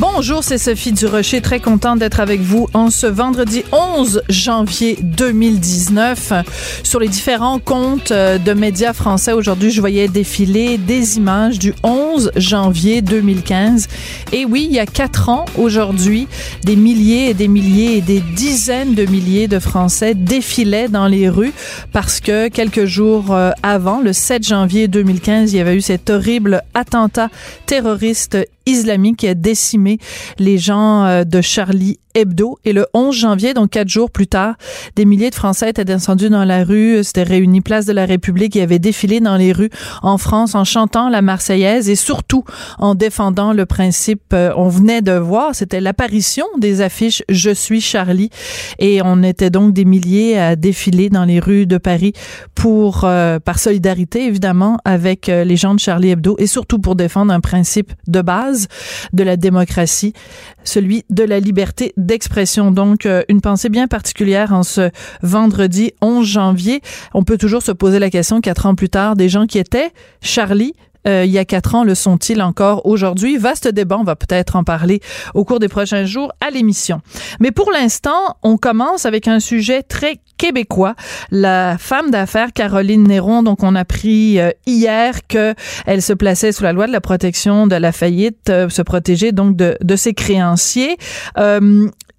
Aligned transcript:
Bonjour, 0.00 0.42
c'est 0.42 0.56
Sophie 0.56 0.92
Durocher, 0.92 1.42
très 1.42 1.60
contente 1.60 1.98
d'être 1.98 2.20
avec 2.20 2.40
vous 2.40 2.68
en 2.72 2.88
ce 2.88 3.06
vendredi 3.06 3.64
11 3.70 4.22
janvier 4.30 4.96
2019. 5.02 6.32
Sur 6.82 7.00
les 7.00 7.08
différents 7.08 7.58
comptes 7.58 8.10
euh, 8.10 8.38
de 8.38 8.54
médias 8.54 8.94
français, 8.94 9.34
aujourd'hui, 9.34 9.70
je 9.70 9.78
voyais 9.78 10.08
défiler 10.08 10.78
des 10.78 11.18
images 11.18 11.58
du 11.58 11.74
11 11.82 12.32
janvier 12.36 13.02
2015. 13.02 13.88
Et 14.32 14.46
oui, 14.46 14.66
il 14.70 14.74
y 14.74 14.78
a 14.78 14.86
quatre 14.86 15.28
ans 15.28 15.44
aujourd'hui, 15.58 16.28
des 16.64 16.76
milliers 16.76 17.28
et 17.28 17.34
des 17.34 17.48
milliers 17.48 17.98
et 17.98 18.00
des 18.00 18.20
dizaines 18.20 18.94
de 18.94 19.04
milliers 19.04 19.48
de 19.48 19.58
Français 19.58 20.14
défilaient 20.14 20.88
dans 20.88 21.08
les 21.08 21.28
rues 21.28 21.52
parce 21.92 22.20
que 22.20 22.48
quelques 22.48 22.86
jours 22.86 23.34
euh, 23.34 23.50
avant, 23.62 24.00
le 24.00 24.14
7 24.14 24.48
janvier 24.48 24.88
2015, 24.88 25.52
il 25.52 25.58
y 25.58 25.60
avait 25.60 25.76
eu 25.76 25.82
cet 25.82 26.08
horrible 26.08 26.62
attentat 26.72 27.28
terroriste 27.66 28.38
islamique 28.66 29.18
qui 29.18 29.28
a 29.28 29.34
décimé 29.34 29.89
les 30.38 30.58
gens 30.58 31.04
euh, 31.04 31.24
de 31.24 31.40
Charlie 31.40 31.98
Hebdo. 32.14 32.58
Et 32.64 32.72
le 32.72 32.86
11 32.92 33.14
janvier, 33.14 33.54
donc 33.54 33.70
quatre 33.70 33.88
jours 33.88 34.10
plus 34.10 34.26
tard, 34.26 34.56
des 34.96 35.04
milliers 35.04 35.30
de 35.30 35.34
Français 35.34 35.70
étaient 35.70 35.84
descendus 35.84 36.28
dans 36.28 36.44
la 36.44 36.64
rue, 36.64 37.04
s'étaient 37.04 37.22
réunis 37.22 37.60
place 37.60 37.86
de 37.86 37.92
la 37.92 38.04
République 38.04 38.56
et 38.56 38.62
avaient 38.62 38.78
défilé 38.78 39.20
dans 39.20 39.36
les 39.36 39.52
rues 39.52 39.70
en 40.02 40.18
France 40.18 40.54
en 40.54 40.64
chantant 40.64 41.08
la 41.08 41.22
Marseillaise 41.22 41.88
et 41.88 41.94
surtout 41.94 42.44
en 42.78 42.94
défendant 42.94 43.52
le 43.52 43.66
principe, 43.66 44.32
euh, 44.32 44.52
on 44.56 44.68
venait 44.68 45.02
de 45.02 45.12
voir, 45.12 45.54
c'était 45.54 45.80
l'apparition 45.80 46.46
des 46.58 46.80
affiches 46.80 47.22
Je 47.28 47.50
suis 47.50 47.80
Charlie 47.80 48.30
et 48.78 49.00
on 49.04 49.22
était 49.22 49.50
donc 49.50 49.72
des 49.72 49.84
milliers 49.84 50.38
à 50.38 50.56
défiler 50.56 51.10
dans 51.10 51.24
les 51.24 51.38
rues 51.38 51.66
de 51.66 51.78
Paris 51.78 52.12
pour, 52.54 53.04
euh, 53.04 53.38
par 53.38 53.58
solidarité 53.58 54.24
évidemment, 54.24 54.78
avec 54.84 55.26
les 55.28 55.56
gens 55.56 55.74
de 55.74 55.80
Charlie 55.80 56.10
Hebdo 56.10 56.34
et 56.38 56.46
surtout 56.46 56.78
pour 56.78 56.96
défendre 56.96 57.32
un 57.32 57.40
principe 57.40 57.92
de 58.08 58.20
base 58.20 58.66
de 59.12 59.22
la 59.22 59.36
démocratie, 59.36 59.79
celui 59.86 61.04
de 61.10 61.24
la 61.24 61.40
liberté 61.40 61.92
d'expression. 61.96 62.70
Donc, 62.70 63.06
euh, 63.06 63.22
une 63.28 63.40
pensée 63.40 63.68
bien 63.68 63.88
particulière 63.88 64.52
en 64.52 64.62
ce 64.62 64.90
vendredi 65.22 65.92
11 66.00 66.26
janvier. 66.26 66.80
On 67.14 67.24
peut 67.24 67.38
toujours 67.38 67.62
se 67.62 67.72
poser 67.72 67.98
la 67.98 68.10
question, 68.10 68.40
quatre 68.40 68.66
ans 68.66 68.74
plus 68.74 68.88
tard, 68.90 69.16
des 69.16 69.28
gens 69.28 69.46
qui 69.46 69.58
étaient 69.58 69.90
Charlie, 70.20 70.74
euh, 71.06 71.24
il 71.24 71.30
y 71.30 71.38
a 71.38 71.44
quatre 71.44 71.74
ans 71.74 71.84
le 71.84 71.94
sont-ils 71.94 72.42
encore 72.42 72.84
aujourd'hui? 72.86 73.38
Vaste 73.38 73.68
débat, 73.68 73.98
on 73.98 74.04
va 74.04 74.16
peut-être 74.16 74.56
en 74.56 74.64
parler 74.64 75.00
au 75.34 75.44
cours 75.44 75.58
des 75.58 75.68
prochains 75.68 76.04
jours 76.04 76.32
à 76.40 76.50
l'émission. 76.50 77.00
Mais 77.40 77.52
pour 77.52 77.70
l'instant, 77.70 78.36
on 78.42 78.56
commence 78.56 79.06
avec 79.06 79.26
un 79.26 79.40
sujet 79.40 79.82
très 79.82 80.18
québécois. 80.40 80.94
La 81.30 81.76
femme 81.78 82.10
d'affaires 82.10 82.54
Caroline 82.54 83.04
Néron, 83.06 83.42
donc 83.42 83.62
on 83.62 83.74
a 83.74 83.80
appris 83.80 84.40
euh, 84.40 84.50
hier 84.66 85.26
que 85.28 85.54
elle 85.84 86.00
se 86.00 86.14
plaçait 86.14 86.52
sous 86.52 86.62
la 86.62 86.72
loi 86.72 86.86
de 86.86 86.92
la 86.92 87.02
protection 87.02 87.66
de 87.66 87.76
la 87.76 87.92
faillite, 87.92 88.48
euh, 88.48 88.70
se 88.70 88.80
protéger 88.80 89.32
donc 89.32 89.54
de, 89.54 89.76
de 89.82 89.96
ses 89.96 90.14
créanciers. 90.14 90.96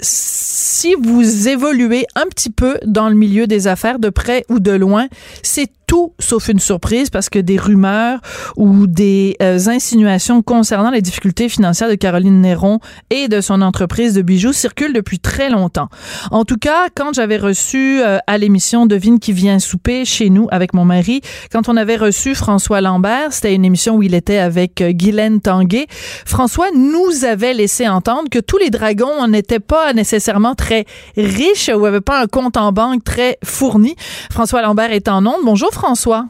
Si 0.02 0.96
vous 0.96 1.48
évoluez 1.48 2.06
un 2.16 2.26
petit 2.26 2.50
peu 2.50 2.78
dans 2.86 3.10
le 3.10 3.16
milieu 3.16 3.48
des 3.48 3.68
affaires 3.68 4.00
de 4.00 4.10
près 4.10 4.44
ou 4.50 4.60
de 4.60 4.72
loin, 4.72 5.08
c'est 5.44 5.70
tout 5.92 6.14
sauf 6.20 6.48
une 6.48 6.60
surprise 6.60 7.10
parce 7.10 7.28
que 7.28 7.38
des 7.38 7.58
rumeurs 7.58 8.22
ou 8.56 8.88
des 8.88 9.36
euh, 9.42 9.60
insinuations 9.68 10.42
concernant 10.42 10.90
les 10.90 11.02
difficultés 11.02 11.50
financières 11.50 11.90
de 11.90 11.96
Caroline 11.96 12.40
Néron 12.40 12.80
et 13.10 13.28
de 13.28 13.42
son 13.42 13.62
entreprise 13.62 14.14
de 14.14 14.22
bijoux 14.22 14.54
circulent 14.54 14.94
depuis 14.94 15.20
très 15.20 15.50
longtemps. 15.50 15.90
En 16.32 16.46
tout 16.46 16.56
cas, 16.56 16.88
quand 16.96 17.14
j'avais 17.14 17.36
reçu 17.36 18.00
euh, 18.02 18.20
à 18.26 18.38
l'émission 18.38 18.86
Devine 18.86 19.20
qui 19.20 19.34
vient 19.34 19.60
souper 19.60 20.06
chez 20.06 20.30
nous 20.30 20.48
avec 20.50 20.74
mon 20.74 20.86
mari, 20.86 21.20
quand 21.52 21.68
on 21.68 21.76
avait 21.76 21.98
reçu 21.98 22.36
François 22.36 22.80
Lambert, 22.80 23.34
c'était 23.34 23.54
une 23.54 23.66
émission 23.66 23.98
où 23.98 24.02
il 24.02 24.14
était 24.14 24.38
avec 24.38 24.80
euh, 24.80 24.94
Guylaine 24.94 25.42
Tanguay, 25.42 25.88
François 26.26 26.68
nous 26.74 27.26
avait 27.26 27.54
laissé 27.54 27.90
entendre 27.90 28.30
que 28.32 28.40
tous 28.40 28.58
les 28.58 28.70
dragons 28.70 29.28
n'étaient 29.28 29.60
pas 29.60 29.91
nécessairement 29.94 30.56
très 30.56 30.86
riches 31.18 31.70
ou 31.70 31.82
n'avaient 31.82 32.02
pas 32.02 32.22
un 32.22 32.28
compte 32.28 32.58
en 32.58 32.72
banque 32.72 33.04
très 33.04 33.38
fourni. 33.44 33.96
François 34.32 34.62
Lambert 34.62 34.92
est 34.92 35.08
en 35.08 35.26
onde. 35.26 35.44
Bonjour 35.44 35.70
François. 35.72 36.26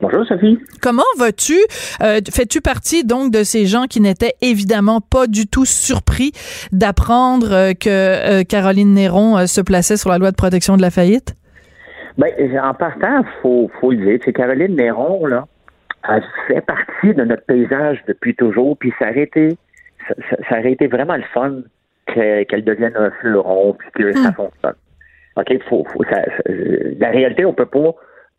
Bonjour 0.00 0.26
Sophie. 0.26 0.58
Comment 0.82 1.02
vas-tu? 1.18 1.56
Euh, 2.02 2.20
fais-tu 2.30 2.60
partie 2.60 3.04
donc 3.04 3.32
de 3.32 3.42
ces 3.42 3.64
gens 3.64 3.84
qui 3.84 4.02
n'étaient 4.02 4.34
évidemment 4.42 5.00
pas 5.00 5.26
du 5.26 5.46
tout 5.46 5.64
surpris 5.64 6.32
d'apprendre 6.70 7.50
euh, 7.50 7.72
que 7.72 7.88
euh, 7.88 8.42
Caroline 8.44 8.92
Néron 8.92 9.46
se 9.46 9.62
plaçait 9.62 9.96
sur 9.96 10.10
la 10.10 10.18
loi 10.18 10.30
de 10.30 10.36
protection 10.36 10.76
de 10.76 10.82
la 10.82 10.90
faillite? 10.90 11.34
Ben, 12.18 12.30
en 12.62 12.74
partant, 12.74 13.24
faut, 13.40 13.70
faut 13.80 13.90
le 13.90 13.98
dire, 13.98 14.18
c'est 14.24 14.32
Caroline 14.32 14.76
Néron, 14.76 15.24
là, 15.26 15.46
elle 16.08 16.24
fait 16.46 16.60
partie 16.60 17.14
de 17.14 17.24
notre 17.24 17.44
paysage 17.44 18.02
depuis 18.06 18.34
toujours, 18.34 18.76
puis 18.78 18.92
ça 18.98 19.10
aurait 19.10 19.22
été, 19.22 19.56
ça, 20.48 20.58
aurait 20.58 20.72
été 20.72 20.86
vraiment 20.86 21.16
le 21.16 21.24
fun 21.34 21.62
qu'elle 22.06 22.64
devienne 22.64 22.96
un 22.96 23.10
fleuron, 23.20 23.74
puis 23.74 23.90
que 23.92 24.12
ça 24.12 24.30
hmm. 24.30 24.34
fonctionne. 24.34 24.74
OK, 25.36 25.62
faut, 25.68 25.84
faut 25.92 26.04
ça, 26.04 26.22
la 26.46 27.10
réalité, 27.10 27.44
on 27.44 27.52
peut 27.52 27.66
pas 27.66 27.94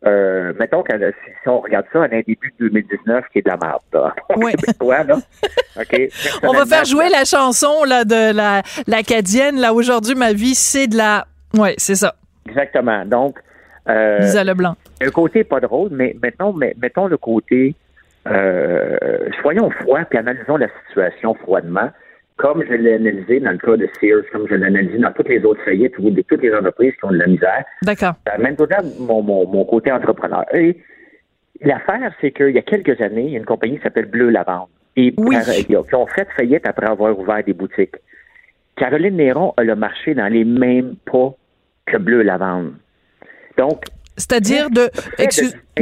euh, 0.06 0.52
mettons 0.60 0.84
que 0.84 0.92
si 0.96 1.48
on 1.48 1.58
regarde 1.58 1.86
ça 1.92 2.02
à 2.02 2.04
un 2.04 2.08
début 2.08 2.54
de 2.60 2.68
2019, 2.68 3.24
qui 3.32 3.40
est 3.40 3.42
de 3.42 3.50
la 3.50 3.56
merde. 3.56 4.12
Oui. 4.36 4.52
on 6.42 6.52
va 6.52 6.66
faire 6.66 6.84
jouer 6.84 7.08
la 7.08 7.24
chanson 7.24 7.84
là, 7.84 8.04
de 8.04 8.32
la 8.32 8.62
l'acadienne. 8.86 9.60
Là 9.60 9.72
aujourd'hui, 9.72 10.14
ma 10.14 10.32
vie, 10.32 10.54
c'est 10.54 10.86
de 10.86 10.96
la. 10.96 11.26
Oui, 11.54 11.70
c'est 11.78 11.96
ça. 11.96 12.14
Exactement. 12.48 13.04
Donc. 13.04 13.38
Euh, 13.88 14.18
Lisa 14.18 14.44
Leblanc. 14.44 14.76
Un 15.00 15.10
côté 15.10 15.44
pas 15.44 15.60
drôle, 15.60 15.88
mais 15.90 16.14
maintenant, 16.22 16.52
mettons 16.52 17.06
le 17.06 17.16
côté. 17.16 17.74
Euh, 18.26 19.30
soyons 19.40 19.70
froids 19.70 20.04
puis 20.04 20.18
analysons 20.18 20.58
la 20.58 20.68
situation 20.86 21.34
froidement 21.34 21.90
comme 22.38 22.64
je 22.64 22.72
l'ai 22.74 22.94
analysé 22.94 23.40
dans 23.40 23.50
le 23.50 23.58
cas 23.58 23.76
de 23.76 23.88
Sears, 24.00 24.22
comme 24.32 24.46
je 24.48 24.54
l'ai 24.54 24.66
analysé 24.66 24.96
dans 24.98 25.12
toutes 25.12 25.28
les 25.28 25.44
autres 25.44 25.60
faillites 25.64 25.98
ou 25.98 26.10
de 26.10 26.22
toutes 26.22 26.42
les 26.42 26.54
entreprises 26.54 26.94
qui 26.94 27.04
ont 27.04 27.10
de 27.10 27.18
la 27.18 27.26
misère. 27.26 27.64
D'accord. 27.82 28.14
Même 28.38 28.56
mon, 29.00 29.22
mon, 29.22 29.46
mon 29.46 29.64
côté 29.64 29.90
entrepreneur. 29.90 30.44
Et 30.54 30.78
l'affaire, 31.60 32.12
c'est 32.20 32.30
qu'il 32.30 32.50
y 32.50 32.58
a 32.58 32.62
quelques 32.62 33.00
années, 33.00 33.24
il 33.24 33.32
y 33.32 33.34
a 33.34 33.38
une 33.38 33.44
compagnie 33.44 33.76
qui 33.76 33.82
s'appelle 33.82 34.06
Bleu 34.06 34.30
Lavande. 34.30 34.68
Et 34.96 35.12
oui. 35.16 35.36
qui 35.66 35.76
ont 35.76 36.06
fait 36.06 36.26
faillite 36.36 36.66
après 36.66 36.86
avoir 36.86 37.16
ouvert 37.18 37.44
des 37.44 37.52
boutiques. 37.52 37.96
Caroline 38.76 39.16
Néron 39.16 39.52
a 39.56 39.64
le 39.64 39.76
marché 39.76 40.14
dans 40.14 40.26
les 40.26 40.44
mêmes 40.44 40.94
pas 41.04 41.34
que 41.86 41.96
Bleu 41.98 42.22
Lavande. 42.22 42.74
Donc, 43.56 43.84
c'est-à-dire 44.16 44.70
de, 44.70 44.90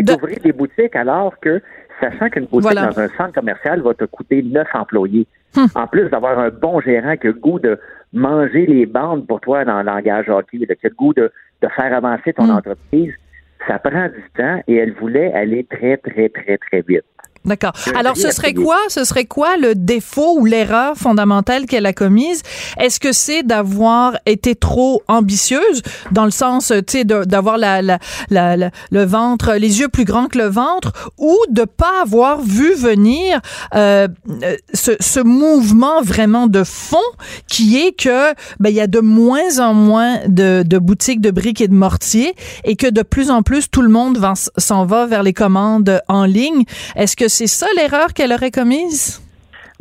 d'ouvrir 0.02 0.40
des 0.40 0.52
boutiques 0.52 0.96
alors 0.96 1.38
que 1.40 1.62
sachant 2.00 2.28
qu'une 2.28 2.46
boutique 2.46 2.74
dans 2.74 2.98
un 2.98 3.08
centre 3.16 3.32
commercial 3.32 3.80
va 3.82 3.94
te 3.94 4.04
coûter 4.04 4.42
neuf 4.42 4.68
employés. 4.74 5.26
Hmm. 5.54 5.66
En 5.74 5.86
plus 5.86 6.08
d'avoir 6.10 6.38
un 6.38 6.50
bon 6.50 6.80
gérant 6.80 7.16
qui 7.16 7.28
a 7.28 7.30
le 7.30 7.38
goût 7.38 7.58
de 7.58 7.78
manger 8.12 8.66
les 8.66 8.86
bandes 8.86 9.26
pour 9.26 9.40
toi 9.40 9.64
dans 9.64 9.78
le 9.78 9.86
langage 9.86 10.28
hockey, 10.28 10.58
qui 10.58 10.64
a 10.64 10.76
le 10.82 10.90
goût 10.90 11.14
de, 11.14 11.30
faire 11.74 11.94
avancer 11.94 12.32
ton 12.32 12.46
hmm. 12.46 12.56
entreprise, 12.56 13.12
ça 13.66 13.78
prend 13.78 14.08
du 14.08 14.22
temps 14.36 14.60
et 14.68 14.76
elle 14.76 14.92
voulait 14.92 15.32
aller 15.32 15.64
très, 15.64 15.96
très, 15.96 16.28
très, 16.28 16.58
très 16.58 16.82
vite. 16.82 17.04
D'accord. 17.46 17.72
Alors, 17.96 18.16
ce 18.16 18.30
serait 18.32 18.52
quoi, 18.64 18.78
ce 18.88 19.04
serait 19.04 19.24
quoi 19.24 19.56
le 19.56 19.74
défaut 19.74 20.36
ou 20.38 20.44
l'erreur 20.44 20.96
fondamentale 20.96 21.66
qu'elle 21.66 21.86
a 21.86 21.92
commise? 21.92 22.42
Est-ce 22.78 22.98
que 23.00 23.12
c'est 23.12 23.42
d'avoir 23.44 24.18
été 24.26 24.54
trop 24.56 25.02
ambitieuse 25.08 25.82
dans 26.10 26.24
le 26.24 26.30
sens, 26.32 26.72
tu 26.86 26.98
sais, 26.98 27.04
d'avoir 27.04 27.56
la, 27.56 27.82
la, 27.82 27.98
la- 28.30 28.56
la- 28.56 28.70
le 28.90 29.04
ventre, 29.04 29.54
les 29.54 29.80
yeux 29.80 29.88
plus 29.88 30.04
grands 30.04 30.26
que 30.26 30.38
le 30.38 30.48
ventre 30.48 30.92
ou 31.18 31.36
de 31.48 31.64
pas 31.64 32.02
avoir 32.02 32.40
vu 32.40 32.74
venir 32.74 33.40
euh, 33.74 34.08
euh, 34.42 34.56
ce, 34.74 34.92
ce 35.00 35.20
mouvement 35.20 36.02
vraiment 36.02 36.46
de 36.48 36.64
fond 36.64 36.96
qui 37.48 37.78
est 37.78 37.92
que 37.92 38.32
ben, 38.58 38.70
il 38.70 38.74
y 38.76 38.80
a 38.80 38.86
de 38.86 39.00
moins 39.00 39.58
en 39.60 39.72
moins 39.74 40.18
de, 40.26 40.64
de 40.66 40.78
boutiques 40.78 41.20
de 41.20 41.30
briques 41.30 41.60
et 41.60 41.68
de 41.68 41.74
mortiers 41.74 42.34
et 42.64 42.76
que 42.76 42.88
de 42.88 43.02
plus 43.02 43.30
en 43.30 43.42
plus 43.42 43.70
tout 43.70 43.82
le 43.82 43.88
monde 43.88 44.18
s'en 44.58 44.84
va 44.84 45.06
vers 45.06 45.22
les 45.22 45.32
commandes 45.32 46.00
en 46.08 46.24
ligne. 46.24 46.64
Est-ce 46.96 47.16
que 47.16 47.28
c'est 47.36 47.46
ça 47.46 47.66
l'erreur 47.76 48.14
qu'elle 48.14 48.32
aurait 48.32 48.50
commise? 48.50 49.20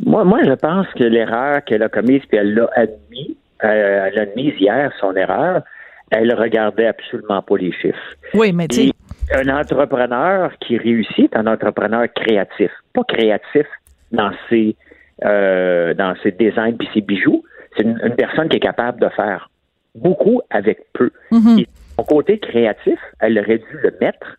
Moi, 0.04 0.24
moi, 0.24 0.40
je 0.44 0.52
pense 0.52 0.86
que 0.88 1.04
l'erreur 1.04 1.64
qu'elle 1.64 1.82
a 1.82 1.88
commise, 1.88 2.20
puis 2.28 2.36
elle 2.36 2.52
l'a 2.52 2.68
admis, 2.76 3.34
euh, 3.64 4.08
elle 4.08 4.18
a 4.18 4.22
admis 4.22 4.52
hier 4.60 4.92
son 5.00 5.16
erreur, 5.16 5.62
elle 6.10 6.34
regardait 6.34 6.88
absolument 6.88 7.40
pas 7.40 7.56
les 7.56 7.72
chiffres. 7.72 8.14
Oui, 8.34 8.52
mais 8.52 8.68
tu 8.68 8.90
un 9.34 9.48
entrepreneur 9.48 10.52
qui 10.60 10.76
réussit 10.76 11.32
est 11.32 11.36
un 11.36 11.46
entrepreneur 11.46 12.06
créatif. 12.14 12.70
Pas 12.92 13.02
créatif 13.08 13.66
dans 14.12 14.30
ses, 14.48 14.76
euh, 15.24 15.94
dans 15.94 16.14
ses 16.22 16.32
designs 16.32 16.76
puis 16.76 16.88
ses 16.92 17.00
bijoux. 17.00 17.42
C'est 17.76 17.82
une, 17.82 17.98
une 18.04 18.14
personne 18.14 18.48
qui 18.48 18.58
est 18.58 18.60
capable 18.60 19.00
de 19.00 19.08
faire 19.08 19.50
beaucoup 19.96 20.42
avec 20.50 20.78
peu. 20.92 21.10
Mhm. 21.32 21.60
Et 21.60 21.66
son 21.96 22.04
côté 22.04 22.38
créatif, 22.38 23.00
elle 23.18 23.38
aurait 23.38 23.58
dû 23.58 23.78
le 23.82 23.92
mettre 24.00 24.36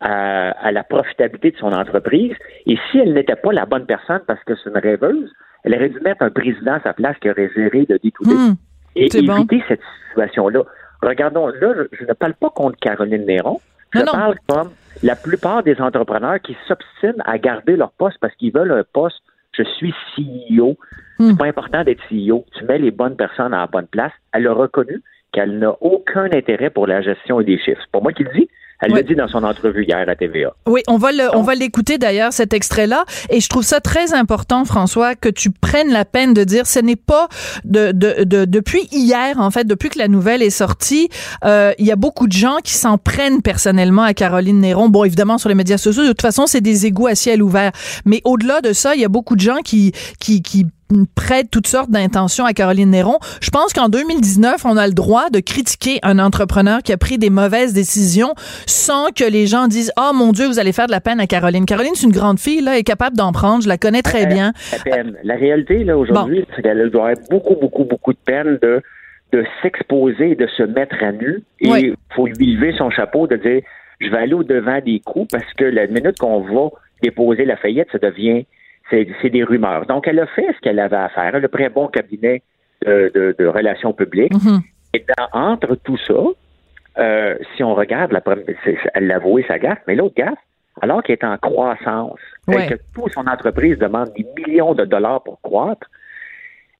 à, 0.00 0.50
à 0.50 0.72
la 0.72 0.82
profitabilité 0.84 1.50
de 1.52 1.56
son 1.58 1.72
entreprise. 1.72 2.34
Et 2.66 2.76
si 2.90 2.98
elle 2.98 3.12
n'était 3.14 3.36
pas 3.36 3.52
la 3.52 3.66
bonne 3.66 3.86
personne 3.86 4.20
parce 4.26 4.42
que 4.44 4.54
c'est 4.56 4.70
une 4.70 4.78
rêveuse, 4.78 5.30
elle 5.64 5.74
aurait 5.74 5.90
dû 5.90 6.00
mettre 6.00 6.22
un 6.22 6.30
président 6.30 6.74
à 6.74 6.80
sa 6.80 6.92
place 6.94 7.16
qui 7.20 7.30
aurait 7.30 7.50
géré 7.54 7.86
le 7.88 7.96
D2D 7.98 8.32
Hmm. 8.32 8.54
et 8.96 9.08
bon. 9.26 9.36
éviter 9.38 9.62
cette 9.68 9.80
situation-là. 10.08 10.62
Regardons, 11.02 11.48
là, 11.48 11.74
je, 11.92 12.04
ne 12.04 12.12
parle 12.12 12.34
pas 12.34 12.50
contre 12.50 12.78
Caroline 12.78 13.24
Néron. 13.26 13.60
Je 13.92 13.98
Non, 14.00 14.04
non. 14.06 14.12
parle 14.12 14.34
comme 14.48 14.70
la 15.02 15.16
plupart 15.16 15.62
des 15.62 15.80
entrepreneurs 15.80 16.40
qui 16.40 16.56
s'obstinent 16.66 17.22
à 17.24 17.38
garder 17.38 17.76
leur 17.76 17.90
poste 17.92 18.18
parce 18.20 18.34
qu'ils 18.36 18.52
veulent 18.52 18.72
un 18.72 18.84
poste. 18.92 19.20
Je 19.56 19.64
suis 19.64 19.92
CEO. 20.16 20.76
Hmm. 21.18 21.30
C'est 21.30 21.38
pas 21.38 21.46
important 21.46 21.84
d'être 21.84 22.00
CEO. 22.08 22.44
Tu 22.56 22.64
mets 22.64 22.78
les 22.78 22.90
bonnes 22.90 23.16
personnes 23.16 23.52
à 23.52 23.58
la 23.60 23.66
bonne 23.66 23.86
place. 23.88 24.12
Elle 24.32 24.46
a 24.46 24.52
reconnu 24.52 25.02
qu'elle 25.32 25.58
n'a 25.58 25.74
aucun 25.80 26.24
intérêt 26.32 26.70
pour 26.70 26.86
la 26.86 27.02
gestion 27.02 27.40
des 27.40 27.58
chiffres. 27.58 27.80
C'est 27.82 27.90
pas 27.92 28.00
moi 28.00 28.12
qui 28.12 28.24
le 28.24 28.30
dis. 28.32 28.48
Elle 28.82 28.92
l'a 28.92 29.02
dit 29.02 29.14
dans 29.14 29.28
son 29.28 29.44
entrevue 29.44 29.84
hier 29.84 30.08
à 30.08 30.16
TVA. 30.16 30.54
Oui, 30.66 30.80
on 30.88 30.96
va 30.96 31.12
le, 31.12 31.34
on 31.36 31.42
va 31.42 31.54
l'écouter 31.54 31.98
d'ailleurs 31.98 32.32
cet 32.32 32.54
extrait-là, 32.54 33.04
et 33.28 33.40
je 33.40 33.48
trouve 33.48 33.62
ça 33.62 33.80
très 33.80 34.14
important, 34.14 34.64
François, 34.64 35.14
que 35.14 35.28
tu 35.28 35.50
prennes 35.50 35.90
la 35.92 36.04
peine 36.04 36.32
de 36.34 36.44
dire, 36.44 36.66
ce 36.66 36.78
n'est 36.80 36.96
pas 36.96 37.28
de, 37.64 37.92
de, 37.92 38.24
de- 38.24 38.44
depuis 38.46 38.88
hier 38.90 39.38
en 39.38 39.50
fait, 39.50 39.64
depuis 39.66 39.90
que 39.90 39.98
la 39.98 40.08
nouvelle 40.08 40.42
est 40.42 40.50
sortie, 40.50 41.08
euh, 41.44 41.72
il 41.78 41.86
y 41.86 41.92
a 41.92 41.96
beaucoup 41.96 42.26
de 42.26 42.32
gens 42.32 42.56
qui 42.64 42.72
s'en 42.74 42.96
prennent 42.98 43.42
personnellement 43.42 44.02
à 44.02 44.14
Caroline 44.14 44.60
Néron. 44.60 44.88
Bon, 44.88 45.04
évidemment 45.04 45.38
sur 45.38 45.48
les 45.48 45.54
médias 45.54 45.78
sociaux, 45.78 46.02
de 46.04 46.08
toute 46.08 46.22
façon, 46.22 46.46
c'est 46.46 46.60
des 46.60 46.86
égouts 46.86 47.06
à 47.06 47.14
ciel 47.14 47.42
ouvert, 47.42 47.72
mais 48.06 48.20
au-delà 48.24 48.60
de 48.62 48.72
ça, 48.72 48.94
il 48.94 49.00
y 49.00 49.04
a 49.04 49.08
beaucoup 49.08 49.36
de 49.36 49.40
gens 49.40 49.58
qui 49.64 49.92
qui 50.18 50.40
qui 50.42 50.66
prête 51.14 51.50
toutes 51.50 51.66
sortes 51.66 51.90
d'intentions 51.90 52.44
à 52.44 52.52
Caroline 52.52 52.90
Néron. 52.90 53.18
Je 53.40 53.50
pense 53.50 53.72
qu'en 53.72 53.88
2019, 53.88 54.64
on 54.64 54.76
a 54.76 54.86
le 54.86 54.92
droit 54.92 55.30
de 55.30 55.40
critiquer 55.40 55.98
un 56.02 56.18
entrepreneur 56.18 56.82
qui 56.82 56.92
a 56.92 56.96
pris 56.98 57.18
des 57.18 57.30
mauvaises 57.30 57.72
décisions 57.72 58.34
sans 58.66 59.08
que 59.10 59.24
les 59.24 59.46
gens 59.46 59.68
disent 59.68 59.92
"Oh 59.98 60.12
mon 60.14 60.32
dieu, 60.32 60.46
vous 60.46 60.58
allez 60.58 60.72
faire 60.72 60.86
de 60.86 60.92
la 60.92 61.00
peine 61.00 61.20
à 61.20 61.26
Caroline." 61.26 61.64
Caroline, 61.66 61.92
c'est 61.94 62.06
une 62.06 62.12
grande 62.12 62.38
fille 62.38 62.60
là, 62.60 62.72
elle 62.74 62.80
est 62.80 62.84
capable 62.84 63.16
d'en 63.16 63.32
prendre, 63.32 63.62
je 63.62 63.68
la 63.68 63.78
connais 63.78 64.02
très 64.02 64.26
bien. 64.26 64.52
La 64.72 64.78
peine. 64.96 65.16
La 65.24 65.34
réalité, 65.36 65.84
là, 65.84 65.96
aujourd'hui, 65.96 66.44
c'est 66.56 66.62
qu'elle 66.62 66.90
doit 66.90 67.10
avoir 67.10 67.26
beaucoup, 67.30 67.54
beaucoup, 67.60 67.84
beaucoup 67.84 68.12
de 68.12 68.18
peine 68.24 68.58
de, 68.62 68.82
de 69.32 69.44
s'exposer, 69.62 70.34
de 70.34 70.46
se 70.56 70.62
mettre 70.62 70.96
à 71.02 71.12
nu. 71.12 71.42
Et 71.60 71.66
il 71.68 71.70
Oui. 71.72 71.94
faut 72.14 72.26
lui 72.26 72.54
lever 72.56 72.74
son 72.76 72.90
chapeau 72.90 73.26
de 73.26 73.36
dire 73.36 73.62
je 74.00 74.08
vais 74.10 74.16
aller 74.16 74.32
au-devant 74.34 74.80
des 74.84 75.00
coups 75.04 75.28
parce 75.30 75.52
que 75.56 75.64
la 75.64 75.86
minute 75.86 76.18
qu'on 76.18 76.40
va 76.40 76.70
déposer 77.02 77.44
la 77.44 77.56
faillite, 77.56 77.86
ça 77.92 77.98
devient 77.98 78.46
c'est 78.90 79.30
des 79.30 79.44
rumeurs. 79.44 79.86
Donc, 79.86 80.08
elle 80.08 80.18
a 80.18 80.26
fait 80.26 80.46
ce 80.54 80.60
qu'elle 80.60 80.78
avait 80.80 80.96
à 80.96 81.08
faire. 81.08 81.34
Elle 81.34 81.44
a 81.44 81.48
pris 81.48 81.64
un 81.64 81.70
bon 81.70 81.86
cabinet 81.88 82.42
de, 82.84 83.10
de- 83.14 83.34
de 83.38 83.46
relations 83.46 83.92
publiques. 83.92 84.32
Mhm. 84.34 84.60
Et 84.94 85.04
dans- 85.16 85.38
entre 85.38 85.76
tout 85.76 85.96
ça, 85.98 86.14
euh, 86.98 87.36
si 87.56 87.62
on 87.62 87.74
regarde, 87.74 88.10
la 88.12 88.20
première, 88.20 88.44
elle 88.94 89.06
l'a 89.06 89.16
avoué 89.16 89.44
sa 89.46 89.58
gaffe, 89.58 89.78
mais 89.86 89.94
l'autre 89.94 90.14
gaffe, 90.16 90.38
alors 90.82 91.02
qu'elle 91.02 91.16
est 91.20 91.24
en 91.24 91.36
croissance, 91.38 92.18
Ouais. 92.48 92.66
et 92.66 92.70
que 92.70 92.74
toute 92.94 93.12
son 93.12 93.26
entreprise 93.26 93.78
demande 93.78 94.12
des 94.16 94.26
millions 94.36 94.74
de 94.74 94.84
dollars 94.84 95.22
pour 95.22 95.40
croître, 95.40 95.88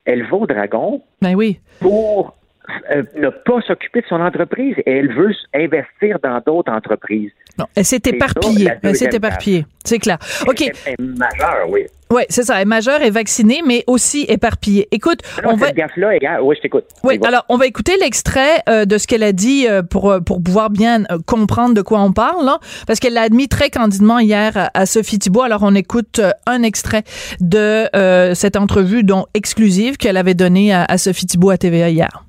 elle 0.04 0.24
va 0.24 0.36
au 0.36 0.46
dragon 0.46 1.02
Ben 1.22 1.34
oui. 1.36 1.60
pour 1.80 2.34
euh, 2.94 3.02
ne 3.16 3.28
pas 3.28 3.60
s'occuper 3.66 4.00
de 4.00 4.06
son 4.08 4.20
entreprise 4.20 4.74
et 4.86 4.90
elle 4.98 5.12
veut 5.14 5.34
investir 5.54 6.18
dans 6.22 6.40
d'autres 6.46 6.72
entreprises. 6.72 7.30
Non, 7.58 7.66
elle 7.74 7.84
s'est 7.84 8.00
ça, 8.02 8.10
éparpillée. 8.10 8.70
Elle 8.82 8.96
s'est 8.96 9.10
éparpillée. 9.12 9.66
C'est 9.84 9.98
clair. 9.98 10.18
OK. 10.46 10.60
Elle, 10.62 10.72
elle 10.86 10.92
est 10.98 11.18
majeure, 11.18 11.68
oui. 11.68 11.80
Ouais, 12.10 12.26
c'est 12.28 12.42
ça. 12.42 12.56
Elle 12.56 12.62
est 12.62 12.64
majeure, 12.64 13.02
est 13.02 13.10
vaccinée, 13.10 13.60
mais 13.64 13.84
aussi 13.86 14.24
éparpillée. 14.28 14.88
Écoute, 14.90 15.20
Non, 15.44 15.50
on 15.52 15.56
va 15.56 15.68
égale- 15.70 16.40
oui, 16.42 16.56
je 16.56 16.62
t'écoute. 16.62 16.84
Oui, 17.04 17.18
alors 17.24 17.44
on 17.48 17.56
va 17.56 17.66
écouter 17.66 17.92
l'extrait 18.00 18.62
euh, 18.68 18.84
de 18.84 18.98
ce 18.98 19.06
qu'elle 19.06 19.22
a 19.22 19.32
dit 19.32 19.66
euh, 19.68 19.82
pour 19.82 20.16
pour 20.26 20.42
pouvoir 20.42 20.70
bien 20.70 21.04
comprendre 21.26 21.74
de 21.74 21.82
quoi 21.82 22.00
on 22.00 22.12
parle, 22.12 22.44
là, 22.44 22.58
parce 22.86 22.98
qu'elle 22.98 23.12
l'a 23.14 23.22
admis 23.22 23.48
très 23.48 23.70
candidement 23.70 24.18
hier 24.18 24.56
à, 24.56 24.70
à 24.74 24.86
Sophie 24.86 25.18
Thibault. 25.18 25.42
Alors 25.42 25.62
on 25.62 25.74
écoute 25.74 26.20
un 26.46 26.62
extrait 26.62 27.02
de 27.40 27.88
cette 28.34 28.56
entrevue 28.56 29.04
dont 29.04 29.26
exclusive 29.34 29.96
qu'elle 29.96 30.16
avait 30.16 30.34
donnée 30.34 30.72
à, 30.72 30.84
à 30.84 30.98
Sophie 30.98 31.26
Thibault 31.26 31.50
à 31.50 31.58
TVA 31.58 31.90
hier. 31.90 32.24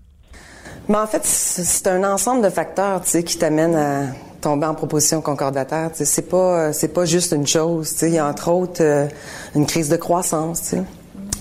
Mais 0.92 0.98
en 0.98 1.08
fait, 1.08 1.22
c'est 1.24 1.88
un 1.88 2.04
ensemble 2.04 2.44
de 2.44 2.50
facteurs, 2.50 3.02
tu 3.02 3.12
sais, 3.12 3.24
qui 3.24 3.38
t'amènent 3.38 3.78
à 3.78 4.08
tomber 4.42 4.66
en 4.66 4.74
proposition 4.74 5.22
concordataire. 5.22 5.90
Tu 5.92 6.00
sais, 6.00 6.06
c'est 6.06 6.22
pas, 6.24 6.74
c'est 6.74 6.90
pas 6.90 7.06
juste 7.06 7.32
une 7.32 7.48
chose. 7.48 7.92
Tu 7.94 7.98
sais, 7.98 8.08
il 8.10 8.16
y 8.16 8.18
a 8.18 8.28
entre 8.28 8.52
autres 8.52 8.84
euh, 8.84 9.08
une 9.56 9.66
crise 9.66 9.88
de 9.88 9.96
croissance. 9.96 10.64
Tu 10.64 10.68
sais. 10.68 10.84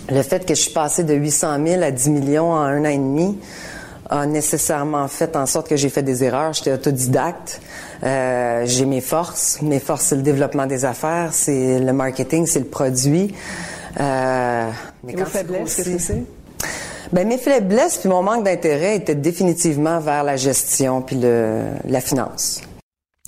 Le 0.09 0.23
fait 0.23 0.47
que 0.47 0.55
je 0.55 0.61
suis 0.61 0.73
passée 0.73 1.03
de 1.03 1.15
800 1.15 1.67
000 1.67 1.83
à 1.83 1.91
10 1.91 2.11
millions 2.11 2.53
en 2.53 2.61
un 2.61 2.83
an 2.83 2.91
et 2.91 2.97
demi 2.97 3.41
a 4.09 4.25
nécessairement 4.25 5.09
fait 5.09 5.35
en 5.35 5.47
sorte 5.47 5.69
que 5.69 5.77
j'ai 5.77 5.89
fait 5.89 6.05
des 6.05 6.23
erreurs. 6.23 6.53
J'étais 6.53 6.73
autodidacte. 6.73 7.61
Euh, 8.05 8.63
j'ai 8.67 8.85
mes 8.85 9.01
forces. 9.01 9.61
Mes 9.63 9.81
forces, 9.81 10.03
c'est 10.03 10.17
le 10.17 10.23
développement 10.23 10.67
des 10.67 10.85
affaires, 10.85 11.31
c'est 11.33 11.81
le 11.81 11.93
marketing, 11.93 12.47
c'est 12.47 12.61
le 12.61 12.67
produit. 12.67 13.35
Euh, 13.99 14.71
mais 15.03 15.15
vos 15.15 15.25
faiblesses, 15.25 15.75
qu'est-ce 15.75 15.91
que 15.91 15.99
c'est? 15.99 16.25
Ben, 17.13 17.27
mes 17.27 17.39
faiblesses 17.39 17.99
puis 17.99 18.09
mon 18.09 18.23
manque 18.23 18.45
d'intérêt 18.45 18.97
étaient 18.97 19.17
définitivement 19.17 19.99
vers 19.99 20.23
la 20.23 20.37
gestion 20.37 21.03
puis 21.03 21.17
le, 21.17 21.65
la 21.87 22.01
finance. 22.01 22.63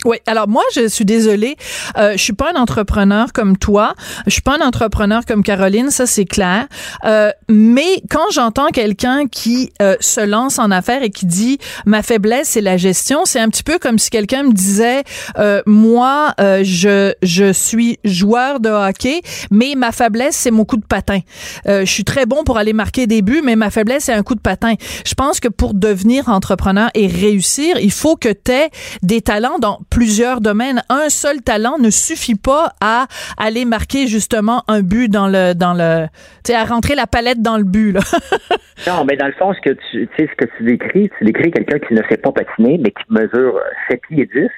Oui, 0.05 0.17
alors 0.27 0.49
moi 0.49 0.65
je 0.75 0.89
suis 0.89 1.05
désolée, 1.05 1.57
euh, 1.97 2.13
je 2.13 2.23
suis 2.23 2.33
pas 2.33 2.51
un 2.53 2.61
entrepreneur 2.61 3.33
comme 3.33 3.57
toi, 3.57 3.95
je 4.27 4.33
suis 4.33 4.43
pas 4.43 4.57
un 4.61 4.67
entrepreneur 4.67 5.25
comme 5.25 5.45
Caroline, 5.45 5.91
ça 5.91 6.07
c'est 6.07 6.25
clair. 6.25 6.67
Euh, 7.05 7.31
mais 7.49 8.03
quand 8.11 8.31
j'entends 8.33 8.69
quelqu'un 8.69 9.29
qui 9.29 9.73
euh, 9.81 9.95
se 10.01 10.21
lance 10.21 10.59
en 10.59 10.73
affaires 10.73 11.05
et 11.05 11.11
qui 11.11 11.27
dit 11.27 11.59
ma 11.87 12.03
faiblesse 12.03 12.49
c'est 12.49 12.61
la 12.61 12.77
gestion, 12.77 13.25
c'est 13.25 13.39
un 13.39 13.49
petit 13.49 13.63
peu 13.63 13.79
comme 13.79 13.99
si 14.01 14.11
quelqu'un 14.11 14.43
me 14.43 14.53
disait 14.53 15.05
euh, 15.39 15.63
moi 15.67 16.35
euh, 16.41 16.63
je 16.65 17.13
je 17.23 17.53
suis 17.53 17.99
joueur 18.05 18.59
de 18.59 18.71
hockey, 18.71 19.23
mais 19.53 19.75
ma 19.77 19.93
faiblesse 19.93 20.35
c'est 20.35 20.51
mon 20.51 20.65
coup 20.65 20.79
de 20.79 20.85
patin. 20.85 21.21
Euh, 21.69 21.85
je 21.85 21.93
suis 21.93 22.05
très 22.05 22.27
bon 22.27 22.43
pour 22.43 22.59
aller 22.59 22.73
marquer 22.73 23.07
des 23.07 23.23
buts, 23.23 23.43
mais 23.45 23.55
ma 23.55 23.71
faiblesse 23.71 24.05
c'est 24.05 24.13
un 24.13 24.25
coup 24.25 24.35
de 24.35 24.41
patin. 24.41 24.75
Je 25.07 25.15
pense 25.15 25.39
que 25.39 25.49
pour 25.49 25.75
devenir 25.75 26.29
entrepreneur 26.29 26.91
et 26.95 27.07
réussir, 27.07 27.79
il 27.79 27.93
faut 27.93 28.17
que 28.17 28.31
tu 28.31 28.51
aies 28.51 28.71
des 29.03 29.21
talents 29.21 29.61
dans 29.61 29.81
plusieurs 29.95 30.41
domaines. 30.41 30.83
Un 30.89 31.09
seul 31.09 31.43
talent 31.43 31.79
ne 31.79 31.91
suffit 31.91 32.35
pas 32.35 32.73
à 32.81 33.07
aller 33.39 33.65
marquer 33.65 34.07
justement 34.07 34.63
un 34.69 34.83
but 34.83 35.09
dans 35.09 35.29
le 35.29 35.55
dans 35.55 35.75
le 35.75 36.07
tu 36.45 36.53
sais 36.53 36.55
à 36.55 36.65
rentrer 36.65 36.95
la 36.95 37.07
palette 37.07 37.41
dans 37.43 37.57
le 37.57 37.65
but 37.65 37.93
là. 37.93 38.01
Non, 38.87 39.05
mais 39.05 39.17
dans 39.17 39.27
le 39.27 39.33
fond, 39.35 39.53
ce 39.55 39.61
que 39.61 39.77
tu, 39.91 40.09
sais, 40.17 40.29
ce 40.29 40.35
que 40.45 40.51
tu 40.57 40.65
décris, 40.65 41.09
tu 41.19 41.25
décris 41.25 41.53
quelqu'un 41.53 41.79
qui 41.79 41.95
ne 41.95 42.03
sait 42.09 42.17
pas 42.17 42.33
patiner, 42.33 42.79
mais 42.83 42.91
qui 42.91 43.05
mesure 43.11 43.61
7 43.89 44.01
pieds 44.09 44.27
10, 44.35 44.49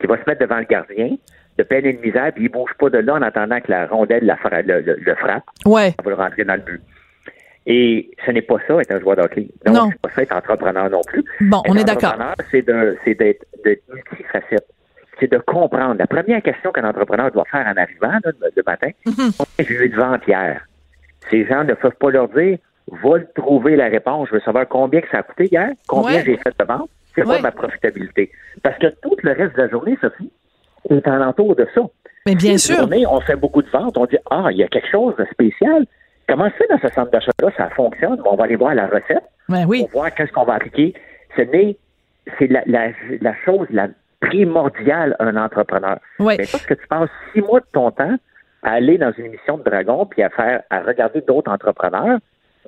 qui 0.00 0.06
va 0.06 0.16
se 0.16 0.22
mettre 0.26 0.40
devant 0.42 0.58
le 0.58 0.64
gardien, 0.64 1.16
de 1.56 1.62
peine 1.62 1.86
et 1.86 1.94
de 1.94 2.00
misère, 2.00 2.30
puis 2.34 2.44
il 2.44 2.48
bouge 2.50 2.72
pas 2.78 2.90
de 2.90 2.98
là 2.98 3.14
en 3.14 3.22
attendant 3.22 3.58
que 3.60 3.70
la 3.70 3.86
rondelle 3.86 4.24
la 4.26 4.36
fra- 4.36 4.60
le, 4.60 4.80
le- 4.82 4.98
le 5.00 5.14
frappe. 5.14 5.44
ouais. 5.64 5.90
Ça 5.96 6.02
va 6.04 6.10
le 6.10 6.16
rentrer 6.16 6.44
dans 6.44 6.54
le 6.56 6.60
but. 6.60 6.82
Et 7.66 8.10
ce 8.26 8.30
n'est 8.32 8.42
pas 8.42 8.56
ça 8.66 8.74
être 8.80 8.92
un 8.92 9.00
joueur 9.00 9.16
de 9.16 9.22
hockey. 9.22 9.48
Donc, 9.64 9.74
Non. 9.76 9.88
c'est 9.92 10.00
pas 10.02 10.10
ça 10.14 10.22
être 10.22 10.36
entrepreneur 10.36 10.90
non 10.90 11.00
plus. 11.06 11.24
Bon, 11.40 11.62
on 11.66 11.74
est 11.76 11.84
d'accord. 11.84 12.12
entrepreneur, 12.14 12.34
c'est 13.04 13.14
d'être 13.18 13.46
multifacette. 13.94 14.66
C'est 15.20 15.30
de 15.30 15.38
comprendre. 15.38 15.96
La 15.98 16.06
première 16.06 16.42
question 16.42 16.72
qu'un 16.72 16.88
entrepreneur 16.88 17.30
doit 17.30 17.44
faire 17.44 17.66
en 17.66 17.76
arrivant, 17.76 18.18
là, 18.24 18.32
le, 18.56 18.62
matin, 18.66 18.88
Mhm. 19.06 19.30
combien 19.38 19.68
j'ai 19.68 19.74
eu 19.84 19.88
de 19.90 19.96
ventes 19.96 20.22
hier? 20.26 20.62
Ces 21.30 21.44
gens 21.46 21.62
ne 21.64 21.74
peuvent 21.74 21.94
pas 22.00 22.10
leur 22.10 22.28
dire, 22.28 22.58
va 22.88 23.18
le 23.18 23.26
trouver 23.34 23.76
la 23.76 23.86
réponse. 23.88 24.28
Je 24.30 24.34
veux 24.34 24.40
savoir 24.40 24.66
combien 24.66 25.00
que 25.02 25.08
ça 25.10 25.18
a 25.18 25.22
coûté 25.22 25.44
hier, 25.52 25.68
combien 25.86 26.16
Ouais. 26.16 26.22
j'ai 26.24 26.36
fait 26.38 26.54
de 26.58 26.64
ventes, 26.64 26.88
c'est 27.14 27.20
Ouais. 27.20 27.26
quoi 27.34 27.40
ma 27.42 27.52
profitabilité. 27.52 28.30
Parce 28.62 28.78
que 28.78 28.86
tout 29.02 29.14
le 29.22 29.32
reste 29.32 29.54
de 29.56 29.62
la 29.62 29.68
journée, 29.68 29.96
Sophie, 30.00 30.32
est 30.88 31.06
en 31.06 31.20
entour 31.20 31.54
de 31.54 31.68
ça. 31.74 31.82
Mais 32.26 32.34
bien 32.34 32.56
sûr. 32.58 32.78
journée, 32.78 33.06
on 33.06 33.20
fait 33.20 33.36
beaucoup 33.36 33.62
de 33.62 33.68
ventes, 33.70 33.96
on 33.98 34.06
dit 34.06 34.16
Ah, 34.30 34.48
il 34.50 34.56
y 34.58 34.62
a 34.64 34.68
quelque 34.68 34.88
chose 34.90 35.14
de 35.16 35.24
spécial. 35.26 35.84
Comment 36.28 36.48
ça, 36.58 36.64
dans 36.70 36.78
ce 36.80 36.94
centre 36.94 37.10
d'achat-là, 37.10 37.50
ça 37.56 37.68
fonctionne? 37.70 38.20
On 38.24 38.36
va 38.36 38.44
aller 38.44 38.56
voir 38.56 38.74
la 38.74 38.86
recette, 38.86 39.24
Ben 39.48 39.64
oui. 39.66 39.82
on 39.82 39.86
va 39.86 39.92
voir 39.92 40.14
qu'est-ce 40.14 40.32
qu'on 40.32 40.44
va 40.44 40.54
appliquer. 40.54 40.94
Ce 41.36 41.42
n'est, 41.42 41.76
c'est 42.38 42.46
la, 42.46 42.62
la, 42.66 42.88
la 43.20 43.34
chose 43.44 43.66
la 43.70 43.88
primordiale 44.20 45.16
à 45.18 45.24
un 45.24 45.36
entrepreneur. 45.36 45.98
Ouais. 46.18 46.36
Mais 46.38 46.46
parce 46.50 46.66
que 46.66 46.74
tu 46.74 46.86
passes 46.86 47.10
six 47.32 47.40
mois 47.40 47.60
de 47.60 47.66
ton 47.72 47.90
temps 47.90 48.16
à 48.62 48.72
aller 48.72 48.98
dans 48.98 49.12
une 49.12 49.26
émission 49.26 49.58
de 49.58 49.62
dragon 49.62 50.06
puis 50.06 50.22
à 50.22 50.30
faire, 50.30 50.62
à 50.70 50.80
regarder 50.80 51.22
d'autres 51.22 51.50
entrepreneurs, 51.50 52.18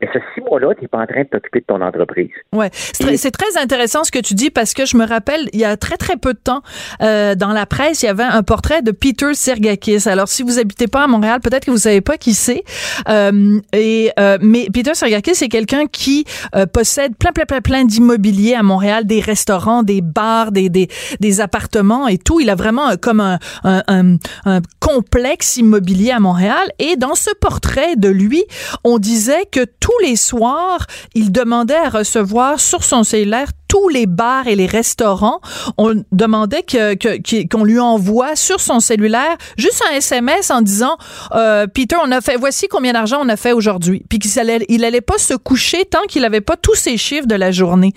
et 0.00 0.06
ce 0.12 0.18
six 0.34 0.40
mois-là, 0.40 0.74
tu 0.74 0.82
n'es 0.82 0.88
pas 0.88 0.98
en 0.98 1.06
train 1.06 1.22
de 1.22 1.28
t'occuper 1.28 1.60
de 1.60 1.66
ton 1.66 1.80
entreprise. 1.80 2.30
Ouais, 2.52 2.70
c'est 2.72 3.04
très, 3.04 3.16
c'est 3.16 3.30
très 3.30 3.56
intéressant 3.60 4.04
ce 4.04 4.10
que 4.10 4.18
tu 4.18 4.34
dis 4.34 4.50
parce 4.50 4.74
que 4.74 4.86
je 4.86 4.96
me 4.96 5.06
rappelle 5.06 5.48
il 5.52 5.60
y 5.60 5.64
a 5.64 5.76
très 5.76 5.96
très 5.96 6.16
peu 6.16 6.32
de 6.32 6.38
temps 6.38 6.62
euh, 7.02 7.34
dans 7.34 7.52
la 7.52 7.66
presse 7.66 8.02
il 8.02 8.06
y 8.06 8.08
avait 8.08 8.22
un 8.24 8.42
portrait 8.42 8.82
de 8.82 8.90
Peter 8.90 9.34
Sergakis. 9.34 10.08
Alors 10.08 10.28
si 10.28 10.42
vous 10.42 10.58
habitez 10.58 10.88
pas 10.88 11.04
à 11.04 11.06
Montréal, 11.06 11.40
peut-être 11.40 11.66
que 11.66 11.70
vous 11.70 11.76
savez 11.78 12.00
pas 12.00 12.16
qui 12.16 12.34
c'est. 12.34 12.64
Euh, 13.08 13.60
et 13.72 14.10
euh, 14.18 14.38
mais 14.40 14.66
Peter 14.72 14.94
Sergakis 14.94 15.34
c'est 15.34 15.48
quelqu'un 15.48 15.86
qui 15.86 16.24
euh, 16.56 16.66
possède 16.66 17.16
plein 17.16 17.32
plein 17.32 17.44
plein 17.44 17.60
plein 17.60 17.84
d'immobilier 17.84 18.54
à 18.54 18.62
Montréal, 18.62 19.06
des 19.06 19.20
restaurants, 19.20 19.82
des 19.82 20.00
bars, 20.00 20.52
des 20.52 20.68
des, 20.68 20.88
des 21.20 21.40
appartements 21.40 22.08
et 22.08 22.18
tout. 22.18 22.40
Il 22.40 22.50
a 22.50 22.54
vraiment 22.54 22.90
euh, 22.90 22.96
comme 23.00 23.20
un, 23.20 23.38
un, 23.64 23.82
un, 23.88 24.16
un 24.46 24.60
complexe 24.80 25.56
immobilier 25.58 26.10
à 26.10 26.20
Montréal. 26.20 26.70
Et 26.78 26.96
dans 26.96 27.14
ce 27.14 27.30
portrait 27.40 27.96
de 27.96 28.08
lui, 28.08 28.44
on 28.84 28.98
disait 28.98 29.46
que 29.50 29.64
tous 29.82 29.98
les 30.00 30.14
soirs, 30.14 30.86
il 31.14 31.32
demandait 31.32 31.74
à 31.74 31.88
recevoir 31.88 32.60
sur 32.60 32.84
son 32.84 33.02
cellulaire 33.02 33.48
tous 33.66 33.88
les 33.88 34.06
bars 34.06 34.46
et 34.46 34.54
les 34.54 34.66
restaurants. 34.66 35.40
On 35.76 36.04
demandait 36.12 36.62
qu'on 36.62 37.64
lui 37.64 37.80
envoie 37.80 38.36
sur 38.36 38.60
son 38.60 38.78
cellulaire 38.78 39.36
juste 39.56 39.82
un 39.90 39.96
SMS 39.96 40.50
en 40.50 40.62
disant 40.62 40.96
euh, 41.34 41.66
Peter, 41.66 41.96
on 42.00 42.12
a 42.12 42.20
fait 42.20 42.36
voici 42.36 42.68
combien 42.68 42.92
d'argent 42.92 43.18
on 43.22 43.28
a 43.28 43.36
fait 43.36 43.52
aujourd'hui. 43.52 44.04
Puis 44.08 44.20
qu'il 44.20 44.38
allait, 44.38 44.64
allait 44.84 45.00
pas 45.00 45.18
se 45.18 45.34
coucher 45.34 45.84
tant 45.84 46.02
qu'il 46.08 46.24
avait 46.24 46.40
pas 46.40 46.56
tous 46.56 46.76
ses 46.76 46.96
chiffres 46.96 47.26
de 47.26 47.34
la 47.34 47.50
journée. 47.50 47.92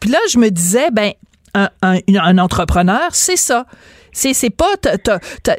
Puis 0.00 0.10
là, 0.10 0.18
je 0.30 0.38
me 0.38 0.50
disais 0.50 0.88
ben 0.90 1.12
un, 1.54 1.68
un- 1.82 1.98
un 2.22 2.38
entrepreneur, 2.38 3.08
c'est 3.12 3.36
ça. 3.36 3.66
C'est 4.12 4.32
c'est 4.32 4.54
pas 4.54 4.72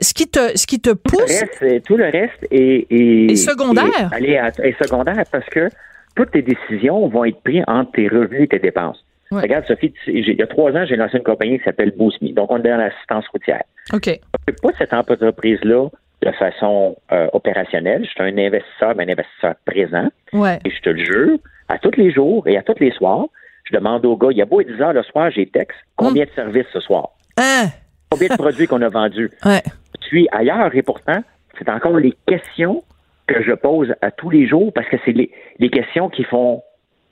ce 0.01 0.13
qui 0.13 0.27
te 0.27 0.57
ce 0.57 0.65
qui 0.67 0.79
te 0.81 0.89
Tout 0.89 0.97
le 1.19 1.23
pousse. 1.25 1.39
reste, 1.61 1.83
tout 1.85 1.97
le 1.97 2.05
reste 2.05 2.47
est, 2.51 2.87
est, 2.89 3.31
Est 3.31 3.35
secondaire. 3.35 3.85
est- 3.85 4.15
allez, 4.15 4.41
est 4.63 4.83
secondaire 4.83 5.23
parce 5.31 5.45
que 5.45 5.69
toutes 6.15 6.31
tes 6.31 6.41
décisions 6.41 7.07
vont 7.07 7.23
être 7.25 7.39
prises 7.43 7.63
entre 7.67 7.91
tes 7.93 8.07
revenus 8.07 8.41
et 8.43 8.47
tes 8.47 8.59
dépenses. 8.59 9.03
Ouais. 9.31 9.43
Regarde, 9.43 9.65
Sophie, 9.67 9.93
il 10.07 10.27
y 10.27 10.41
a 10.41 10.47
trois 10.47 10.71
ans, 10.71 10.83
j'ai 10.89 10.95
lancé 10.95 11.17
une 11.17 11.23
compagnie 11.23 11.59
qui 11.59 11.63
s'appelle 11.63 11.91
BoostMe. 11.95 12.33
Donc, 12.33 12.49
on 12.51 12.57
est 12.57 12.67
dans 12.67 12.77
l'assistance 12.77 13.27
routière. 13.27 13.61
Ok. 13.93 14.05
Je 14.07 14.11
ne 14.11 14.15
fais 14.47 14.55
pas 14.61 14.69
cette 14.79 14.91
entreprise-là 14.91 15.87
de 16.23 16.31
façon 16.31 16.97
euh, 17.11 17.27
opérationnelle. 17.33 18.03
Je 18.05 18.09
suis 18.09 18.23
un 18.23 18.35
investisseur, 18.39 18.95
mais 18.97 19.05
un 19.05 19.09
investisseur 19.09 19.53
présent. 19.65 20.09
Ouais. 20.33 20.57
Et 20.65 20.71
je 20.71 20.81
te 20.81 20.89
le 20.89 21.03
jure, 21.05 21.37
à 21.67 21.77
tous 21.77 21.91
les 21.95 22.11
jours 22.11 22.47
et 22.47 22.57
à 22.57 22.63
tous 22.63 22.73
les 22.79 22.91
soirs, 22.91 23.25
je 23.69 23.75
demande 23.77 24.05
au 24.05 24.17
gars, 24.17 24.29
il 24.31 24.37
y 24.37 24.41
a 24.41 24.45
beau 24.45 24.61
être 24.61 24.67
10 24.73 24.81
heures 24.81 24.93
le 24.93 25.03
soir, 25.03 25.29
j'ai 25.31 25.45
texte, 25.45 25.77
combien 25.95 26.25
de 26.25 26.29
services 26.31 26.65
ce 26.73 26.79
soir? 26.79 27.09
Hein? 27.37 27.67
Combien 28.09 28.29
de 28.29 28.35
produits 28.35 28.67
qu'on 28.67 28.81
a 28.81 28.89
vendus? 28.89 29.29
Ouais. 29.45 29.61
Je 30.01 30.07
suis 30.07 30.27
ailleurs 30.31 30.73
et 30.75 30.81
pourtant, 30.81 31.21
c'est 31.57 31.69
encore 31.69 31.97
les 31.97 32.13
questions 32.25 32.83
que 33.27 33.43
je 33.43 33.51
pose 33.51 33.93
à 34.01 34.09
tous 34.11 34.29
les 34.31 34.47
jours 34.47 34.73
parce 34.73 34.87
que 34.89 34.97
c'est 35.05 35.11
les, 35.11 35.29
les 35.59 35.69
questions 35.69 36.09
qui 36.09 36.23
font 36.23 36.63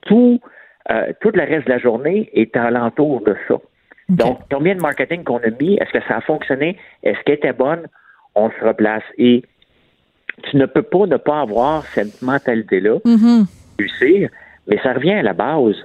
tout, 0.02 0.40
euh, 0.90 1.12
tout 1.22 1.30
le 1.32 1.42
reste 1.44 1.68
de 1.68 1.72
la 1.74 1.78
journée 1.78 2.30
est 2.34 2.56
alentour 2.58 3.22
de 3.22 3.36
ça. 3.48 3.56
Donc, 4.10 4.40
combien 4.50 4.74
de 4.74 4.80
marketing 4.82 5.24
qu'on 5.24 5.38
a 5.40 5.50
mis? 5.60 5.76
Est-ce 5.76 5.92
que 5.92 6.04
ça 6.08 6.18
a 6.18 6.22
fonctionné? 6.22 6.78
Est-ce 7.04 7.20
qu'elle 7.26 7.36
était 7.36 7.54
bonne? 7.54 7.86
On 8.36 8.50
se 8.50 8.66
replace. 8.66 9.04
Et 9.18 9.44
tu 10.44 10.58
ne 10.58 10.66
peux 10.66 10.82
pas 10.82 11.06
ne 11.06 11.18
pas 11.18 11.42
avoir 11.42 11.84
cette 11.88 12.22
mentalité-là, 12.22 12.98
Mhm. 13.06 13.46
réussir, 13.78 14.30
mais 14.68 14.80
ça 14.82 14.94
revient 14.94 15.14
à 15.14 15.24
la 15.24 15.34
base. 15.34 15.76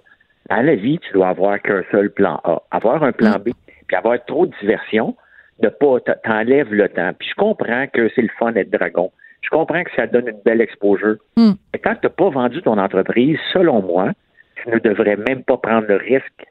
Dans 0.50 0.62
la 0.62 0.74
vie, 0.74 0.98
tu 0.98 1.12
dois 1.12 1.28
avoir 1.28 1.60
qu'un 1.60 1.82
seul 1.90 2.10
plan 2.10 2.40
A. 2.44 2.62
Avoir 2.70 3.02
un 3.02 3.12
plan 3.12 3.32
B, 3.32 3.50
puis 3.86 3.96
avoir 3.96 4.22
trop 4.24 4.46
de 4.46 4.52
diversion, 4.60 5.16
ne 5.62 5.68
pas 5.68 6.00
t- 6.00 6.12
t'enlève 6.24 6.72
le 6.72 6.88
temps. 6.88 7.12
Puis 7.18 7.28
je 7.28 7.34
comprends 7.34 7.86
que 7.86 8.10
c'est 8.14 8.22
le 8.22 8.30
fun 8.38 8.52
d'être 8.52 8.70
dragon. 8.70 9.12
Je 9.42 9.50
comprends 9.50 9.82
que 9.82 9.90
ça 9.96 10.06
donne 10.06 10.28
une 10.28 10.40
belle 10.44 10.60
exposure. 10.60 11.16
Mm. 11.36 11.52
Mais 11.72 11.78
tant 11.78 11.94
que 11.94 12.00
tu 12.00 12.06
n'as 12.06 12.10
pas 12.10 12.30
vendu 12.30 12.62
ton 12.62 12.78
entreprise, 12.78 13.38
selon 13.52 13.82
moi, 13.82 14.12
tu 14.56 14.70
ne 14.70 14.78
devrais 14.78 15.16
même 15.16 15.42
pas 15.42 15.56
prendre 15.56 15.86
le 15.88 15.96
risque 15.96 16.46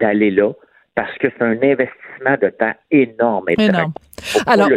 d'aller 0.00 0.30
là 0.30 0.52
parce 0.94 1.16
que 1.18 1.28
c'est 1.30 1.42
un 1.44 1.52
investissement 1.62 2.36
de 2.40 2.48
temps 2.50 2.74
énorme. 2.90 3.46
Énorme. 3.58 3.92
Alors-. 4.46 4.68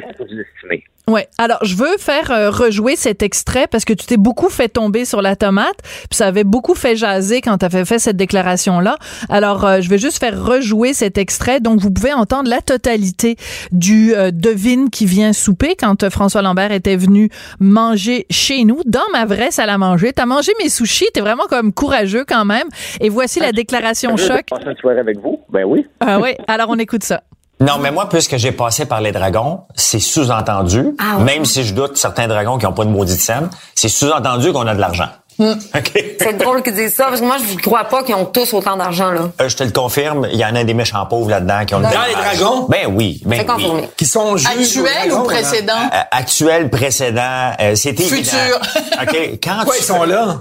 Ouais. 1.10 1.30
Alors, 1.38 1.60
je 1.64 1.74
veux 1.76 1.96
faire 1.98 2.32
euh, 2.32 2.50
rejouer 2.50 2.98
cet 2.98 3.24
extrait 3.24 3.66
parce 3.68 3.86
que 3.86 3.94
tu 3.94 4.06
t'es 4.06 4.18
beaucoup 4.18 4.50
fait 4.50 4.68
tomber 4.68 5.06
sur 5.06 5.22
la 5.22 5.38
tomate, 5.38 5.78
puis 5.82 6.18
ça 6.18 6.28
avait 6.28 6.44
beaucoup 6.44 6.76
fait 6.76 6.98
jaser 6.98 7.40
quand 7.40 7.60
tu 7.60 7.66
avais 7.66 7.86
fait 7.86 7.98
cette 7.98 8.18
déclaration-là. 8.18 8.98
Alors, 9.30 9.64
euh, 9.64 9.80
je 9.80 9.90
vais 9.90 10.00
juste 10.00 10.20
faire 10.20 10.44
rejouer 10.44 10.92
cet 10.94 11.18
extrait. 11.18 11.62
Donc, 11.62 11.80
vous 11.80 11.92
pouvez 11.92 12.12
entendre 12.12 12.50
la 12.50 12.60
totalité 12.60 13.38
du 13.72 14.14
euh, 14.16 14.32
devine 14.32 14.90
qui 14.90 15.06
vient 15.06 15.32
souper 15.32 15.78
quand 15.80 16.04
euh, 16.04 16.10
François 16.10 16.42
Lambert 16.42 16.74
était 16.74 16.98
venu 16.98 17.30
manger 17.62 18.26
chez 18.30 18.66
nous 18.66 18.82
dans 18.86 19.08
ma 19.14 19.24
vraie 19.24 19.52
salle 19.52 19.70
à 19.70 19.78
manger. 19.78 20.12
T'as 20.12 20.26
mangé 20.26 20.52
mes 20.62 20.68
sushis, 20.68 21.08
t'es 21.14 21.22
vraiment 21.22 21.46
comme 21.50 21.72
courageux 21.72 22.26
quand 22.28 22.44
même. 22.44 22.68
Et 23.00 23.08
voici 23.08 23.40
la 23.40 23.54
déclaration 23.54 24.18
Je 24.18 24.24
veux 24.24 24.28
choc. 24.28 24.46
passer 24.50 24.66
une 24.66 24.76
soirée 24.76 25.00
avec 25.00 25.20
vous? 25.20 25.40
Ben 25.50 25.64
oui. 25.64 25.86
Ah 26.02 26.20
oui. 26.20 26.32
Alors, 26.50 26.68
on 26.70 26.78
écoute 26.80 27.06
ça. 27.06 27.24
Non, 27.60 27.80
mais 27.80 27.92
moi, 27.92 28.08
puisque 28.08 28.38
j'ai 28.38 28.52
passé 28.52 28.86
par 28.86 29.02
les 29.02 29.12
dragons, 29.12 29.62
c'est 29.76 30.00
sous-entendu, 30.00 30.96
Ah 31.00 31.18
ouais. 31.18 31.24
même 31.24 31.46
si 31.46 31.64
je 31.64 31.74
doute 31.74 31.98
certains 31.98 32.28
dragons 32.28 32.58
qui 32.60 32.66
n'ont 32.66 32.74
pas 32.74 32.86
de 32.86 32.90
maudite 32.92 33.20
scène, 33.20 33.50
c'est 33.74 33.90
sous-entendu 33.90 34.52
qu'on 34.54 34.68
a 34.68 34.76
de 34.76 34.80
l'argent. 34.80 35.08
OK? 35.40 35.92
C'est 36.20 36.38
drôle 36.38 36.62
qu'ils 36.64 36.74
disent 36.76 36.94
ça, 36.96 37.06
parce 37.06 37.20
que 37.22 37.26
moi, 37.26 37.38
je 37.48 37.54
ne 37.56 37.60
crois 37.60 37.84
pas 37.86 38.04
qu'ils 38.04 38.16
ont 38.16 38.26
tous 38.26 38.54
autant 38.54 38.76
d'argent, 38.78 39.12
là. 39.12 39.30
Euh, 39.42 39.50
je 39.50 39.56
te 39.56 39.64
le 39.64 39.72
confirme, 39.72 40.28
il 40.32 40.38
y 40.40 40.46
en 40.46 40.56
a 40.56 40.64
des 40.64 40.74
méchants 40.74 41.06
pauvres 41.08 41.30
là-dedans 41.30 41.66
qui 41.66 41.74
ont 41.76 41.80
Dans 41.80 41.90
de 41.90 41.94
les 41.94 42.14
l'argent. 42.14 42.40
dragons? 42.40 42.66
Ben 42.70 42.88
oui, 42.96 43.22
ben 43.26 43.38
C'est 43.38 43.42
oui. 43.42 43.48
confirmé. 43.56 43.90
Qui 43.98 44.06
sont 44.06 44.38
juges 44.38 44.48
Actuel 44.48 45.10
dragons, 45.10 45.24
ou 45.24 45.26
précédent? 45.26 45.74
Euh, 45.94 45.98
actuel, 46.12 46.70
précédent, 46.70 47.52
euh, 47.60 47.76
c'était 47.76 48.04
Futur. 48.04 48.34
évident. 48.40 48.58
OK, 49.02 49.40
quand 49.44 49.56
Pourquoi 49.58 49.76
tu 49.76 49.82
ils 49.82 49.86
sont 49.86 50.04
là? 50.04 50.40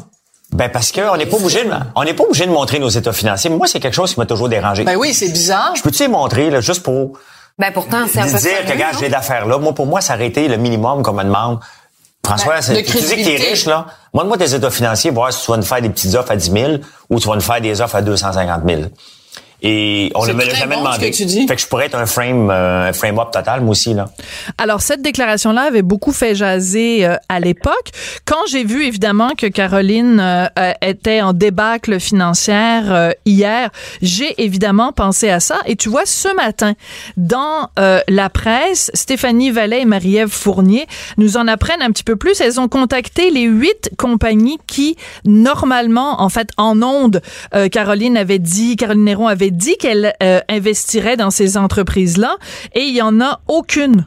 Ben 0.56 0.70
parce 0.70 0.90
que 0.90 1.02
on 1.02 1.16
n'est 1.18 1.26
pas 1.26 1.36
obligé 1.36 1.64
de, 1.64 1.70
on 1.94 2.02
n'est 2.04 2.14
pas 2.14 2.24
obligé 2.24 2.46
de 2.46 2.50
montrer 2.50 2.78
nos 2.78 2.88
états 2.88 3.12
financiers. 3.12 3.50
Moi, 3.50 3.66
c'est 3.66 3.78
quelque 3.78 3.94
chose 3.94 4.14
qui 4.14 4.18
m'a 4.18 4.24
toujours 4.24 4.48
dérangé. 4.48 4.84
Ben 4.84 4.96
oui, 4.96 5.12
c'est 5.12 5.28
bizarre. 5.30 5.72
Je 5.76 5.82
peux-tu 5.82 6.02
les 6.04 6.08
montrer 6.08 6.48
là, 6.48 6.60
juste 6.60 6.82
pour 6.82 7.18
Ben 7.58 7.70
pourtant, 7.72 8.06
c'est 8.10 8.20
un 8.20 8.24
peu 8.24 8.30
dire 8.30 8.40
sérieux, 8.40 8.64
que 8.66 8.78
non? 8.78 8.98
j'ai 8.98 9.08
d'affaires 9.10 9.46
là. 9.46 9.58
Moi, 9.58 9.74
pour 9.74 9.86
moi, 9.86 10.00
ça 10.00 10.14
aurait 10.14 10.26
été 10.28 10.48
le 10.48 10.56
minimum 10.56 11.02
qu'on 11.02 11.12
me 11.12 11.24
demande. 11.24 11.60
François, 12.24 12.54
Ben, 12.68 12.82
tu 12.84 12.96
dis 12.96 13.16
que 13.16 13.24
t'es 13.24 13.36
riche, 13.36 13.66
là. 13.66 13.86
Montre-moi 14.14 14.38
tes 14.38 14.54
états 14.54 14.70
financiers, 14.70 15.10
voir 15.10 15.32
si 15.32 15.44
tu 15.44 15.50
vas 15.50 15.58
nous 15.58 15.62
faire 15.62 15.82
des 15.82 15.90
petites 15.90 16.14
offres 16.14 16.32
à 16.32 16.36
10 16.36 16.50
000 16.50 16.72
ou 17.10 17.20
tu 17.20 17.28
vas 17.28 17.34
nous 17.34 17.40
faire 17.40 17.60
des 17.60 17.80
offres 17.80 17.96
à 17.96 18.02
250 18.02 18.62
000. 18.66 18.82
Et 19.62 20.12
on 20.14 20.26
ne 20.26 20.32
me 20.34 20.44
l'a 20.44 20.54
jamais 20.54 20.76
bon, 20.76 20.82
ce 20.82 20.86
demandé. 20.98 21.10
que 21.10 21.16
tu 21.16 21.24
dis. 21.24 21.46
Fait 21.46 21.56
que 21.56 21.60
je 21.62 21.66
pourrais 21.66 21.86
être 21.86 21.94
un 21.96 22.06
frame, 22.06 22.50
euh, 22.50 22.88
un 22.88 22.92
frame 22.92 23.18
up 23.18 23.30
total, 23.32 23.62
moi 23.62 23.70
aussi, 23.70 23.94
là. 23.94 24.06
Alors, 24.58 24.82
cette 24.82 25.02
déclaration-là 25.02 25.62
avait 25.62 25.82
beaucoup 25.82 26.12
fait 26.12 26.34
jaser 26.34 27.06
euh, 27.06 27.16
à 27.28 27.40
l'époque. 27.40 27.90
Quand 28.26 28.46
j'ai 28.48 28.64
vu, 28.64 28.84
évidemment, 28.84 29.30
que 29.36 29.46
Caroline 29.46 30.20
euh, 30.20 30.46
euh, 30.58 30.72
était 30.82 31.22
en 31.22 31.32
débâcle 31.32 31.98
financière 32.00 32.92
euh, 32.92 33.10
hier, 33.24 33.70
j'ai 34.02 34.34
évidemment 34.42 34.92
pensé 34.92 35.30
à 35.30 35.40
ça. 35.40 35.60
Et 35.66 35.76
tu 35.76 35.88
vois, 35.88 36.04
ce 36.06 36.34
matin, 36.36 36.74
dans 37.16 37.70
euh, 37.78 38.00
la 38.08 38.28
presse, 38.28 38.90
Stéphanie 38.94 39.50
Vallet 39.50 39.82
et 39.82 39.84
Marie-Ève 39.86 40.28
Fournier 40.28 40.86
nous 41.16 41.36
en 41.38 41.48
apprennent 41.48 41.82
un 41.82 41.90
petit 41.90 42.04
peu 42.04 42.16
plus. 42.16 42.40
Elles 42.40 42.60
ont 42.60 42.68
contacté 42.68 43.30
les 43.30 43.44
huit 43.44 43.90
compagnies 43.96 44.58
qui, 44.66 44.96
normalement, 45.24 46.20
en 46.20 46.28
fait, 46.28 46.50
en 46.58 46.82
ondes, 46.82 47.22
euh, 47.54 47.68
Caroline 47.68 48.16
avait 48.16 48.38
dit, 48.38 48.76
Caroline 48.76 49.04
Néron 49.04 49.26
avait 49.28 49.45
dit 49.50 49.76
qu'elle 49.78 50.12
euh, 50.22 50.40
investirait 50.48 51.16
dans 51.16 51.30
ces 51.30 51.56
entreprises-là. 51.56 52.36
Et 52.74 52.80
il 52.82 52.94
y 52.94 53.02
en 53.02 53.20
a 53.20 53.40
aucune 53.48 54.06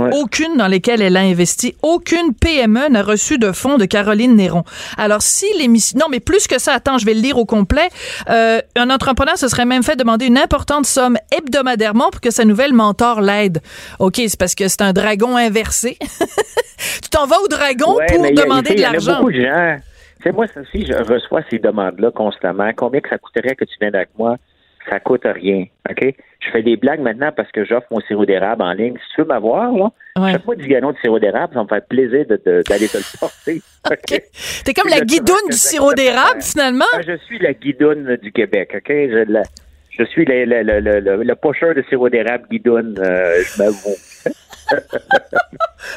Ouais. 0.00 0.10
aucune 0.14 0.56
dans 0.56 0.68
lesquelles 0.68 1.02
elle 1.02 1.16
a 1.16 1.22
investi. 1.22 1.74
Aucune 1.82 2.32
PME 2.32 2.88
n'a 2.88 3.02
reçu 3.02 3.36
de 3.36 3.50
fonds 3.50 3.78
de 3.78 3.84
Caroline 3.84 4.36
Néron. 4.36 4.62
Alors, 4.96 5.22
si 5.22 5.44
l'émission... 5.58 5.98
Non, 5.98 6.06
mais 6.08 6.20
plus 6.20 6.46
que 6.46 6.60
ça, 6.60 6.72
attends, 6.74 6.98
je 6.98 7.04
vais 7.04 7.14
le 7.14 7.20
lire 7.20 7.36
au 7.36 7.44
complet. 7.44 7.88
Euh, 8.30 8.60
un 8.76 8.90
entrepreneur 8.90 9.36
se 9.36 9.48
serait 9.48 9.64
même 9.64 9.82
fait 9.82 9.96
demander 9.96 10.26
une 10.26 10.38
importante 10.38 10.86
somme 10.86 11.16
hebdomadairement 11.36 12.10
pour 12.10 12.20
que 12.20 12.30
sa 12.30 12.44
nouvelle 12.44 12.74
mentor 12.74 13.20
l'aide. 13.22 13.60
OK, 13.98 14.18
c'est 14.18 14.38
parce 14.38 14.54
que 14.54 14.68
c'est 14.68 14.82
un 14.82 14.92
dragon 14.92 15.36
inversé. 15.36 15.98
tu 17.02 17.08
t'en 17.10 17.26
vas 17.26 17.40
au 17.40 17.48
dragon 17.48 17.96
Ouais, 17.96 18.06
pour 18.06 18.24
a- 18.24 18.30
demander 18.30 18.76
de 18.76 18.80
l'argent. 18.80 19.24
Sais, 20.24 20.32
moi, 20.32 20.46
si 20.72 20.84
je 20.86 20.92
reçois 20.94 21.42
ces 21.50 21.58
demandes-là 21.58 22.10
constamment, 22.10 22.70
combien 22.76 23.00
que 23.00 23.08
ça 23.08 23.18
coûterait 23.18 23.54
que 23.54 23.64
tu 23.64 23.74
viennes 23.80 23.94
avec 23.94 24.10
moi? 24.18 24.36
Ça 24.88 25.00
coûte 25.00 25.24
rien, 25.24 25.66
OK? 25.90 26.14
Je 26.40 26.50
fais 26.50 26.62
des 26.62 26.76
blagues 26.76 27.00
maintenant 27.00 27.30
parce 27.36 27.50
que 27.52 27.64
j'offre 27.64 27.86
mon 27.90 28.00
sirop 28.00 28.24
d'érable 28.24 28.62
en 28.62 28.72
ligne. 28.72 28.94
Si 28.94 29.14
tu 29.16 29.20
veux 29.20 29.26
m'avoir, 29.26 29.70
là, 29.72 29.90
Ouais. 30.18 30.32
chaque 30.32 30.44
fois 30.44 30.56
10 30.56 30.66
gallons 30.66 30.92
de 30.92 30.96
sirop 30.98 31.18
d'érable, 31.18 31.52
ça 31.52 31.62
me 31.62 31.68
fait 31.68 31.86
plaisir 31.88 32.24
de- 32.26 32.40
de- 32.46 32.62
d'aller 32.68 32.88
te 32.88 32.96
le 32.96 33.18
porter. 33.20 33.60
OK? 33.90 34.22
T'es 34.64 34.72
comme 34.72 34.88
la 34.88 35.00
guidoune 35.00 35.36
du 35.50 35.56
sirop 35.56 35.92
d'érable, 35.92 36.40
finalement? 36.40 36.86
Ah, 36.94 37.00
Je 37.06 37.16
suis 37.26 37.38
la 37.38 37.52
guidoune 37.52 38.16
du 38.22 38.32
Québec, 38.32 38.70
OK? 38.76 38.88
Je, 38.88 39.30
la- 39.30 39.42
je 39.90 40.04
suis 40.04 40.24
le, 40.24 40.44
le, 40.46 40.62
le, 40.62 40.80
le, 40.80 41.00
le, 41.00 41.22
le 41.22 41.34
pocheur 41.34 41.74
de 41.74 41.82
sirop 41.88 42.08
d'érable 42.08 42.46
guidoune, 42.50 42.96
euh, 42.98 43.42
je 43.42 43.62
m'avoue. 43.62 43.96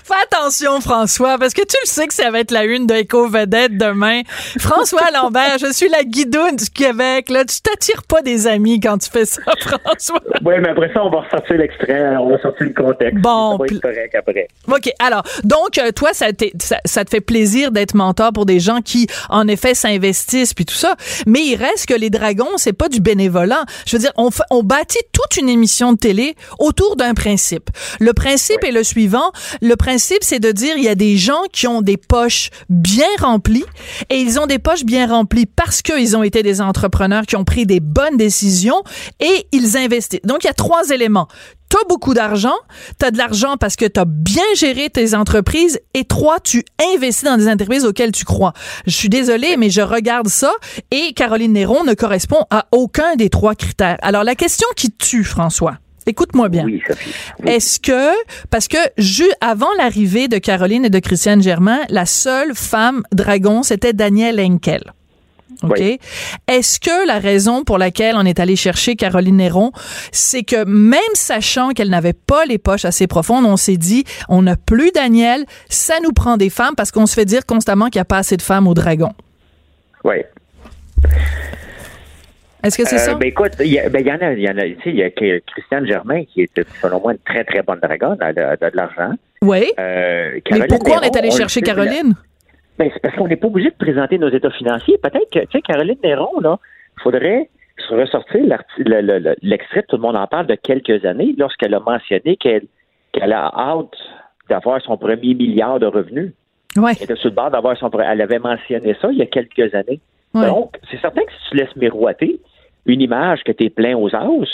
Fais 0.04 0.14
attention, 0.24 0.80
François, 0.80 1.38
parce 1.38 1.54
que 1.54 1.62
tu 1.62 1.76
le 1.84 1.88
sais 1.88 2.08
que 2.08 2.14
ça 2.14 2.30
va 2.32 2.40
être 2.40 2.52
la 2.52 2.66
une 2.66 2.86
de 2.88 2.94
Éco-Vedette 2.94 3.78
demain. 3.78 4.22
François 4.60 5.10
Lambert, 5.12 5.58
je 5.60 5.72
suis 5.72 5.90
la 5.90 6.04
guidoune 6.04 6.56
du 6.56 6.70
Québec. 6.70 7.30
Là, 7.30 7.44
tu 7.46 7.62
t'attires 7.62 8.04
pas 8.04 8.22
des 8.22 8.48
amis 8.48 8.80
quand 8.80 8.98
tu 8.98 9.10
fais 9.10 9.26
ça, 9.26 9.42
François. 9.60 10.22
Oui, 10.46 10.56
mais 10.62 10.70
après 10.70 10.92
ça, 10.94 11.04
on 11.04 11.10
va 11.10 11.22
ressortir 11.22 11.58
l'extrait, 11.58 12.16
on 12.18 12.30
va 12.30 12.42
sortir 12.42 12.68
le 12.68 12.74
contexte. 12.74 13.22
Bon, 13.22 13.52
Ça 13.52 13.58
va 13.58 13.66
être 13.66 13.82
correct 13.82 14.16
après. 14.16 14.48
OK. 14.68 14.92
Alors, 15.00 15.24
donc, 15.44 15.78
euh, 15.78 15.92
toi, 15.92 16.14
ça, 16.14 16.28
ça, 16.60 16.78
ça 16.86 17.06
te 17.06 17.10
fait 17.10 17.22
plaisir 17.22 17.72
d'être 17.72 17.96
mentor 17.96 18.32
pour 18.34 18.46
des 18.46 18.60
gens 18.60 18.82
qui, 18.82 19.08
en 19.30 19.48
effet, 19.48 19.74
s'investissent 19.74 20.54
puis 20.54 20.66
tout 20.66 20.76
ça. 20.76 20.96
Mais 21.26 21.42
il 21.42 21.56
reste 21.56 21.88
que 21.88 21.96
les 21.96 22.10
dragons, 22.10 22.58
c'est 22.58 22.74
pas 22.74 22.90
du 22.90 23.02
bénévolat. 23.02 23.64
Je 23.86 23.98
veux 23.98 24.02
dire, 24.02 24.12
on, 24.16 24.30
on 24.52 24.64
bâtit 24.64 25.00
toute 25.12 25.38
une 25.38 25.50
émission 25.50 25.94
de 25.94 25.98
télé 25.98 26.36
autour 26.60 26.96
d'un 26.96 27.14
principe. 27.14 27.70
Le 28.00 28.14
principe 28.14 28.41
est 28.64 28.72
le 28.72 28.84
suivant. 28.84 29.32
Le 29.62 29.76
principe, 29.76 30.24
c'est 30.24 30.40
de 30.40 30.52
dire, 30.52 30.76
il 30.78 30.84
y 30.84 30.90
a 30.90 30.96
des 30.96 31.18
gens 31.18 31.42
qui 31.52 31.68
ont 31.68 31.82
des 31.82 31.98
poches 31.98 32.50
bien 32.70 33.08
remplies 33.20 33.66
et 34.10 34.20
ils 34.20 34.40
ont 34.40 34.48
des 34.48 34.60
poches 34.60 34.84
bien 34.84 35.08
remplies 35.08 35.46
parce 35.46 35.82
qu'ils 35.82 36.16
ont 36.18 36.24
été 36.24 36.44
des 36.44 36.62
entrepreneurs 36.62 37.26
qui 37.26 37.36
ont 37.36 37.46
pris 37.46 37.66
des 37.66 37.80
bonnes 37.80 38.18
décisions 38.18 38.84
et 39.20 39.48
ils 39.52 39.78
investissent. 39.78 40.22
Donc, 40.24 40.44
il 40.44 40.48
y 40.48 40.50
a 40.50 40.54
trois 40.54 40.90
éléments. 40.90 41.28
T'as 41.72 41.88
beaucoup 41.88 42.14
d'argent, 42.14 42.56
t'as 42.98 43.12
de 43.12 43.18
l'argent 43.18 43.56
parce 43.58 43.78
que 43.78 43.86
t'as 43.86 44.04
bien 44.06 44.44
géré 44.58 44.90
tes 44.90 45.16
entreprises 45.16 45.80
et 45.94 46.04
trois, 46.04 46.42
tu 46.42 46.66
investis 46.94 47.24
dans 47.24 47.38
des 47.38 47.48
entreprises 47.48 47.86
auxquelles 47.86 48.12
tu 48.12 48.26
crois. 48.26 48.52
Je 48.88 48.92
suis 48.92 49.08
désolée, 49.08 49.56
mais 49.56 49.70
je 49.70 49.80
regarde 49.80 50.28
ça 50.28 50.52
et 50.92 51.14
Caroline 51.14 51.54
Néron 51.54 51.86
ne 51.86 51.94
correspond 51.94 52.44
à 52.50 52.66
aucun 52.74 53.16
des 53.16 53.30
trois 53.30 53.56
critères. 53.56 53.96
Alors, 54.02 54.26
la 54.26 54.36
question 54.36 54.68
qui 54.76 54.92
tue, 54.92 55.24
François, 55.24 55.78
écoute-moi 56.08 56.50
bien. 56.50 56.66
Oui. 56.66 56.82
Est-ce 57.46 57.80
que, 57.80 58.12
parce 58.50 58.68
que 58.68 58.78
ju- 58.98 59.32
avant 59.42 59.74
l'arrivée 59.78 60.28
de 60.28 60.38
Caroline 60.38 60.86
et 60.86 60.90
de 60.90 61.00
Christiane 61.00 61.42
Germain, 61.42 61.80
la 61.90 62.06
seule 62.06 62.54
femme 62.56 63.04
dragon, 63.12 63.64
c'était 63.64 63.94
Danielle 63.94 64.40
Henkel. 64.40 64.82
OK? 65.64 65.76
Oui. 65.80 66.00
Est-ce 66.48 66.80
que 66.80 67.06
la 67.06 67.20
raison 67.20 67.64
pour 67.64 67.78
laquelle 67.78 68.16
on 68.18 68.26
est 68.26 68.40
allé 68.40 68.56
chercher 68.56 68.96
Caroline 68.96 69.38
Néron, 69.38 69.72
c'est 70.12 70.42
que 70.44 70.64
même 70.66 71.00
sachant 71.14 71.70
qu'elle 71.72 71.90
n'avait 71.90 72.14
pas 72.14 72.46
les 72.46 72.58
poches 72.58 72.86
assez 72.86 73.06
profondes, 73.06 73.46
on 73.46 73.58
s'est 73.58 73.78
dit, 73.78 74.04
on 74.28 74.42
n'a 74.42 74.56
plus 74.56 74.92
Danielle, 74.92 75.46
ça 75.70 75.96
nous 76.04 76.14
prend 76.14 76.38
des 76.38 76.50
femmes 76.50 76.74
parce 76.76 76.90
qu'on 76.92 77.06
se 77.06 77.14
fait 77.14 77.26
dire 77.26 77.46
constamment 77.46 77.90
qu'il 77.90 78.00
n'y 78.00 78.04
a 78.04 78.06
pas 78.06 78.18
assez 78.18 78.38
de 78.38 78.42
femmes 78.42 78.68
au 78.68 78.74
dragon. 78.74 79.12
Oui. 80.04 80.16
Est-ce 82.64 82.78
que 82.78 82.86
c'est 82.88 82.98
ça? 82.98 83.12
Euh, 83.12 83.16
ben 83.16 83.28
écoute, 83.28 83.54
il 83.60 83.68
y, 83.74 83.80
a- 83.80 83.90
ben, 83.90 84.00
il 84.02 84.08
y 84.08 84.12
en 84.12 84.18
a, 84.18 84.34
il 84.34 84.40
y 84.42 84.50
en 84.50 84.58
a, 84.58 84.66
il 84.66 84.96
y 84.96 85.04
a 85.04 85.10
Christiane 85.10 85.86
Germain 85.88 86.24
qui 86.26 86.42
est, 86.42 86.64
selon 86.82 87.00
moi, 87.02 87.14
une 87.14 87.20
très, 87.20 87.44
très 87.44 87.62
bonne 87.64 87.80
dragonne, 87.80 88.18
elle 88.22 88.40
a, 88.40 88.56
de 88.56 88.76
l'argent. 88.76 89.12
oui. 89.42 89.72
Euh, 89.80 90.40
Mais 90.52 90.68
pourquoi 90.68 90.98
on 91.00 91.02
est 91.02 91.16
allé 91.16 91.32
chercher 91.32 91.62
Caroline? 91.62 92.14
Ben, 92.78 92.90
c'est 92.94 93.00
parce 93.02 93.16
qu'on 93.16 93.28
n'est 93.28 93.36
pas 93.36 93.48
obligé 93.48 93.70
de 93.70 93.76
présenter 93.76 94.18
nos 94.18 94.30
états 94.30 94.50
financiers. 94.52 94.98
Peut-être 94.98 95.30
que, 95.32 95.40
tu 95.40 95.48
sais, 95.52 95.62
Caroline 95.62 95.98
Néron, 96.04 96.40
là, 96.40 96.58
il 96.98 97.02
faudrait 97.04 97.50
se 97.78 97.94
ressortir 97.94 98.42
l'extrait, 99.42 99.84
tout 99.88 99.96
le 99.98 100.02
monde 100.02 100.16
en 100.16 100.28
parle, 100.28 100.48
de 100.48 100.56
quelques 100.56 101.04
années, 101.06 101.34
lorsqu'elle 101.38 101.74
a 101.74 101.80
mentionné 101.80 102.38
qu'elle 102.38 102.64
qu'elle 103.14 103.34
a 103.34 103.52
hâte 103.54 103.94
d'avoir 104.50 104.82
son 104.82 104.98
premier 104.98 105.34
milliard 105.34 105.80
de 105.80 105.86
revenus. 105.86 106.32
Ouais. 106.78 106.94
Elle 106.98 107.04
était 107.04 107.16
sur 107.18 107.30
le 107.30 107.36
bord 107.36 107.52
d'avoir 107.52 107.76
son 107.78 107.90
Elle 108.00 108.22
avait 108.22 108.40
mentionné 108.40 108.96
ça 109.02 109.10
il 109.12 109.18
y 109.18 109.22
a 109.22 109.26
quelques 109.26 109.74
années. 109.76 110.00
Ouais. 110.34 110.46
Donc, 110.46 110.78
c'est 110.90 111.00
certain 111.02 111.22
que 111.24 111.32
si 111.32 111.50
tu 111.50 111.58
laisses 111.58 111.76
miroiter 111.76 112.40
une 112.86 113.02
image 113.02 113.44
que 113.44 113.52
tu 113.52 113.66
es 113.66 113.70
plein 113.70 113.96
aux 113.96 114.14
os, 114.16 114.50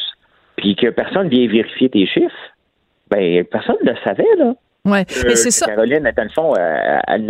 puis 0.56 0.76
que 0.76 0.88
personne 0.90 1.30
vient 1.30 1.48
vérifier 1.48 1.90
tes 1.90 2.06
chiffres, 2.06 2.54
ben 3.10 3.44
personne 3.46 3.78
ne 3.84 3.92
le 3.92 3.98
savait, 4.04 4.36
là. 4.38 4.56
Ouais. 4.88 5.06
Mais 5.26 5.32
Euh, 5.32 5.36
c'est 5.36 5.52
ça. 5.52 5.66
Caroline, 5.68 6.12
dans 6.16 6.24
le 6.24 6.30
fond, 6.30 6.54
euh, 6.58 7.00
elle 7.08 7.26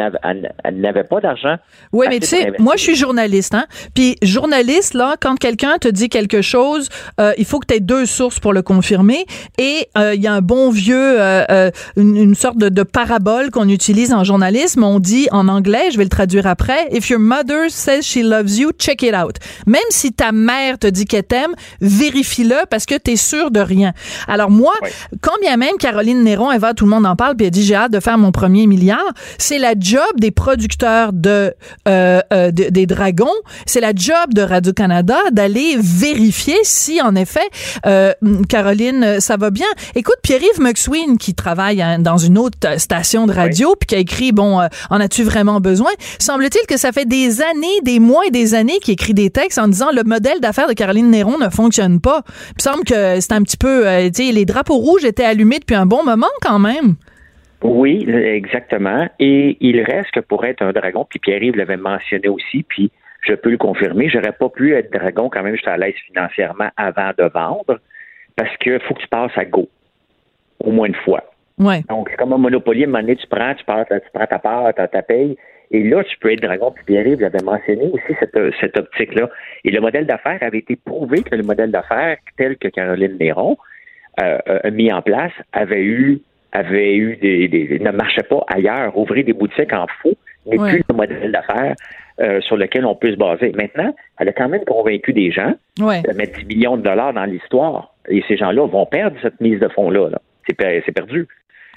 n'avait- 0.81 1.03
pas 1.03 1.19
d'argent. 1.21 1.55
Oui, 1.93 2.05
mais 2.09 2.19
tu 2.19 2.27
sais, 2.27 2.53
moi, 2.59 2.73
je 2.77 2.81
suis 2.83 2.95
journaliste, 2.95 3.53
hein. 3.55 3.65
Puis, 3.93 4.15
journaliste, 4.21 4.93
là, 4.93 5.15
quand 5.19 5.35
quelqu'un 5.37 5.77
te 5.79 5.87
dit 5.87 6.09
quelque 6.09 6.41
chose, 6.41 6.89
euh, 7.19 7.33
il 7.37 7.45
faut 7.45 7.59
que 7.59 7.67
tu 7.67 7.75
aies 7.75 7.79
deux 7.79 8.05
sources 8.05 8.39
pour 8.39 8.53
le 8.53 8.61
confirmer. 8.61 9.25
Et 9.57 9.87
euh, 9.97 10.13
il 10.15 10.21
y 10.21 10.27
a 10.27 10.33
un 10.33 10.41
bon 10.41 10.69
vieux, 10.69 11.15
euh, 11.21 11.71
une, 11.95 12.15
une 12.17 12.35
sorte 12.35 12.57
de, 12.57 12.69
de 12.69 12.83
parabole 12.83 13.51
qu'on 13.51 13.69
utilise 13.69 14.13
en 14.13 14.23
journalisme. 14.23 14.83
On 14.83 14.99
dit 14.99 15.27
en 15.31 15.47
anglais, 15.47 15.91
je 15.91 15.97
vais 15.97 16.03
le 16.03 16.09
traduire 16.09 16.45
après, 16.47 16.87
If 16.91 17.09
your 17.09 17.19
mother 17.19 17.69
says 17.69 18.01
she 18.03 18.17
loves 18.23 18.57
you, 18.57 18.71
check 18.77 19.01
it 19.03 19.15
out. 19.15 19.35
Même 19.65 19.81
si 19.89 20.11
ta 20.13 20.31
mère 20.31 20.77
te 20.79 20.87
dit 20.87 21.05
qu'elle 21.05 21.23
t'aime, 21.23 21.53
vérifie-le 21.81 22.65
parce 22.69 22.85
que 22.85 22.95
tu 22.95 23.11
es 23.11 23.15
sûr 23.15 23.51
de 23.51 23.59
rien. 23.59 23.93
Alors, 24.27 24.49
moi, 24.51 24.73
Oui. 24.83 24.89
quand 25.21 25.33
bien 25.41 25.57
même 25.57 25.77
Caroline 25.79 26.23
Néron, 26.23 26.51
elle 26.51 26.59
va, 26.59 26.73
tout 26.73 26.85
le 26.85 26.91
monde 26.91 27.05
en 27.05 27.15
parle, 27.15 27.35
puis 27.35 27.46
dit 27.49 27.63
j'ai 27.63 27.75
hâte 27.75 27.91
de 27.91 27.99
faire 27.99 28.17
mon 28.17 28.31
premier 28.31 28.67
milliard, 28.67 29.03
c'est 29.37 29.59
la 29.59 29.73
job 29.77 30.01
des 30.17 30.31
producteurs 30.31 31.13
de, 31.13 31.53
euh, 31.87 32.19
euh, 32.33 32.51
de- 32.51 32.69
des 32.69 32.85
dragons, 32.85 33.25
c'est 33.65 33.79
la 33.81 33.93
job 33.95 34.33
de 34.33 34.41
Radio 34.41 34.73
Canada 34.73 35.17
d'aller 35.31 35.77
vérifier 35.79 36.57
si 36.63 37.01
en 37.01 37.15
effet 37.15 37.47
euh, 37.85 38.13
Caroline 38.49 39.19
ça 39.19 39.37
va 39.37 39.49
bien. 39.49 39.67
Écoute 39.95 40.15
Pierre-Yves 40.23 40.59
McSween 40.61 41.17
qui 41.17 41.33
travaille 41.33 41.81
hein, 41.81 41.99
dans 41.99 42.17
une 42.17 42.37
autre 42.37 42.79
station 42.79 43.27
de 43.27 43.33
radio 43.33 43.75
puis 43.79 43.87
qui 43.87 43.95
a 43.95 43.99
écrit 43.99 44.31
bon 44.31 44.59
euh, 44.61 44.67
en 44.89 44.99
as-tu 44.99 45.23
vraiment 45.23 45.59
besoin? 45.59 45.91
Semble-t-il 46.19 46.65
que 46.67 46.77
ça 46.77 46.91
fait 46.91 47.05
des 47.05 47.41
années, 47.41 47.81
des 47.83 47.99
mois 47.99 48.25
et 48.25 48.31
des 48.31 48.53
années 48.53 48.79
qu'il 48.81 48.93
écrit 48.93 49.13
des 49.13 49.29
textes 49.29 49.57
en 49.59 49.67
disant 49.67 49.89
le 49.93 50.03
modèle 50.03 50.39
d'affaires 50.39 50.67
de 50.67 50.73
Caroline 50.73 51.09
Néron 51.09 51.37
ne 51.37 51.49
fonctionne 51.49 51.99
pas. 51.99 52.23
Il 52.49 52.53
me 52.57 52.61
semble 52.71 52.83
que 52.83 53.19
c'est 53.19 53.31
un 53.33 53.41
petit 53.41 53.57
peu 53.57 53.87
euh, 53.87 54.09
tu 54.13 54.25
sais 54.27 54.31
les 54.31 54.45
drapeaux 54.45 54.77
rouges 54.77 55.03
étaient 55.05 55.23
allumés 55.25 55.59
depuis 55.59 55.75
un 55.75 55.85
bon 55.85 56.03
moment 56.03 56.27
quand 56.41 56.59
même. 56.59 56.95
Oui, 57.63 58.05
exactement. 58.09 59.07
Et 59.19 59.57
il 59.61 59.81
reste 59.81 60.11
que 60.11 60.19
pour 60.19 60.45
être 60.45 60.61
un 60.61 60.71
dragon, 60.71 61.05
puis 61.09 61.19
Pierre-Yves 61.19 61.55
l'avait 61.55 61.77
mentionné 61.77 62.27
aussi, 62.27 62.63
puis 62.63 62.91
je 63.21 63.33
peux 63.33 63.49
le 63.49 63.57
confirmer, 63.57 64.09
j'aurais 64.09 64.31
pas 64.31 64.49
pu 64.49 64.73
être 64.75 64.91
dragon 64.91 65.29
quand 65.29 65.43
même, 65.43 65.55
j'étais 65.55 65.69
à 65.69 65.77
l'aise 65.77 65.95
financièrement 66.05 66.69
avant 66.77 67.11
de 67.17 67.23
vendre, 67.23 67.79
parce 68.35 68.55
que 68.57 68.79
faut 68.79 68.93
que 68.93 69.01
tu 69.01 69.07
passes 69.07 69.35
à 69.35 69.45
go, 69.45 69.67
au 70.59 70.71
moins 70.71 70.87
une 70.87 70.95
fois. 70.95 71.23
Ouais. 71.57 71.81
Donc, 71.89 72.15
comme 72.17 72.33
un 72.33 72.37
Monopoly, 72.37 72.83
à 72.83 72.87
un 72.87 72.91
moment 72.91 73.01
donné, 73.01 73.15
tu 73.15 73.27
prends, 73.27 73.55
tu, 73.55 73.65
pars, 73.65 73.85
tu 73.87 74.09
prends 74.13 74.27
ta 74.27 74.37
part, 74.37 74.73
tu 74.75 74.81
ta 74.91 75.01
paye, 75.01 75.35
et 75.71 75.83
là, 75.83 76.03
tu 76.03 76.17
peux 76.19 76.31
être 76.31 76.41
dragon. 76.41 76.71
Puis 76.71 76.83
Pierre-Yves 76.85 77.21
l'avait 77.21 77.43
mentionné 77.43 77.89
aussi, 77.91 78.15
cette, 78.19 78.37
cette 78.59 78.77
optique-là. 78.77 79.29
Et 79.65 79.71
le 79.71 79.81
modèle 79.81 80.05
d'affaires 80.05 80.37
avait 80.41 80.59
été 80.59 80.75
prouvé 80.75 81.23
que 81.23 81.35
le 81.35 81.43
modèle 81.43 81.71
d'affaires 81.71 82.17
tel 82.37 82.57
que 82.57 82.67
Caroline 82.69 83.17
Néron 83.17 83.57
euh, 84.21 84.37
a 84.63 84.69
mis 84.69 84.91
en 84.91 85.01
place 85.01 85.33
avait 85.51 85.83
eu 85.83 86.21
avait 86.57 86.95
eu 86.95 87.15
des, 87.17 87.47
des- 87.47 87.79
ne 87.79 87.91
marchait 87.91 88.23
pas 88.23 88.43
ailleurs. 88.47 88.97
Ouvrir 88.97 89.23
des 89.25 89.33
boutiques 89.33 89.73
en 89.73 89.85
faux 90.01 90.15
n'est 90.45 90.59
Ouais. 90.59 90.69
plus 90.71 90.83
le 90.89 90.95
modèle 90.95 91.31
d'affaires 91.31 91.75
euh, 92.19 92.41
sur 92.41 92.57
lequel 92.57 92.85
on 92.85 92.95
peut 92.95 93.11
se 93.11 93.17
baser. 93.17 93.51
Maintenant, 93.55 93.93
elle 94.19 94.29
a 94.29 94.33
quand 94.33 94.49
même 94.49 94.63
convaincu 94.65 95.13
des 95.13 95.31
gens 95.31 95.53
Ouais. 95.79 96.01
de 96.01 96.11
mettre 96.13 96.39
10 96.39 96.45
millions 96.45 96.77
de 96.77 96.81
dollars 96.83 97.13
dans 97.13 97.25
l'histoire. 97.25 97.93
Et 98.09 98.23
ces 98.27 98.37
gens-là 98.37 98.65
vont 98.67 98.85
perdre 98.85 99.17
cette 99.21 99.39
mise 99.41 99.59
de 99.59 99.67
fonds-là. 99.67 100.09
là. 100.09 100.19
C'est 100.47 100.55
per- 100.55 100.81
c'est 100.85 100.93
perdu. 100.93 101.27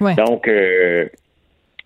Ouais. 0.00 0.14
Donc, 0.14 0.46
euh, 0.48 1.06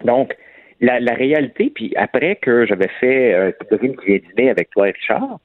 donc 0.05 0.37
la, 0.81 1.01
la 1.01 1.15
réalité, 1.15 1.73
puis 1.75 1.93
après 1.97 2.37
que 2.37 2.67
j'avais 2.67 2.89
fait 3.01 3.33
euh, 3.35 3.53
Devine 3.71 3.97
qui 3.97 4.07
vient 4.07 4.19
dîner 4.37 4.51
avec 4.51 4.71
toi 4.71 4.89
et 4.89 4.93
Richard, 4.93 5.39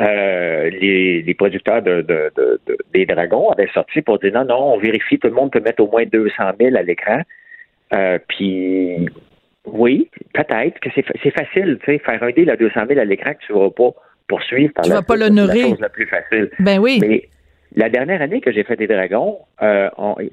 euh, 0.00 0.70
les, 0.70 1.22
les 1.22 1.34
producteurs 1.34 1.82
de, 1.82 2.00
de- 2.02 2.32
de- 2.36 2.60
de- 2.66 2.78
des 2.94 3.04
Dragons 3.06 3.50
avaient 3.50 3.68
sorti 3.74 4.00
pour 4.02 4.18
dire 4.18 4.32
non, 4.32 4.44
non, 4.44 4.74
on 4.74 4.78
vérifie, 4.78 5.18
tout 5.18 5.28
le 5.28 5.34
monde 5.34 5.50
peut 5.52 5.60
mettre 5.60 5.82
au 5.82 5.90
moins 5.90 6.04
200 6.04 6.34
000 6.60 6.76
à 6.76 6.82
l'écran. 6.82 7.20
Euh, 7.94 8.18
puis, 8.28 9.06
oui, 9.66 10.08
peut-être 10.32 10.80
que 10.80 10.88
c'est 10.94 11.02
fa- 11.02 11.12
c'est 11.22 11.30
facile, 11.30 11.78
tu 11.84 11.92
sais, 11.92 11.98
faire 11.98 12.22
un 12.22 12.30
deal 12.30 12.48
à 12.50 12.56
200 12.56 12.80
000 12.88 12.98
à 13.00 13.04
l'écran 13.04 13.32
que 13.34 13.44
tu 13.46 13.52
ne 13.52 13.58
vas 13.58 13.70
pas 13.70 13.90
poursuivre 14.28 14.72
par 14.72 14.84
Tu 14.84 14.90
la 14.90 14.96
vas 14.96 15.02
pas 15.02 15.16
l'honorer. 15.16 15.60
la 15.62 15.68
chose 15.68 15.80
la 15.80 15.88
plus 15.90 16.06
facile. 16.06 16.50
Ben 16.58 16.78
oui. 16.78 16.98
Mais 17.02 17.28
la 17.76 17.90
dernière 17.90 18.22
année 18.22 18.40
que 18.40 18.50
j'ai 18.50 18.64
fait 18.64 18.76
des 18.76 18.86
dragons, 18.86 19.38
euh, 19.62 19.90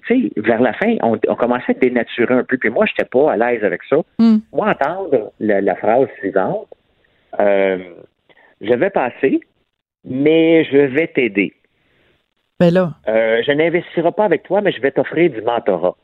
tu 0.08 0.22
sais, 0.30 0.32
vers 0.42 0.62
la 0.62 0.72
fin, 0.74 0.96
on, 1.04 1.20
on 1.28 1.36
commençait 1.36 1.72
à 1.74 1.80
dénaturer 1.80 2.34
un 2.34 2.44
peu. 2.46 2.58
Puis 2.58 2.70
moi, 2.70 2.86
j'étais 2.86 3.08
pas 3.10 3.34
à 3.34 3.36
l'aise 3.38 3.64
avec 3.66 3.82
ça. 3.90 3.98
Hmm. 4.20 4.38
Moi, 4.54 4.70
entendre 4.70 5.34
la, 5.42 5.60
la 5.60 5.76
phrase 5.76 6.08
suivante, 6.20 6.68
euh, 7.40 7.78
je 8.62 8.74
vais 8.74 8.90
passer, 8.90 9.42
mais 10.06 10.64
je 10.66 10.78
vais 10.78 11.08
t'aider. 11.08 11.54
Ben 12.60 12.72
là. 12.74 12.94
Euh, 13.08 13.42
je 13.46 13.52
n'investirai 13.52 14.12
pas 14.12 14.26
avec 14.26 14.44
toi, 14.44 14.62
mais 14.62 14.72
je 14.72 14.82
vais 14.82 14.92
t'offrir 14.92 15.30
du 15.30 15.42
mentorat. 15.42 15.96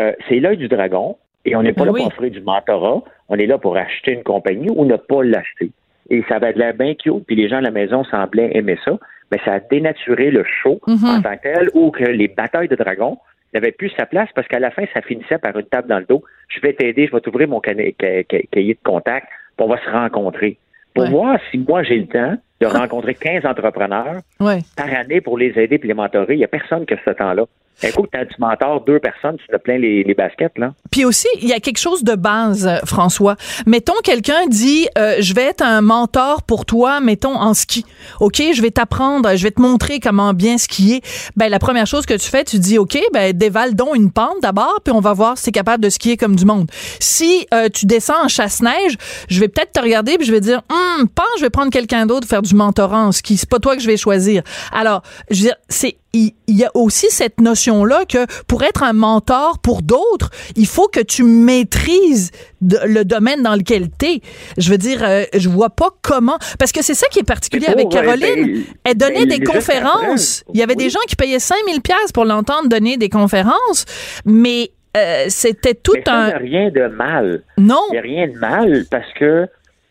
Euh, 0.00 0.12
c'est 0.28 0.40
l'œil 0.40 0.56
du 0.56 0.68
dragon, 0.68 1.16
et 1.44 1.54
on 1.54 1.62
n'est 1.62 1.72
pas 1.72 1.80
Ben 1.82 1.86
là 1.86 1.92
oui. 1.92 2.00
pour 2.00 2.08
offrir 2.08 2.30
du 2.30 2.40
mentorat, 2.40 3.02
on 3.28 3.36
est 3.36 3.46
là 3.46 3.58
pour 3.58 3.76
acheter 3.76 4.12
une 4.12 4.22
compagnie 4.22 4.68
ou 4.74 4.84
ne 4.84 4.96
pas 4.96 5.22
l'acheter. 5.22 5.70
Et 6.10 6.22
ça 6.28 6.36
avait 6.36 6.52
de 6.52 6.58
l'air 6.58 6.74
bien 6.74 6.94
cute, 6.94 7.24
puis 7.26 7.36
les 7.36 7.48
gens 7.48 7.58
à 7.58 7.60
la 7.60 7.70
maison 7.70 8.02
semblaient 8.04 8.56
aimer 8.56 8.78
ça, 8.84 8.98
mais 9.30 9.38
ça 9.44 9.54
a 9.54 9.60
dénaturé 9.60 10.30
le 10.30 10.44
show 10.44 10.80
Mhm. 10.86 11.04
en 11.04 11.22
tant 11.22 11.36
que 11.36 11.42
tel, 11.42 11.68
ou 11.74 11.90
que 11.90 12.04
les 12.04 12.28
batailles 12.28 12.68
de 12.68 12.76
dragons 12.76 13.18
n'avaient 13.54 13.72
plus 13.72 13.90
sa 13.96 14.06
place 14.06 14.28
parce 14.34 14.48
qu'à 14.48 14.58
la 14.58 14.70
fin, 14.70 14.84
ça 14.94 15.02
finissait 15.02 15.38
par 15.38 15.56
une 15.56 15.66
table 15.66 15.88
dans 15.88 15.98
le 15.98 16.06
dos. 16.06 16.24
Je 16.48 16.60
vais 16.60 16.72
t'aider, 16.72 17.06
je 17.06 17.12
vais 17.12 17.20
t'ouvrir 17.20 17.48
mon 17.48 17.60
cahier 17.60 17.94
de 18.00 18.76
contact, 18.82 19.28
puis 19.56 19.66
on 19.66 19.68
va 19.68 19.78
se 19.84 19.90
rencontrer. 19.90 20.56
Pour 20.94 21.04
Ouais. 21.04 21.10
voir 21.10 21.38
si 21.50 21.58
moi 21.58 21.82
j'ai 21.82 21.98
le 21.98 22.06
temps 22.06 22.36
de 22.60 22.66
rencontrer 22.78 23.14
15 23.14 23.44
entrepreneurs 23.46 24.20
Ouais. 24.40 24.60
par 24.76 24.92
année 24.94 25.20
pour 25.20 25.38
les 25.38 25.52
aider 25.58 25.78
puis 25.78 25.88
les 25.88 25.94
mentorer. 25.94 26.34
Il 26.34 26.38
n'y 26.38 26.44
a 26.44 26.48
personne 26.48 26.84
qui 26.86 26.94
a 26.94 26.98
ce 27.04 27.10
temps-là. 27.10 27.44
Écoute, 27.82 28.10
quand 28.12 28.24
tu 28.28 28.40
mentors 28.40 28.84
deux 28.84 29.00
personnes, 29.00 29.36
tu 29.38 29.46
te 29.46 29.56
plein 29.56 29.78
les, 29.78 30.14
baskets, 30.14 30.56
là. 30.56 30.72
Puis 30.90 31.04
aussi, 31.04 31.26
il 31.40 31.48
y 31.48 31.52
a 31.52 31.60
quelque 31.60 31.78
chose 31.78 32.04
de 32.04 32.14
base, 32.14 32.66
euh, 32.66 32.78
François. 32.84 33.36
Mettons, 33.66 33.94
quelqu'un 34.04 34.46
dit, 34.46 34.86
euh, 34.98 35.16
je 35.20 35.34
vais 35.34 35.42
être 35.42 35.62
un 35.62 35.80
mentor 35.80 36.42
pour 36.42 36.64
toi, 36.64 37.00
mettons, 37.00 37.34
en 37.34 37.54
ski. 37.54 37.84
OK, 38.20 38.42
je 38.54 38.62
vais 38.62 38.70
t'apprendre, 38.70 39.34
je 39.34 39.42
vais 39.42 39.50
te 39.50 39.60
montrer 39.60 40.00
comment 40.00 40.32
bien 40.32 40.58
skier. 40.58 41.00
Ben, 41.36 41.48
la 41.48 41.58
première 41.58 41.86
chose 41.86 42.06
que 42.06 42.14
tu 42.14 42.28
fais, 42.28 42.44
tu 42.44 42.58
dis, 42.58 42.78
OK, 42.78 42.98
ben, 43.12 43.32
dévale 43.32 43.74
donc 43.74 43.96
une 43.96 44.12
pente 44.12 44.40
d'abord, 44.42 44.80
puis 44.84 44.92
on 44.94 45.00
va 45.00 45.12
voir 45.12 45.38
si 45.38 45.48
es 45.48 45.52
capable 45.52 45.82
de 45.82 45.90
skier 45.90 46.16
comme 46.16 46.36
du 46.36 46.44
monde. 46.44 46.70
Si 47.00 47.46
euh, 47.52 47.68
tu 47.68 47.86
descends 47.86 48.24
en 48.24 48.28
chasse-neige, 48.28 48.96
je 49.28 49.40
vais 49.40 49.48
peut-être 49.48 49.72
te 49.72 49.80
regarder, 49.80 50.18
puis 50.18 50.26
je 50.26 50.32
vais 50.32 50.40
dire, 50.40 50.62
hum, 50.70 51.08
pense, 51.08 51.26
je 51.38 51.42
vais 51.42 51.50
prendre 51.50 51.72
quelqu'un 51.72 52.06
d'autre 52.06 52.28
faire 52.28 52.42
du 52.42 52.54
mentorat 52.54 53.06
en 53.06 53.12
ski. 53.12 53.36
C'est 53.36 53.48
pas 53.48 53.58
toi 53.58 53.76
que 53.76 53.82
je 53.82 53.86
vais 53.86 53.96
choisir. 53.96 54.42
Alors, 54.72 55.02
je 55.30 55.36
veux 55.36 55.42
dire, 55.46 55.56
c'est 55.68 55.96
il, 56.14 56.32
y 56.48 56.64
a 56.64 56.70
aussi 56.74 57.06
cette 57.10 57.40
notion-là 57.40 58.04
que 58.06 58.26
pour 58.46 58.62
être 58.62 58.82
un 58.82 58.92
mentor 58.92 59.58
pour 59.62 59.82
d'autres, 59.82 60.30
il 60.56 60.66
faut 60.66 60.88
que 60.88 61.00
tu 61.00 61.22
maîtrises 61.24 62.30
le 62.60 63.02
domaine 63.04 63.42
dans 63.42 63.54
lequel 63.54 63.88
tu 63.98 64.06
es. 64.06 64.20
Je 64.58 64.70
veux 64.70 64.78
dire, 64.78 65.02
euh, 65.02 65.24
je 65.34 65.48
vois 65.48 65.70
pas 65.70 65.88
comment... 66.02 66.36
Parce 66.58 66.72
que 66.72 66.82
c'est 66.82 66.94
ça 66.94 67.06
qui 67.08 67.20
est 67.20 67.26
particulier 67.26 67.66
avec 67.66 67.88
Caroline. 67.88 68.44
ben, 68.44 68.64
Elle 68.84 68.96
donnait 68.96 69.26
ben, 69.26 69.38
des 69.38 69.40
conférences. 69.40 70.44
Il 70.52 70.60
y 70.60 70.62
avait 70.62 70.74
des 70.74 70.90
gens 70.90 71.00
qui 71.08 71.16
payaient 71.16 71.38
5000 71.38 71.80
pièces 71.80 72.12
pour 72.12 72.24
l'entendre 72.24 72.68
donner 72.68 72.96
des 72.98 73.08
conférences, 73.08 73.86
mais 74.26 74.70
euh, 74.96 75.24
c'était 75.28 75.74
tout 75.74 75.94
Mais 75.94 76.02
ça, 76.06 76.14
un... 76.14 76.28
il 76.28 76.28
n'y 76.28 76.34
a 76.34 76.38
rien 76.38 76.70
de 76.70 76.86
mal. 76.88 77.42
Non. 77.56 77.80
Il 77.88 77.92
n'y 77.92 77.98
a 77.98 78.02
rien 78.02 78.28
de 78.28 78.38
mal 78.38 78.84
parce 78.90 79.10
que 79.14 79.46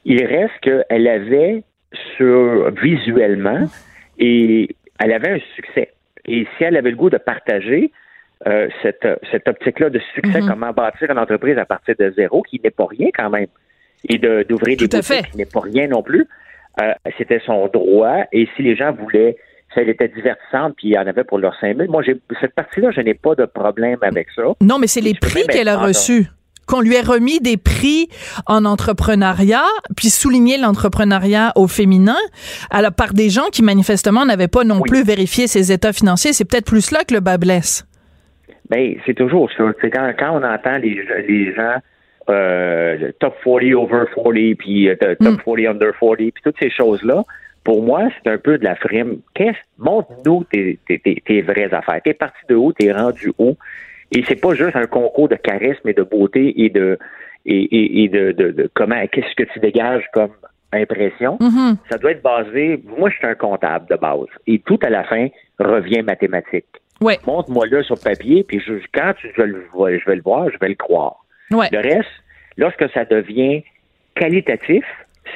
il 0.06 0.24
reste 0.26 0.54
qu'elle 0.62 1.08
avait 1.08 1.64
sur 2.18 2.72
visuellement 2.82 3.66
et 4.20 4.76
elle 5.00 5.14
avait 5.14 5.32
un 5.32 5.40
succès. 5.56 5.90
Et 6.26 6.46
si 6.58 6.64
elle 6.64 6.78
avait 6.78 6.92
le 6.92 6.96
goût 6.98 7.10
de 7.10 7.18
partager 7.18 7.92
euh, 8.48 8.68
cette, 8.82 9.08
cette 9.32 9.48
optique-là 9.48 9.90
de 9.92 10.00
succès, 10.16 10.42
Mhm. 10.42 10.48
comment 10.50 10.72
bâtir 10.72 11.12
une 11.12 11.20
entreprise 11.20 11.58
à 11.60 11.66
partir 11.66 11.94
de 12.00 12.12
zéro, 12.18 12.42
qui 12.42 12.60
n'est 12.64 12.72
pas 12.72 12.88
rien 12.90 13.10
quand 13.16 13.30
même, 13.30 13.46
et 14.10 14.18
de- 14.18 14.44
d'ouvrir 14.50 14.78
des 14.78 14.86
boutiques, 14.88 15.04
fait. 15.04 15.24
qui 15.30 15.38
n'est 15.38 15.46
pas 15.46 15.60
rien 15.60 15.88
non 15.88 16.02
plus, 16.02 16.28
euh, 16.82 16.94
c'était 17.20 17.40
son 17.46 17.68
droit. 17.68 18.24
Et 18.32 18.48
si 18.56 18.64
les 18.64 18.76
gens 18.76 18.94
voulaient, 18.94 19.38
si 19.74 19.80
elle 19.80 19.90
était 19.90 20.08
divertissante, 20.08 20.74
puis 20.76 20.88
il 20.88 20.94
y 20.94 20.98
en 20.98 21.06
avait 21.06 21.24
pour 21.24 21.38
leurs 21.38 21.56
5 21.60 21.78
000, 21.78 21.92
moi, 21.92 22.02
j'ai, 22.02 22.16
cette 22.40 22.56
partie-là, 22.56 22.90
je 22.92 23.02
n'ai 23.02 23.14
pas 23.14 23.36
de 23.36 23.46
problème 23.46 24.00
avec 24.02 24.28
ça. 24.36 24.42
Non, 24.60 24.80
mais 24.80 24.88
c'est 24.88 25.02
les 25.02 25.14
prix 25.14 25.46
qu'elle 25.46 25.68
a 25.68 25.78
reçus. 25.78 26.26
Qu'on 26.72 26.80
lui 26.82 26.96
ait 26.96 27.02
remis 27.02 27.40
des 27.42 27.58
prix 27.58 28.08
en 28.48 28.64
entrepreneuriat, 28.64 29.66
puis 29.98 30.08
souligner 30.10 30.58
l'entrepreneuriat 30.58 31.52
au 31.58 31.68
féminin, 31.68 32.16
alors 32.70 32.94
par 32.94 33.14
des 33.14 33.30
gens 33.30 33.50
qui 33.52 33.62
manifestement 33.62 34.26
n'avaient 34.26 34.48
pas 34.48 34.64
non 34.64 34.80
Oui. 34.82 34.90
plus 34.90 35.04
vérifié 35.04 35.48
ses 35.48 35.74
états 35.74 35.92
financiers. 35.92 36.32
C'est 36.32 36.46
peut-être 36.46 36.66
plus 36.66 36.92
là 36.92 37.04
que 37.04 37.14
le 37.14 37.20
bas 37.20 37.38
blesse. 37.38 37.86
Ben, 38.70 38.96
c'est 39.06 39.16
toujours 39.16 39.50
ça. 39.58 39.66
C'est 39.82 39.90
quand, 39.90 40.14
quand 40.18 40.32
on 40.40 40.44
entend 40.44 40.78
les, 40.78 40.98
les 41.28 41.54
gens 41.54 41.76
euh, 42.30 43.12
top 43.20 43.36
40 43.44 43.74
over 43.74 44.06
40, 44.16 44.34
puis 44.58 44.88
euh, 44.90 44.96
top 44.96 45.18
Mm. 45.20 45.38
40 45.44 45.60
under 45.76 45.92
40, 46.00 46.16
puis 46.18 46.34
toutes 46.44 46.56
ces 46.62 46.70
choses-là, 46.70 47.24
pour 47.66 47.84
moi, 47.84 48.08
c'est 48.24 48.32
un 48.32 48.38
peu 48.38 48.58
de 48.58 48.64
la 48.64 48.76
frime. 48.76 49.18
Qu'est-ce, 49.34 49.58
montre-nous 49.78 50.46
tes, 50.52 50.80
tes, 50.88 51.00
tes, 51.00 51.22
tes 51.26 51.42
vraies 51.42 51.74
affaires. 51.74 52.00
T'es 52.04 52.14
parti 52.14 52.40
de 52.50 52.56
haut, 52.56 52.72
t'es 52.72 52.92
rendu 52.92 53.34
haut. 53.38 53.58
Et 54.12 54.24
c'est 54.28 54.40
pas 54.40 54.54
juste 54.54 54.76
un 54.76 54.86
concours 54.88 55.30
de 55.30 55.36
charisme 55.36 55.88
et 55.88 55.94
de 55.94 56.04
beauté 56.04 56.64
et 56.64 56.70
de 56.70 56.98
et, 57.46 57.56
et, 57.64 58.04
et 58.04 58.08
de, 58.10 58.32
de, 58.34 58.52
de 58.52 58.70
comment 58.74 59.02
qu'est-ce 59.08 59.34
que 59.36 59.44
tu 59.52 59.60
dégages 59.60 60.04
comme 60.14 60.32
impression. 60.74 61.38
Mhm. 61.40 61.78
Ça 61.90 61.98
doit 61.98 62.12
être 62.12 62.22
basé. 62.22 62.82
Moi, 62.98 63.10
je 63.10 63.16
suis 63.18 63.26
un 63.28 63.36
comptable 63.36 63.88
de 63.90 63.96
base. 63.96 64.28
Et 64.48 64.60
tout 64.60 64.80
à 64.84 64.90
la 64.90 65.04
fin 65.06 65.28
revient 65.60 66.02
mathématique. 66.04 66.66
Ouais, 67.02 67.18
Montre-moi 67.26 67.66
là 67.68 67.82
sur 67.84 68.00
papier, 68.00 68.44
puis 68.44 68.60
je, 68.60 68.74
quand 68.94 69.14
tu- 69.18 69.32
je, 69.36 69.42
le 69.42 69.66
je 69.74 70.06
vais 70.06 70.16
le 70.16 70.22
voir, 70.22 70.50
je 70.52 70.58
vais 70.60 70.70
le 70.70 70.76
croire. 70.76 71.16
ouais. 71.52 71.68
Le 71.72 71.80
reste, 71.80 72.10
lorsque 72.58 72.88
ça 72.92 73.06
devient 73.06 73.64
qualitatif, 74.16 74.84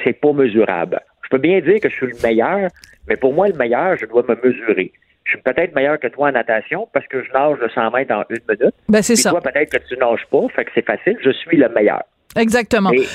c'est 0.04 0.12
pas 0.20 0.32
mesurable. 0.32 1.00
Je 1.24 1.28
peux 1.30 1.38
bien 1.38 1.60
dire 1.60 1.80
que 1.80 1.88
je 1.88 1.94
suis 1.96 2.06
le 2.06 2.22
meilleur, 2.22 2.70
mais 3.08 3.16
pour 3.16 3.32
moi, 3.34 3.48
le 3.48 3.54
meilleur, 3.54 3.96
je 3.96 4.06
dois 4.06 4.24
me 4.28 4.36
mesurer. 4.44 4.92
Je 5.26 5.32
suis 5.32 5.42
peut-être 5.42 5.74
meilleur 5.74 5.98
que 5.98 6.06
toi 6.06 6.28
en 6.28 6.32
natation 6.32 6.88
parce 6.92 7.06
que 7.08 7.22
je 7.22 7.32
nage 7.32 7.58
de 7.58 7.68
100 7.68 7.90
mètres 7.90 8.14
en 8.14 8.22
une 8.30 8.38
minute. 8.48 8.74
Ben, 8.88 9.02
c'est 9.02 9.16
ça. 9.16 9.30
toi, 9.30 9.40
peut-être 9.40 9.70
que 9.70 9.88
tu 9.88 9.96
nages 9.96 10.24
pas, 10.30 10.46
fait 10.54 10.64
que 10.64 10.70
c'est 10.74 10.86
facile. 10.86 11.18
Je 11.20 11.30
suis 11.30 11.56
le 11.56 11.68
meilleur. 11.68 12.02
Exactement. 12.36 12.92
Et 12.92 13.06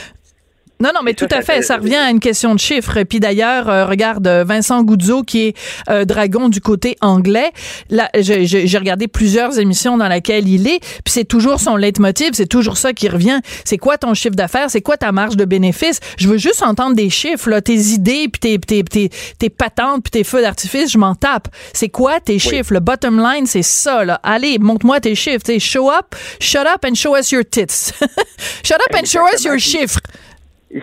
Non, 0.81 0.89
non, 0.95 1.01
mais 1.03 1.13
tout 1.13 1.27
à 1.29 1.43
fait. 1.43 1.61
Ça 1.61 1.77
revient 1.77 1.95
à 1.95 2.09
une 2.09 2.19
question 2.19 2.55
de 2.55 2.59
chiffres. 2.59 3.03
Puis 3.03 3.19
d'ailleurs, 3.19 3.69
euh, 3.69 3.85
regarde 3.85 4.25
euh, 4.25 4.43
Vincent 4.43 4.81
Goudzo, 4.81 5.21
qui 5.21 5.47
est 5.47 5.57
euh, 5.89 6.05
dragon 6.05 6.49
du 6.49 6.59
côté 6.59 6.97
anglais. 7.01 7.51
Là, 7.91 8.09
j'ai 8.15 8.77
regardé 8.79 9.07
plusieurs 9.07 9.59
émissions 9.59 9.95
dans 9.97 10.07
lesquelles 10.07 10.47
il 10.47 10.67
est. 10.67 10.79
Puis 10.79 11.13
c'est 11.13 11.25
toujours 11.25 11.59
son 11.59 11.75
leitmotiv. 11.75 12.31
C'est 12.33 12.47
toujours 12.47 12.77
ça 12.77 12.93
qui 12.93 13.07
revient. 13.09 13.41
C'est 13.63 13.77
quoi 13.77 13.99
ton 13.99 14.15
chiffre 14.15 14.35
d'affaires? 14.35 14.71
C'est 14.71 14.81
quoi 14.81 14.97
ta 14.97 15.11
marge 15.11 15.37
de 15.37 15.45
bénéfice? 15.45 15.99
Je 16.17 16.27
veux 16.27 16.37
juste 16.37 16.63
entendre 16.63 16.95
des 16.95 17.11
chiffres, 17.11 17.51
là, 17.51 17.61
tes 17.61 17.77
idées, 17.77 18.27
puis 18.27 18.39
tes, 18.39 18.57
tes, 18.57 18.83
tes, 18.83 19.09
tes 19.37 19.49
patentes, 19.51 20.01
puis 20.01 20.11
tes 20.11 20.23
feux 20.23 20.41
d'artifice. 20.41 20.91
Je 20.91 20.97
m'en 20.97 21.13
tape. 21.13 21.47
C'est 21.73 21.89
quoi 21.89 22.19
tes 22.19 22.39
chiffres? 22.39 22.73
Le 22.73 22.79
bottom 22.79 23.19
line, 23.19 23.45
c'est 23.45 23.61
ça. 23.61 24.03
Là. 24.03 24.19
Allez, 24.23 24.57
montre-moi 24.57 24.99
tes 24.99 25.13
chiffres. 25.13 25.43
T'sais, 25.43 25.59
show 25.59 25.91
up, 25.91 26.15
shut 26.39 26.65
up 26.65 26.83
and 26.83 26.95
show 26.95 27.15
us 27.15 27.31
your 27.31 27.43
tits. 27.47 27.93
shut 28.63 28.77
up 28.77 28.95
and 28.95 29.05
show 29.05 29.27
us 29.31 29.43
your 29.43 29.59
chiffres. 29.59 29.99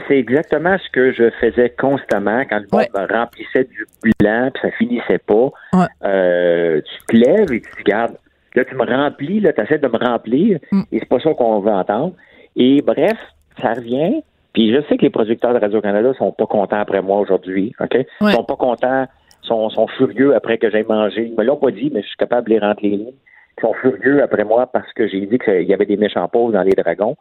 C'est 0.07 0.18
exactement 0.18 0.77
ce 0.79 0.90
que 0.90 1.12
je 1.12 1.31
faisais 1.40 1.70
constamment 1.70 2.42
quand 2.48 2.57
le 2.59 2.66
monde 2.72 2.87
Ouais. 2.94 3.01
me 3.01 3.12
remplissait 3.12 3.64
du 3.64 3.87
blanc, 4.20 4.51
puis 4.53 4.62
ça 4.62 4.70
finissait 4.77 5.18
pas. 5.18 5.51
Ouais. 5.72 5.87
Euh, 6.05 6.81
tu 6.81 7.07
te 7.07 7.16
lèves 7.16 7.53
et 7.53 7.61
tu 7.61 7.70
te 7.70 7.83
gardes. 7.83 8.16
Là, 8.55 8.64
tu 8.64 8.74
me 8.74 8.85
remplis, 8.85 9.40
là, 9.40 9.53
tu 9.53 9.61
essaies 9.61 9.79
de 9.79 9.88
me 9.88 9.98
remplir, 9.98 10.59
Mm. 10.72 10.83
et 10.92 10.98
c'est 10.98 11.09
pas 11.09 11.20
ça 11.20 11.33
qu'on 11.35 11.61
veut 11.61 11.70
entendre. 11.70 12.14
Et 12.57 12.83
bref, 12.83 13.16
ça 13.61 13.74
revient. 13.74 14.22
Puis 14.53 14.74
je 14.74 14.81
sais 14.88 14.96
que 14.96 15.03
les 15.03 15.11
producteurs 15.11 15.55
de 15.55 15.59
Radio-Canada 15.61 16.12
sont 16.18 16.33
pas 16.33 16.46
contents 16.46 16.81
après 16.81 17.03
moi 17.03 17.18
aujourd'hui, 17.20 17.72
OK? 17.81 17.94
Ouais. 17.94 18.07
Ils 18.22 18.33
sont 18.33 18.44
pas 18.44 18.57
contents, 18.57 19.07
sont, 19.42 19.68
sont 19.70 19.87
furieux 19.87 20.35
après 20.35 20.59
que 20.59 20.70
j'ai 20.70 20.83
mangé. 20.83 21.27
Ils 21.27 21.37
me 21.38 21.44
l'ont 21.44 21.57
pas 21.57 21.70
dit, 21.70 21.90
mais 21.94 22.03
je 22.03 22.09
suis 22.09 22.16
capable 22.16 22.48
de 22.48 22.55
les 22.55 22.59
rentrer 22.59 22.88
les 22.88 22.96
lignes. 22.96 23.12
Ils 23.57 23.61
sont 23.61 23.74
furieux 23.74 24.22
après 24.22 24.44
moi 24.44 24.66
parce 24.72 24.92
que 24.94 25.07
j'ai 25.07 25.20
dit 25.27 25.38
qu'il 25.38 25.62
y 25.64 25.74
avait 25.74 25.87
des 25.87 25.96
méchants 25.96 26.27
pauvres 26.29 26.53
dans 26.53 26.62
les 26.62 26.72
dragons. 26.72 27.16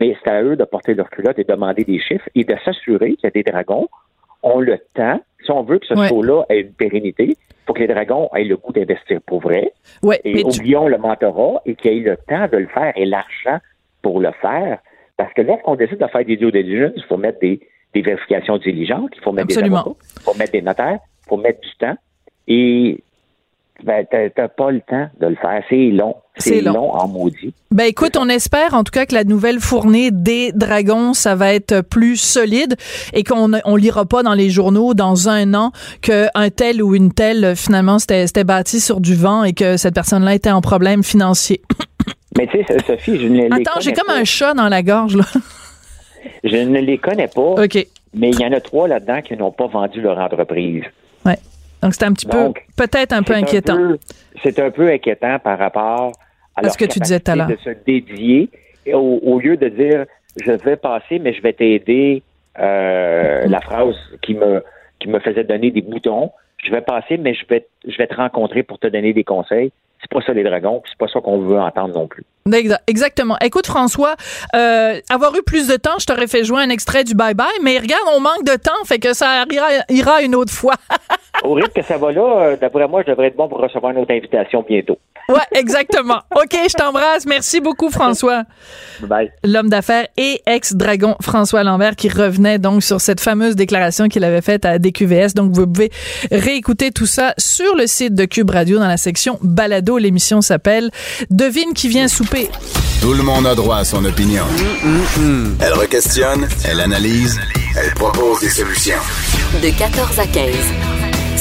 Mais 0.00 0.16
c'est 0.22 0.30
à 0.30 0.42
eux 0.42 0.56
de 0.56 0.64
porter 0.64 0.94
leur 0.94 1.08
culotte 1.10 1.38
et 1.38 1.44
de 1.44 1.52
demander 1.52 1.84
des 1.84 1.98
chiffres 2.00 2.28
et 2.34 2.44
de 2.44 2.54
s'assurer 2.64 3.16
a 3.22 3.30
des 3.30 3.42
dragons 3.42 3.88
ont 4.42 4.60
le 4.60 4.78
temps. 4.94 5.20
Si 5.44 5.50
on 5.50 5.62
veut 5.62 5.78
que 5.78 5.86
ce 5.86 5.94
Ouais. 5.94 6.08
show-là 6.08 6.44
ait 6.50 6.60
une 6.60 6.72
pérennité, 6.72 7.24
il 7.30 7.36
faut 7.66 7.72
que 7.72 7.80
les 7.80 7.86
dragons 7.88 8.28
aient 8.34 8.44
le 8.44 8.56
goût 8.56 8.72
d'investir 8.72 9.20
pour 9.26 9.40
vrai. 9.40 9.72
Ouais, 10.02 10.20
Et 10.24 10.42
tu- 10.44 10.60
oublions 10.60 10.86
le 10.88 10.98
mentorat 10.98 11.62
et 11.66 11.74
qu'il 11.74 11.90
ait 11.92 12.00
le 12.10 12.16
temps 12.28 12.46
de 12.50 12.58
le 12.58 12.66
faire 12.68 12.92
et 12.96 13.04
l'argent 13.06 13.58
pour 14.02 14.20
le 14.20 14.30
faire. 14.40 14.78
Parce 15.16 15.32
que 15.32 15.42
lorsqu'on 15.42 15.74
décide 15.76 15.98
de 15.98 16.06
faire 16.06 16.24
des 16.24 16.36
due 16.36 16.52
diligence, 16.52 16.92
il 16.96 17.02
faut 17.04 17.16
mettre 17.16 17.40
des, 17.40 17.58
des 17.94 18.02
vérifications 18.02 18.58
diligentes, 18.58 19.10
il 19.16 19.22
faut 19.22 19.32
mettre 19.32 19.46
Absolument. 19.48 19.76
des 19.76 19.80
avocats, 19.80 19.98
il 20.16 20.22
faut 20.22 20.34
mettre 20.38 20.52
des 20.52 20.62
notaires, 20.62 20.98
il 21.24 21.28
faut 21.28 21.36
mettre 21.38 21.60
du 21.60 21.74
temps. 21.78 21.96
Et 22.48 23.02
ben, 23.84 24.06
t'as 24.10 24.48
pas 24.48 24.70
le 24.70 24.80
temps 24.80 25.08
de 25.20 25.26
le 25.26 25.36
faire. 25.36 25.62
C'est 25.68 25.90
long. 25.90 26.16
C'est 26.38 26.60
long. 26.60 26.72
long. 26.72 26.90
en 26.92 27.08
maudit. 27.08 27.54
Ben 27.70 27.84
écoute, 27.84 28.16
on 28.18 28.28
espère 28.28 28.74
en 28.74 28.84
tout 28.84 28.90
cas 28.90 29.06
que 29.06 29.14
la 29.14 29.24
nouvelle 29.24 29.60
fournée 29.60 30.10
des 30.10 30.52
dragons, 30.52 31.14
ça 31.14 31.34
va 31.34 31.52
être 31.52 31.80
plus 31.82 32.16
solide 32.16 32.76
et 33.12 33.22
qu'on 33.24 33.50
on 33.64 33.76
lira 33.76 34.04
pas 34.04 34.22
dans 34.22 34.34
les 34.34 34.50
journaux 34.50 34.94
dans 34.94 35.28
un 35.28 35.54
an 35.54 35.72
qu'un 36.02 36.50
tel 36.54 36.82
ou 36.82 36.94
une 36.94 37.12
telle 37.12 37.54
finalement 37.56 37.98
c'était 37.98 38.44
bâti 38.44 38.80
sur 38.80 39.00
du 39.00 39.14
vent 39.14 39.44
et 39.44 39.52
que 39.52 39.76
cette 39.76 39.94
personne-là 39.94 40.34
était 40.34 40.50
en 40.50 40.60
problème 40.60 41.02
financier. 41.02 41.60
Mais 42.38 42.46
tu 42.46 42.62
sais, 42.64 42.76
Sophie, 42.86 43.18
je 43.18 43.28
ne 43.28 43.42
les 43.42 43.48
Attends, 43.50 43.80
j'ai 43.80 43.92
comme 43.92 44.14
un 44.14 44.24
chat 44.24 44.52
dans 44.52 44.68
la 44.68 44.82
gorge 44.82 45.16
là. 45.16 45.24
Je 46.44 46.56
ne 46.56 46.80
les 46.80 46.98
connais 46.98 47.28
pas, 47.28 47.64
OK. 47.64 47.86
mais 48.14 48.30
il 48.30 48.40
y 48.40 48.44
en 48.44 48.52
a 48.52 48.60
trois 48.60 48.88
là-dedans 48.88 49.22
qui 49.22 49.36
n'ont 49.36 49.52
pas 49.52 49.68
vendu 49.68 50.00
leur 50.00 50.18
entreprise. 50.18 50.82
Ouais. 51.24 51.38
Donc 51.82 51.94
c'est 51.94 52.04
un 52.04 52.12
petit 52.12 52.26
Donc, 52.26 52.64
peu 52.76 52.86
peut-être 52.86 53.12
un 53.12 53.22
peu 53.22 53.34
inquiétant. 53.34 53.96
C'est 54.42 54.58
un 54.58 54.70
peu 54.70 54.88
inquiétant 54.90 55.38
par 55.38 55.58
rapport 55.58 56.12
à, 56.54 56.62
leur 56.62 56.72
ce 56.72 56.78
que 56.78 56.84
tu 56.84 56.98
disais 57.00 57.20
tout 57.20 57.30
à 57.32 57.36
l'heure. 57.36 57.48
de 57.48 57.56
se 57.56 57.70
dédier 57.86 58.48
et 58.84 58.94
au, 58.94 59.18
au 59.22 59.38
lieu 59.38 59.56
de 59.56 59.68
dire 59.68 60.06
je 60.42 60.52
vais 60.52 60.76
passer 60.76 61.18
mais 61.18 61.32
je 61.32 61.42
vais 61.42 61.52
t'aider 61.52 62.22
euh, 62.58 63.26
Mm-hmm. 63.46 63.50
la 63.50 63.60
phrase 63.60 63.96
qui 64.22 64.34
me 64.34 64.62
qui 64.98 65.08
me 65.08 65.18
faisait 65.20 65.44
donner 65.44 65.70
des 65.70 65.82
boutons 65.82 66.30
je 66.64 66.70
vais 66.70 66.80
passer 66.80 67.16
mais 67.18 67.34
je 67.34 67.44
vais 67.48 67.66
je 67.86 67.96
vais 67.96 68.06
te 68.06 68.14
rencontrer 68.14 68.62
pour 68.62 68.78
te 68.78 68.86
donner 68.86 69.12
des 69.12 69.24
conseils 69.24 69.70
c'est 70.00 70.10
pas 70.10 70.20
ça 70.22 70.32
les 70.32 70.42
dragons 70.42 70.82
c'est 70.88 70.98
pas 70.98 71.08
ça 71.08 71.20
qu'on 71.20 71.38
veut 71.40 71.58
entendre 71.60 71.94
non 71.94 72.06
plus 72.06 72.24
Exactement. 72.86 73.36
Écoute, 73.42 73.66
François, 73.66 74.16
euh, 74.54 75.00
avoir 75.10 75.34
eu 75.36 75.42
plus 75.42 75.68
de 75.68 75.76
temps, 75.76 75.98
je 75.98 76.06
t'aurais 76.06 76.26
fait 76.26 76.44
jouer 76.44 76.62
un 76.62 76.70
extrait 76.70 77.04
du 77.04 77.14
Bye 77.14 77.34
Bye, 77.34 77.46
mais 77.62 77.78
regarde, 77.78 78.04
on 78.14 78.20
manque 78.20 78.44
de 78.44 78.56
temps, 78.56 78.84
fait 78.84 78.98
que 78.98 79.14
ça 79.14 79.44
ira, 79.50 79.68
ira 79.88 80.22
une 80.22 80.34
autre 80.34 80.52
fois. 80.52 80.74
au 81.44 81.52
rythme 81.54 81.72
que 81.74 81.82
ça 81.82 81.98
va 81.98 82.12
là 82.12 82.22
euh, 82.22 82.56
d'après 82.56 82.88
moi 82.88 83.02
je 83.04 83.10
devrais 83.10 83.26
être 83.26 83.36
bon 83.36 83.46
pour 83.46 83.58
recevoir 83.60 83.92
une 83.92 83.98
autre 83.98 84.12
invitation 84.12 84.64
bientôt 84.66 84.98
Ouais, 85.28 85.40
exactement. 85.58 86.20
OK, 86.36 86.52
je 86.52 86.74
t'embrasse. 86.74 87.26
Merci 87.26 87.60
beaucoup, 87.60 87.90
François. 87.90 88.44
bye 89.00 89.30
L'homme 89.42 89.68
d'affaires 89.68 90.06
et 90.16 90.40
ex-dragon 90.46 91.16
François 91.20 91.64
Lambert 91.64 91.96
qui 91.96 92.08
revenait 92.08 92.58
donc 92.58 92.82
sur 92.82 93.00
cette 93.00 93.20
fameuse 93.20 93.56
déclaration 93.56 94.08
qu'il 94.08 94.22
avait 94.22 94.40
faite 94.40 94.64
à 94.64 94.78
DQVS. 94.78 95.34
Donc, 95.34 95.52
vous 95.52 95.66
pouvez 95.66 95.90
réécouter 96.30 96.92
tout 96.92 97.06
ça 97.06 97.34
sur 97.38 97.74
le 97.74 97.86
site 97.86 98.14
de 98.14 98.24
Cube 98.24 98.50
Radio 98.50 98.78
dans 98.78 98.86
la 98.86 98.96
section 98.96 99.38
Balado. 99.42 99.98
L'émission 99.98 100.40
s'appelle 100.40 100.90
Devine 101.30 101.74
qui 101.74 101.88
vient 101.88 102.06
souper. 102.06 102.35
Tout 103.00 103.14
le 103.14 103.22
monde 103.22 103.46
a 103.46 103.54
droit 103.54 103.78
à 103.78 103.84
son 103.84 104.04
opinion. 104.04 104.44
Elle 105.60 105.72
requestionne, 105.72 106.46
elle 106.64 106.80
analyse, 106.80 107.40
elle 107.76 107.94
propose 107.94 108.40
des 108.40 108.50
solutions. 108.50 108.98
De 109.62 109.70
14 109.70 110.18
à 110.18 110.26
15. 110.26 110.54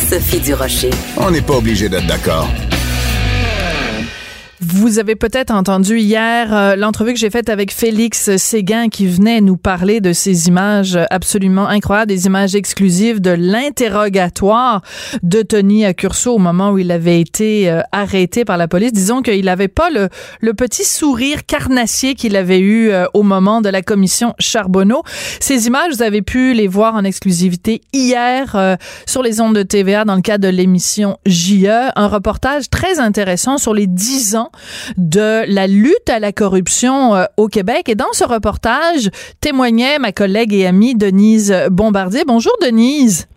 Sophie 0.09 0.39
Durocher. 0.39 0.91
On 1.17 1.31
n'est 1.31 1.41
pas 1.41 1.55
obligé 1.55 1.89
d'être 1.89 2.07
d'accord. 2.07 2.47
Vous 4.77 4.99
avez 4.99 5.15
peut-être 5.15 5.51
entendu 5.51 5.99
hier 5.99 6.53
euh, 6.53 6.75
l'entrevue 6.75 7.13
que 7.13 7.19
j'ai 7.19 7.29
faite 7.29 7.47
avec 7.47 7.71
Félix 7.71 8.35
Séguin 8.35 8.89
qui 8.89 9.07
venait 9.07 9.39
nous 9.39 9.55
parler 9.55 10.01
de 10.01 10.11
ces 10.11 10.49
images 10.49 10.99
absolument 11.11 11.65
incroyables, 11.65 12.09
des 12.09 12.25
images 12.25 12.55
exclusives 12.55 13.21
de 13.21 13.29
l'interrogatoire 13.29 14.81
de 15.23 15.43
Tony 15.43 15.85
Accurso 15.85 16.33
au 16.33 16.39
moment 16.39 16.71
où 16.71 16.77
il 16.77 16.91
avait 16.91 17.21
été 17.21 17.71
euh, 17.71 17.83
arrêté 17.93 18.43
par 18.43 18.57
la 18.57 18.67
police. 18.67 18.91
Disons 18.91 19.21
qu'il 19.21 19.45
n'avait 19.45 19.69
pas 19.69 19.89
le, 19.89 20.53
petit 20.53 20.83
sourire 20.83 21.45
carnassier 21.45 22.13
qu'il 22.13 22.35
avait 22.35 22.59
eu 22.59 22.89
euh, 22.89 23.05
au 23.13 23.23
moment 23.23 23.61
de 23.61 23.69
la 23.69 23.81
commission 23.81 24.33
Charbonneau. 24.39 25.03
Ces 25.39 25.67
images, 25.67 25.93
vous 25.93 26.03
avez 26.03 26.21
pu 26.21 26.53
les 26.53 26.67
voir 26.67 26.95
en 26.95 27.05
exclusivité 27.05 27.79
hier 27.93 28.77
sur 29.05 29.23
les 29.23 29.39
ondes 29.39 29.55
de 29.55 29.63
TVA 29.63 30.03
dans 30.03 30.15
le 30.15 30.21
cadre 30.21 30.43
de 30.43 30.53
l'émission 30.53 31.17
JE, 31.25 31.91
un 31.95 32.07
reportage 32.07 32.69
très 32.69 32.99
intéressant 32.99 33.57
sur 33.57 33.73
les 33.73 33.87
10 33.87 34.35
ans 34.35 34.51
de 34.97 35.43
la 35.47 35.67
lutte 35.67 36.09
à 36.09 36.19
la 36.19 36.31
corruption 36.31 37.15
euh, 37.15 37.25
au 37.37 37.47
Québec. 37.47 37.89
Et 37.89 37.95
dans 37.95 38.13
ce 38.13 38.23
reportage, 38.23 39.09
témoignait 39.41 39.99
ma 39.99 40.11
collègue 40.11 40.53
et 40.53 40.65
amie 40.65 40.95
Denise 40.95 41.53
Bombardier. 41.69 42.23
Bonjour 42.25 42.53
Denise. 42.61 43.27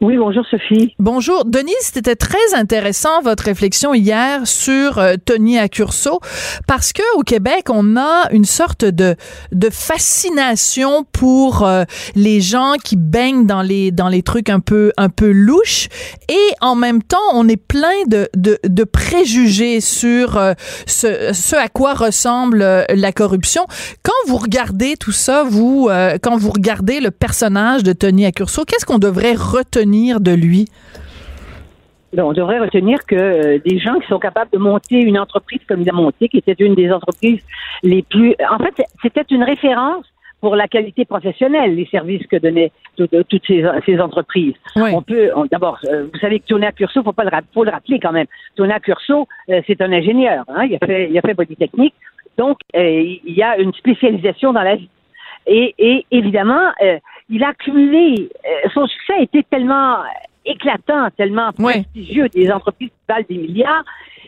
Oui, 0.00 0.16
bonjour 0.18 0.44
Sophie. 0.50 0.92
Bonjour. 0.98 1.44
Denise, 1.44 1.74
c'était 1.80 2.16
très 2.16 2.54
intéressant 2.54 3.22
votre 3.22 3.44
réflexion 3.44 3.94
hier 3.94 4.44
sur 4.44 4.98
euh, 4.98 5.14
Tony 5.24 5.56
Accurso 5.56 6.18
parce 6.66 6.92
que 6.92 7.02
au 7.16 7.22
Québec, 7.22 7.66
on 7.70 7.96
a 7.96 8.28
une 8.32 8.44
sorte 8.44 8.84
de 8.84 9.14
de 9.52 9.70
fascination 9.70 11.06
pour 11.12 11.64
euh, 11.64 11.84
les 12.16 12.40
gens 12.40 12.74
qui 12.82 12.96
baignent 12.96 13.46
dans 13.46 13.62
les 13.62 13.92
dans 13.92 14.08
les 14.08 14.22
trucs 14.22 14.50
un 14.50 14.58
peu 14.58 14.90
un 14.96 15.08
peu 15.08 15.30
louches 15.30 15.88
et 16.28 16.54
en 16.60 16.74
même 16.74 17.02
temps, 17.02 17.16
on 17.32 17.48
est 17.48 17.56
plein 17.56 18.04
de 18.08 18.28
de, 18.36 18.58
de 18.64 18.84
préjugés 18.84 19.80
sur 19.80 20.36
euh, 20.36 20.54
ce 20.86 21.32
ce 21.32 21.54
à 21.54 21.68
quoi 21.68 21.94
ressemble 21.94 22.84
la 22.88 23.12
corruption. 23.12 23.64
Quand 24.02 24.12
vous 24.26 24.38
regardez 24.38 24.96
tout 24.96 25.12
ça, 25.12 25.44
vous 25.44 25.88
quand 26.20 26.36
vous 26.36 26.50
regardez 26.50 26.98
le 27.00 27.12
personnage 27.12 27.84
de 27.84 27.92
Tony 27.92 28.26
Accurso, 28.26 28.64
qu'est-ce 28.64 28.84
qu'on 28.84 28.98
devrait 28.98 29.34
retenir 29.34 29.83
de 29.84 30.34
lui? 30.34 30.66
on 32.22 32.32
devrait 32.32 32.60
retenir 32.60 33.04
que 33.06 33.14
euh, 33.14 33.58
des 33.64 33.78
gens 33.78 33.98
qui 33.98 34.06
sont 34.06 34.18
capables 34.18 34.50
de 34.52 34.58
monter 34.58 35.00
une 35.00 35.18
entreprise 35.18 35.60
comme 35.68 35.82
il 35.82 35.90
a 35.90 35.92
monté, 35.92 36.28
qui 36.28 36.38
était 36.38 36.54
une 36.58 36.74
des 36.74 36.92
entreprises 36.92 37.40
les 37.82 38.02
plus... 38.02 38.34
En 38.50 38.58
fait, 38.58 38.84
c'était 39.02 39.24
une 39.30 39.42
référence 39.42 40.06
pour 40.40 40.56
la 40.56 40.68
qualité 40.68 41.06
professionnelle, 41.06 41.74
les 41.74 41.86
services 41.86 42.26
que 42.26 42.36
donnaient 42.36 42.70
toutes 42.96 43.46
ces, 43.46 44.00
entreprises. 44.00 44.54
On 44.76 45.00
peut, 45.00 45.30
d'abord, 45.50 45.78
euh, 45.86 46.06
vous 46.12 46.18
savez 46.18 46.38
que 46.38 46.46
Tona 46.46 46.70
Curso, 46.70 47.02
faut 47.02 47.12
pas 47.12 47.24
le, 47.24 47.30
faut 47.54 47.64
le 47.64 47.70
rappeler 47.70 47.98
quand 47.98 48.12
même. 48.12 48.26
Tona 48.54 48.78
Curso, 48.78 49.26
euh, 49.48 49.62
c'est 49.66 49.80
un 49.80 49.90
ingénieur. 49.90 50.44
Hein, 50.48 50.66
il 50.66 50.76
a 50.76 50.86
fait, 50.86 51.08
il 51.10 51.16
a 51.16 51.22
fait 51.22 51.34
Polytechnique, 51.34 51.94
donc 52.36 52.58
il 52.74 53.20
y 53.24 53.42
a 53.42 53.56
une 53.58 53.72
spécialisation 53.72 54.52
dans 54.52 54.62
la 54.62 54.76
vie. 54.76 54.90
Et, 55.46 55.74
et 55.78 56.06
évidemment, 56.10 56.72
il 57.28 57.42
a 57.42 57.48
accumulé, 57.48 58.28
euh, 58.44 58.68
son 58.74 58.86
succès 58.86 59.14
a 59.14 59.22
été 59.22 59.42
tellement 59.44 59.98
éclatant, 60.44 61.08
tellement 61.16 61.52
prestigieux, 61.52 62.28
des 62.28 62.50
entreprises 62.50 62.90
qui 62.90 63.12
valent 63.12 63.26
des 63.28 63.38
milliards. 63.38 63.84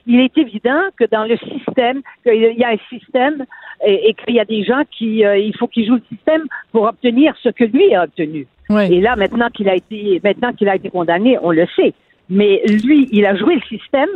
Il 0.07 0.21
est 0.21 0.39
évident 0.39 0.81
que 0.97 1.05
dans 1.11 1.25
le 1.25 1.37
système, 1.37 2.01
qu'il 2.23 2.55
y 2.57 2.65
a 2.65 2.71
un 2.71 2.79
système 2.89 3.45
et, 3.85 4.15
qu'il 4.15 4.37
y 4.37 4.41
a 4.41 4.45
des 4.45 4.65
gens 4.65 4.83
qui, 4.91 5.25
euh, 5.25 5.37
il 5.37 5.55
faut 5.57 5.67
qu'ils 5.67 5.87
jouent 5.87 5.97
le 5.97 6.17
système 6.17 6.45
pour 6.73 6.85
obtenir 6.85 7.35
ce 7.43 7.49
que 7.49 7.65
lui 7.65 7.95
a 7.95 8.05
obtenu. 8.05 8.47
Et 8.71 9.01
là, 9.01 9.15
maintenant 9.17 9.49
qu'il 9.51 9.69
a 9.69 9.75
été, 9.75 10.21
maintenant 10.25 10.53
qu'il 10.53 10.69
a 10.69 10.77
été 10.77 10.91
condamné, 10.91 11.39
on 11.43 11.51
le 11.51 11.67
sait. 11.77 11.93
Mais 12.29 12.63
lui, 12.67 13.09
il 13.13 13.25
a 13.27 13.37
joué 13.37 13.57
le 13.57 13.63
système, 13.63 14.09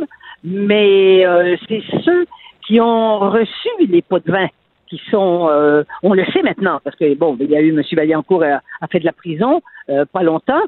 mais 0.43 1.25
euh, 1.25 1.55
c'est 1.67 1.83
ceux 2.03 2.25
qui 2.65 2.79
ont 2.81 3.19
reçu 3.19 3.69
les 3.87 4.01
pots 4.01 4.19
de 4.19 4.31
vin 4.31 4.47
qui 4.91 5.01
sont, 5.09 5.47
euh, 5.49 5.83
on 6.03 6.13
le 6.13 6.25
sait 6.25 6.41
maintenant, 6.41 6.81
parce 6.83 6.97
que 6.97 7.15
bon, 7.15 7.37
il 7.39 7.49
y 7.49 7.55
a 7.55 7.61
eu 7.61 7.69
M. 7.69 7.81
Vaillancourt 7.93 8.43
a, 8.43 8.61
a 8.81 8.87
fait 8.87 8.99
de 8.99 9.05
la 9.05 9.13
prison 9.13 9.61
euh, 9.89 10.03
pas 10.05 10.21
longtemps, 10.21 10.61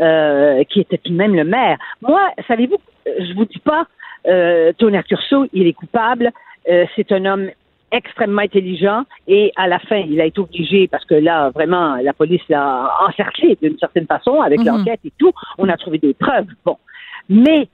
euh, 0.00 0.62
qui 0.70 0.80
était 0.80 0.98
tout 0.98 1.10
de 1.10 1.16
même 1.16 1.34
le 1.34 1.42
maire. 1.42 1.76
Moi, 2.00 2.20
savez-vous, 2.46 2.76
je 3.06 3.34
vous 3.34 3.44
dis 3.44 3.58
pas, 3.58 3.86
euh, 4.28 4.72
Tony 4.78 5.02
Curso, 5.02 5.46
il 5.52 5.66
est 5.66 5.72
coupable. 5.72 6.30
c'est 6.64 7.10
un 7.10 7.24
homme 7.24 7.50
extrêmement 7.90 8.42
intelligent 8.42 9.02
et 9.26 9.52
à 9.56 9.66
la 9.66 9.80
fin, 9.80 9.96
il 9.96 10.20
a 10.20 10.26
été 10.26 10.40
obligé, 10.40 10.86
parce 10.86 11.04
que 11.04 11.14
là, 11.14 11.50
vraiment, 11.50 11.96
la 11.96 12.12
police 12.12 12.42
l'a 12.48 12.88
encerclé 13.08 13.58
d'une 13.60 13.78
certaine 13.78 14.06
façon 14.06 14.42
avec 14.42 14.60
mhm. 14.60 14.66
l'enquête 14.66 15.00
et 15.04 15.12
tout. 15.18 15.32
On 15.58 15.68
a 15.68 15.76
trouvé 15.76 15.98
des 15.98 16.14
preuves. 16.14 16.46
Bon. 16.64 16.76
Mais 17.28 17.68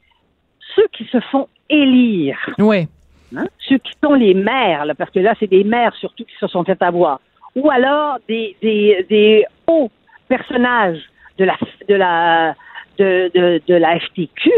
ceux 0.74 0.86
qui 0.92 1.04
se 1.04 1.20
font 1.20 1.48
élire. 1.68 2.38
Oui 2.58 2.88
Hein? 3.36 3.46
ceux 3.68 3.78
qui 3.78 3.92
sont 4.02 4.14
les 4.14 4.34
maires, 4.34 4.84
parce 4.98 5.10
que 5.10 5.20
là, 5.20 5.34
c'est 5.38 5.46
des 5.46 5.64
maires 5.64 5.94
surtout 5.94 6.24
qui 6.24 6.34
se 6.38 6.46
sont 6.46 6.64
fait 6.64 6.80
avoir, 6.82 7.20
ou 7.54 7.70
alors 7.70 8.18
des, 8.28 8.56
des, 8.62 9.06
des 9.08 9.44
hauts 9.66 9.90
personnages 10.28 11.00
de 11.38 11.44
la, 11.44 11.56
de 11.88 11.94
la, 11.94 12.54
de, 12.98 13.30
de, 13.34 13.62
de 13.66 13.74
la 13.74 13.98
FTQ 13.98 14.50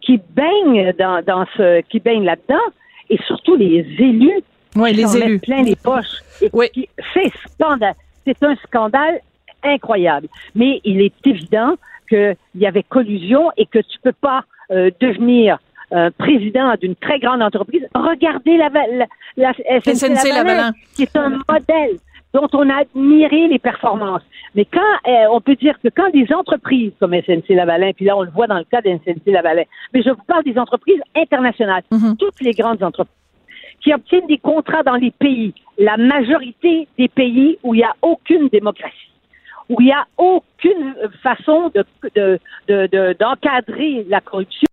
qui 0.00 0.20
baignent 0.30 0.92
dans, 0.98 1.22
dans 1.24 1.46
ce, 1.56 1.80
qui 1.82 2.00
baignent 2.00 2.24
là-dedans, 2.24 2.60
et 3.10 3.18
surtout 3.26 3.56
les 3.56 3.86
élus 3.98 4.42
oui, 4.76 4.90
qui 4.90 4.96
les 4.96 5.16
élus. 5.16 5.38
plein 5.40 5.62
les 5.62 5.76
poches. 5.76 6.22
oui. 6.52 6.68
C'est 7.12 7.32
scandale. 7.52 7.94
C'est 8.26 8.42
un 8.42 8.56
scandale 8.56 9.20
incroyable. 9.62 10.28
Mais 10.54 10.80
il 10.84 11.00
est 11.00 11.26
évident 11.26 11.76
qu'il 12.08 12.36
y 12.56 12.66
avait 12.66 12.82
collusion 12.82 13.50
et 13.56 13.66
que 13.66 13.78
tu 13.78 13.98
peux 14.02 14.12
pas 14.12 14.44
euh, 14.70 14.90
devenir 15.00 15.58
euh, 15.92 16.10
président 16.18 16.74
d'une 16.80 16.96
très 16.96 17.18
grande 17.18 17.42
entreprise, 17.42 17.82
regardez 17.94 18.56
la, 18.56 18.70
la, 18.70 19.06
la 19.36 19.52
SNC, 19.52 20.32
Lavalin, 20.32 20.72
qui 20.94 21.02
est 21.02 21.16
un 21.16 21.38
modèle 21.48 21.98
dont 22.32 22.48
on 22.52 22.68
a 22.68 22.80
admiré 22.80 23.46
les 23.48 23.58
performances. 23.58 24.22
Mais 24.54 24.64
quand 24.64 24.80
euh, 25.06 25.26
on 25.30 25.40
peut 25.40 25.54
dire 25.54 25.78
que 25.80 25.88
quand 25.88 26.10
des 26.10 26.32
entreprises 26.32 26.92
comme 26.98 27.14
SNC 27.14 27.50
Lavalin, 27.50 27.92
puis 27.92 28.04
là 28.04 28.16
on 28.16 28.22
le 28.22 28.30
voit 28.30 28.46
dans 28.46 28.58
le 28.58 28.64
cas 28.64 28.80
de 28.80 28.90
SNC 28.90 29.26
Lavalin, 29.26 29.62
mais 29.92 30.02
je 30.02 30.10
vous 30.10 30.22
parle 30.26 30.44
des 30.44 30.58
entreprises 30.58 31.00
internationales, 31.16 31.82
mhm. 31.90 32.16
toutes 32.16 32.40
les 32.40 32.52
grandes 32.52 32.82
entreprises 32.82 33.14
qui 33.84 33.92
obtiennent 33.92 34.26
des 34.26 34.38
contrats 34.38 34.82
dans 34.82 34.96
les 34.96 35.10
pays, 35.10 35.54
la 35.78 35.96
majorité 35.96 36.88
des 36.98 37.08
pays 37.08 37.58
où 37.62 37.74
il 37.74 37.78
n'y 37.78 37.84
a 37.84 37.94
aucune 38.02 38.48
démocratie, 38.48 39.12
où 39.68 39.80
il 39.80 39.86
n'y 39.86 39.92
a 39.92 40.06
aucune 40.16 40.94
façon 41.22 41.70
de, 41.74 41.84
d'encadrer 43.20 44.04
de, 44.04 44.10
la 44.10 44.20
corruption, 44.20 44.66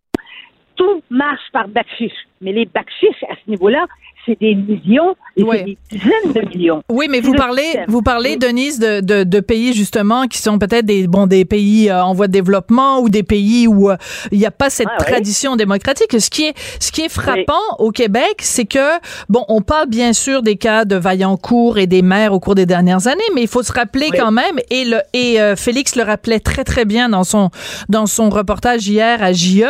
tout 0.82 1.04
marche 1.12 1.52
par 1.54 1.68
backfish. 1.68 2.12
Mais 2.42 2.52
les 2.52 2.66
backfish, 2.66 3.24
à 3.30 3.36
ce 3.36 3.50
niveau-là, 3.50 3.86
c'est 4.26 4.40
des 4.40 4.56
millions 4.56 5.16
et 5.36 5.44
des 5.44 5.78
dizaines 5.90 6.34
de 6.34 6.50
millions. 6.50 6.84
Oui, 6.90 7.08
mais 7.10 7.22
vous 7.22 7.34
parlez, 7.34 7.80
vous 7.88 8.02
parlez, 8.02 8.38
Denise, 8.38 8.80
de, 8.80 9.02
de, 9.02 9.24
de, 9.24 9.40
pays 9.40 9.74
justement 9.74 10.28
qui 10.28 10.38
sont 10.40 10.60
peut-être 10.60 10.86
des 10.86 11.08
bon 11.08 11.26
des 11.26 11.46
pays 11.46 11.90
euh, 11.90 12.04
en 12.04 12.14
voie 12.14 12.28
de 12.28 12.32
développement 12.32 13.00
ou 13.00 13.10
des 13.10 13.24
pays 13.24 13.68
où 13.68 13.90
euh, 13.90 13.98
il 14.32 14.40
n'y 14.40 14.46
a 14.46 14.52
pas 14.52 14.70
cette 14.70 14.88
ah 14.92 15.04
tradition 15.04 15.56
démocratique. 15.56 16.20
Ce 16.20 16.30
qui 16.30 16.46
est 16.46 16.54
ce 16.80 16.92
qui 16.92 17.02
est 17.02 17.10
frappant 17.10 17.54
au 17.80 17.92
Québec, 17.92 18.36
c'est 18.40 18.66
que 18.66 19.00
bon, 19.30 19.46
on 19.48 19.62
parle 19.62 19.88
bien 19.88 20.14
sûr 20.14 20.44
des 20.44 20.58
cas 20.58 20.86
de 20.86 20.96
Vaillancourt 20.96 21.78
et 21.78 21.88
des 21.88 22.02
maires 22.02 22.34
au 22.34 22.40
cours 22.40 22.56
des 22.56 22.66
dernières 22.66 23.08
années, 23.08 23.22
mais 23.34 23.42
il 23.42 23.48
faut 23.48 23.64
se 23.64 23.74
rappeler 23.74 24.10
quand 24.16 24.32
même 24.32 24.60
et 24.70 24.86
le 24.86 25.00
et 25.14 25.42
euh, 25.42 25.56
Félix 25.56 25.96
le 25.96 26.04
rappelait 26.04 26.40
très 26.40 26.64
très 26.64 26.86
bien 26.86 27.10
dans 27.10 27.24
son 27.24 27.50
dans 27.90 28.06
son 28.06 28.30
reportage 28.30 28.88
hier 28.88 29.24
à 29.24 29.34
JE. 29.34 29.64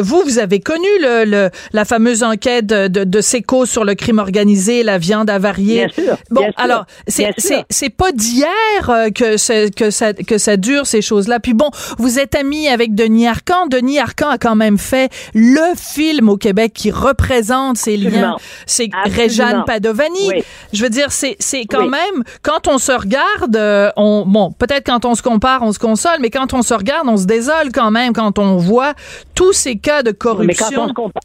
vous 0.00 0.22
vous 0.24 0.38
avez 0.38 0.60
connu 0.60 0.88
le, 1.00 1.24
le 1.24 1.50
la 1.72 1.84
fameuse 1.84 2.22
enquête 2.22 2.66
de, 2.66 2.88
de, 2.88 3.04
de 3.04 3.20
Seco 3.20 3.66
sur 3.66 3.79
le 3.84 3.94
crime 3.94 4.18
organisé, 4.18 4.82
la 4.82 4.98
viande 4.98 5.30
avariée. 5.30 5.86
Bien 5.96 6.04
sûr. 6.04 6.16
Bon, 6.30 6.46
alors 6.56 6.84
c'est 7.06 7.34
c'est 7.68 7.90
pas 7.90 8.12
d'hier 8.12 8.48
euh, 8.88 9.10
que 9.10 9.70
que 9.70 9.90
ça 9.90 10.12
que 10.12 10.38
ça 10.38 10.56
dure 10.56 10.86
ces 10.86 11.02
choses-là. 11.02 11.40
Puis 11.40 11.54
bon, 11.54 11.70
vous 11.98 12.18
êtes 12.18 12.34
ami 12.34 12.68
avec 12.68 12.94
Denis 12.94 13.26
Arcan. 13.26 13.66
Denis 13.66 13.98
Arcan 13.98 14.28
a 14.28 14.38
quand 14.38 14.56
même 14.56 14.78
fait 14.78 15.10
le 15.34 15.74
film 15.76 16.28
au 16.28 16.36
Québec 16.36 16.72
qui 16.74 16.90
représente 16.90 17.76
ces 17.76 17.96
liens. 17.96 18.36
C'est 18.66 18.88
Réjeanne 19.04 19.64
Padovani. 19.66 20.42
Je 20.72 20.82
veux 20.82 20.90
dire, 20.90 21.12
c'est 21.12 21.36
c'est 21.38 21.64
quand 21.64 21.88
même 21.88 22.24
quand 22.42 22.68
on 22.68 22.78
se 22.78 22.92
regarde, 22.92 23.56
euh, 23.56 23.90
on 23.96 24.24
bon 24.26 24.52
peut-être 24.52 24.86
quand 24.86 25.04
on 25.04 25.14
se 25.14 25.22
compare, 25.22 25.62
on 25.62 25.72
se 25.72 25.78
console, 25.78 26.18
mais 26.20 26.30
quand 26.30 26.54
on 26.54 26.62
se 26.62 26.74
regarde, 26.74 27.08
on 27.08 27.16
se 27.16 27.26
désole 27.26 27.72
quand 27.72 27.90
même 27.90 28.12
quand 28.12 28.38
on 28.38 28.56
voit 28.56 28.94
tous 29.34 29.52
ces 29.52 29.76
cas 29.76 30.02
de 30.02 30.10
corruption. 30.10 30.66
Mais 30.70 30.76
quand 30.76 30.82
on 30.84 30.88
se 30.88 30.92
compare, 30.92 31.22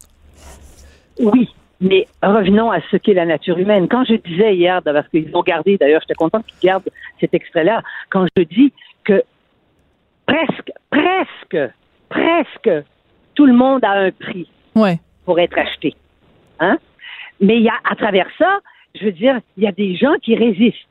oui, 1.20 1.50
mais 1.82 2.08
revenons 2.24 2.72
à 2.72 2.80
ce 2.92 2.98
qu'est 2.98 3.14
la 3.14 3.26
nature 3.26 3.58
humaine. 3.58 3.88
Quand 3.88 4.04
je 4.06 4.16
disais 4.16 4.56
hier, 4.56 4.82
parce 4.84 5.08
qu'ils 5.10 5.30
ont 5.36 5.44
gardé, 5.44 5.78
d'ailleurs, 5.78 6.02
j'étais 6.02 6.14
contente 6.14 6.46
qu'ils 6.48 6.70
gardent 6.70 6.90
cet 7.20 7.34
extrait-là, 7.34 7.82
quand 8.10 8.26
je 8.38 8.44
dis 8.44 8.72
que 9.04 9.24
presque, 10.26 10.72
presque, 10.90 11.72
presque 12.10 12.70
tout 13.36 13.46
le 13.46 13.54
monde 13.54 13.84
a 13.84 13.92
un 13.92 14.12
prix. 14.12 14.50
Ouais. 14.76 15.00
pour 15.26 15.40
être 15.40 15.58
acheté. 15.58 15.96
Hein? 16.60 16.78
Mais 17.42 17.56
il 17.58 17.64
y 17.64 17.70
a, 17.70 17.74
à 17.90 17.96
travers 17.96 18.28
ça, 18.38 18.60
je 19.00 19.06
veux 19.06 19.12
dire, 19.12 19.40
il 19.58 19.64
y 19.64 19.68
a 19.68 19.72
des 19.72 19.96
gens 19.96 20.14
qui 20.22 20.36
résistent. 20.36 20.88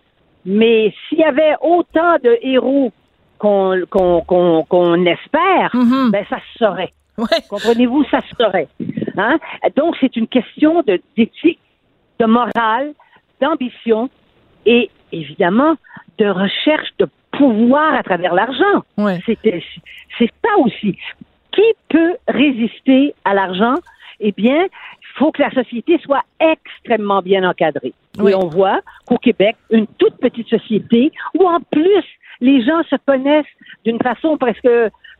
Mais 0.46 0.92
s'il 1.08 1.18
y 1.18 1.24
avait 1.24 1.54
autant 1.62 2.16
de 2.22 2.36
héros 2.42 2.92
qu'on 3.38 5.06
espère, 5.06 5.70
Mhm. 5.74 6.10
ben 6.10 6.24
ça 6.28 6.38
se 6.52 6.58
saurait. 6.64 6.92
Ouais. 7.18 7.26
Comprenez-vous, 7.48 8.04
ça 8.10 8.20
se 8.22 8.34
saurait. 8.36 8.68
Hein? 9.16 9.38
Donc, 9.76 9.96
c'est 10.00 10.16
une 10.16 10.26
question 10.28 10.82
de- 10.82 11.00
d'éthique, 11.16 11.60
de 12.18 12.26
morale, 12.26 12.92
d'ambition 13.40 14.08
et 14.66 14.90
évidemment 15.12 15.74
de 16.18 16.26
recherche 16.26 16.88
de 16.98 17.06
pouvoir 17.32 17.94
à 17.94 18.02
travers 18.02 18.34
l'argent. 18.34 18.82
Ouais. 18.96 19.18
C'est 19.26 19.38
c'est 20.18 20.30
ça 20.44 20.56
aussi. 20.58 20.96
Qui 21.52 21.62
peut 21.88 22.16
résister 22.28 23.14
à 23.24 23.34
l'argent? 23.34 23.74
Eh 24.20 24.32
bien, 24.32 24.64
il 24.64 25.18
faut 25.18 25.32
que 25.32 25.42
la 25.42 25.50
société 25.50 25.98
soit 25.98 26.22
extrêmement 26.38 27.20
bien 27.22 27.48
encadrée. 27.48 27.92
Oui. 28.18 28.30
Et 28.30 28.34
on 28.34 28.46
voit 28.48 28.80
qu'au 29.06 29.18
Québec, 29.18 29.56
une 29.70 29.86
toute 29.98 30.16
petite 30.18 30.48
société 30.48 31.10
où 31.34 31.46
en 31.46 31.58
plus 31.60 32.04
les 32.40 32.64
gens 32.64 32.82
se 32.88 32.96
connaissent 33.06 33.44
d'une 33.84 33.98
façon 34.00 34.36
presque, 34.36 34.68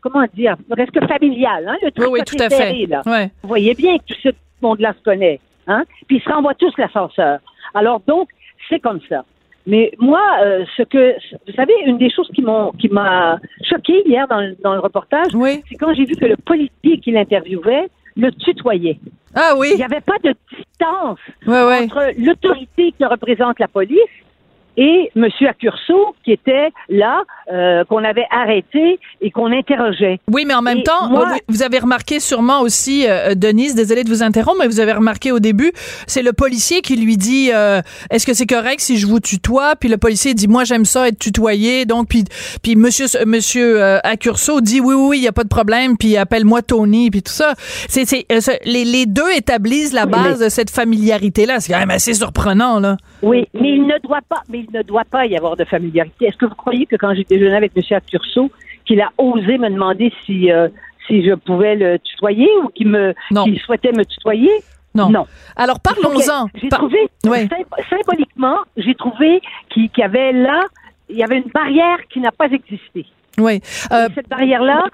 comment 0.04 0.24
dire, 0.34 0.54
presque 0.70 1.04
familiale. 1.08 1.66
Hein? 1.68 1.76
Le 1.82 1.86
Oui, 1.88 1.92
truc 1.92 2.08
oui, 2.12 2.18
là, 2.20 2.24
tout 2.24 2.36
à 2.40 2.48
fait. 2.50 2.56
serré, 2.56 2.86
là. 2.86 3.02
Ouais. 3.06 3.30
Vous 3.42 3.48
voyez 3.48 3.74
bien 3.74 3.98
que 3.98 4.04
tout 4.06 4.20
ce 4.22 4.28
monde-là 4.62 4.92
se 4.96 5.02
connaît. 5.02 5.40
Hein? 5.66 5.82
Puis 6.06 6.18
ils 6.18 6.22
se 6.22 6.28
renvoient 6.28 6.54
tous 6.54 6.72
l'ascenseur. 6.78 7.38
Alors 7.74 8.00
donc, 8.06 8.28
c'est 8.68 8.78
comme 8.80 9.00
ça. 9.08 9.24
Mais 9.66 9.92
moi, 9.98 10.20
euh, 10.42 10.64
ce 10.76 10.82
que 10.82 11.14
vous 11.46 11.54
savez, 11.54 11.72
une 11.86 11.96
des 11.96 12.10
choses 12.10 12.28
qui 12.34 12.42
m'ont 12.42 12.70
qui 12.72 12.88
m'a 12.90 13.38
choqué 13.68 14.02
hier 14.06 14.28
dans, 14.28 14.40
le- 14.40 14.56
dans 14.62 14.74
le 14.74 14.80
reportage, 14.80 15.34
Oui. 15.34 15.62
c'est 15.68 15.76
quand 15.76 15.94
j'ai 15.94 16.04
vu 16.04 16.14
que 16.16 16.26
le 16.26 16.36
policier 16.36 16.98
qui 17.02 17.10
l'interviewait 17.12 17.88
le 18.16 18.30
tutoyait. 18.32 18.98
Ah 19.34 19.52
Il 19.54 19.58
oui. 19.60 19.74
n'y 19.76 19.82
avait 19.82 20.02
pas 20.02 20.18
de 20.22 20.34
distance 20.54 21.18
Ouais, 21.46 21.64
ouais. 21.66 21.84
entre 21.84 22.12
l'autorité 22.18 22.92
qui 22.96 23.04
représente 23.06 23.58
la 23.58 23.66
police 23.68 23.98
et 24.76 25.10
M. 25.16 25.26
Accurso, 25.48 26.14
qui 26.24 26.32
était 26.32 26.70
là, 26.88 27.22
euh, 27.52 27.84
qu'on 27.84 28.02
avait 28.04 28.26
arrêté 28.30 28.98
et 29.20 29.30
qu'on 29.30 29.52
interrogeait. 29.52 30.18
Oui, 30.32 30.44
mais 30.46 30.54
en 30.54 30.62
même 30.62 30.78
Et 30.78 30.82
temps, 30.82 31.08
moi- 31.08 31.28
vous- 31.48 31.62
avez 31.62 31.78
remarqué 31.78 32.20
sûrement 32.20 32.60
aussi, 32.60 33.06
euh, 33.08 33.34
Denise, 33.34 33.74
désolée 33.74 34.04
de 34.04 34.08
vous 34.08 34.22
interrompre, 34.22 34.58
mais 34.60 34.66
vous 34.66 34.80
avez 34.80 34.92
remarqué 34.92 35.32
au 35.32 35.38
début, 35.38 35.72
c'est 36.06 36.22
le 36.22 36.32
policier 36.32 36.80
qui 36.82 36.96
lui 36.96 37.16
dit 37.16 37.50
euh, 37.52 37.80
Est-ce 38.10 38.26
que 38.26 38.34
c'est 38.34 38.46
correct 38.46 38.80
si 38.80 38.96
je 38.98 39.06
vous 39.06 39.20
tutoie? 39.20 39.76
Puis 39.76 39.88
le 39.88 39.96
policier 39.96 40.34
dit 40.34 40.48
Moi, 40.48 40.64
j'aime 40.64 40.84
ça 40.84 41.08
être 41.08 41.18
tutoyé. 41.18 41.84
Donc, 41.86 42.08
puis, 42.08 42.24
puis 42.62 42.76
Monsieur, 42.76 43.06
Monsieur 43.26 43.82
euh, 43.82 43.98
Accurso 44.04 44.60
dit 44.60 44.80
Oui, 44.80 44.94
oui, 44.94 45.06
oui, 45.10 45.18
il 45.18 45.22
n'y 45.22 45.28
a 45.28 45.32
pas 45.32 45.44
de 45.44 45.48
problème. 45.48 45.96
Puis 45.96 46.16
appelle-moi 46.16 46.62
Tony, 46.62 47.10
puis 47.10 47.22
tout 47.22 47.32
ça. 47.32 47.54
C'est, 47.88 48.04
c'est, 48.04 48.26
euh, 48.32 48.40
les, 48.64 48.84
les 48.84 49.06
deux 49.06 49.30
établissent 49.36 49.92
la 49.92 50.04
Oui, 50.04 50.10
base 50.12 50.38
mais- 50.40 50.46
de 50.46 50.50
cette 50.50 50.70
familiarité-là. 50.70 51.60
C'est 51.60 51.72
quand 51.72 51.78
même 51.78 51.90
assez 51.90 52.14
surprenant, 52.14 52.80
là. 52.80 52.96
Oui, 53.22 53.46
mais 53.54 53.70
il 53.70 53.86
ne 53.86 53.98
doit 54.02 54.20
pas, 54.28 54.42
mais 54.48 54.63
il 54.68 54.76
ne 54.76 54.82
doit 54.82 55.04
pas 55.04 55.26
y 55.26 55.36
avoir 55.36 55.56
de 55.56 55.64
familiarité. 55.64 56.26
Est-ce 56.26 56.36
que 56.36 56.46
vous 56.46 56.54
croyez 56.54 56.86
que 56.86 56.96
quand 56.96 57.14
j'ai 57.14 57.24
déjeuné 57.24 57.56
avec 57.56 57.72
M. 57.76 57.82
Accurso, 57.96 58.50
qu'il 58.84 59.00
a 59.00 59.10
osé 59.18 59.58
me 59.58 59.68
demander 59.70 60.12
si 60.24 60.50
euh, 60.50 60.68
si 61.06 61.24
je 61.24 61.34
pouvais 61.34 61.74
le 61.76 61.98
tutoyer 61.98 62.48
ou 62.62 62.68
qu'il 62.68 62.88
me 62.88 63.14
Non. 63.30 63.44
qu'il 63.44 63.58
souhaitait 63.60 63.92
me 63.92 64.04
tutoyer? 64.04 64.50
Non. 64.94 65.10
Non. 65.10 65.26
Alors 65.56 65.80
parlons-en. 65.80 66.46
J'ai 66.54 66.68
Par- 66.68 66.78
trouvé 66.80 66.98
Ouais. 67.26 67.46
symb- 67.46 67.88
symboliquement, 67.90 68.58
j'ai 68.76 68.94
trouvé 68.94 69.40
qu'il 69.70 69.88
qu'il 69.90 70.02
y 70.02 70.04
avait 70.04 70.32
là, 70.32 70.62
il 71.08 71.16
y 71.16 71.22
avait 71.24 71.38
une 71.38 71.50
barrière 71.52 71.98
qui 72.10 72.20
n'a 72.20 72.30
pas 72.32 72.46
existé. 72.46 73.04
Oui. 73.38 73.60
Euh, 73.92 74.08
Et 74.08 74.14
cette 74.14 74.28
barrière-là, 74.28 74.84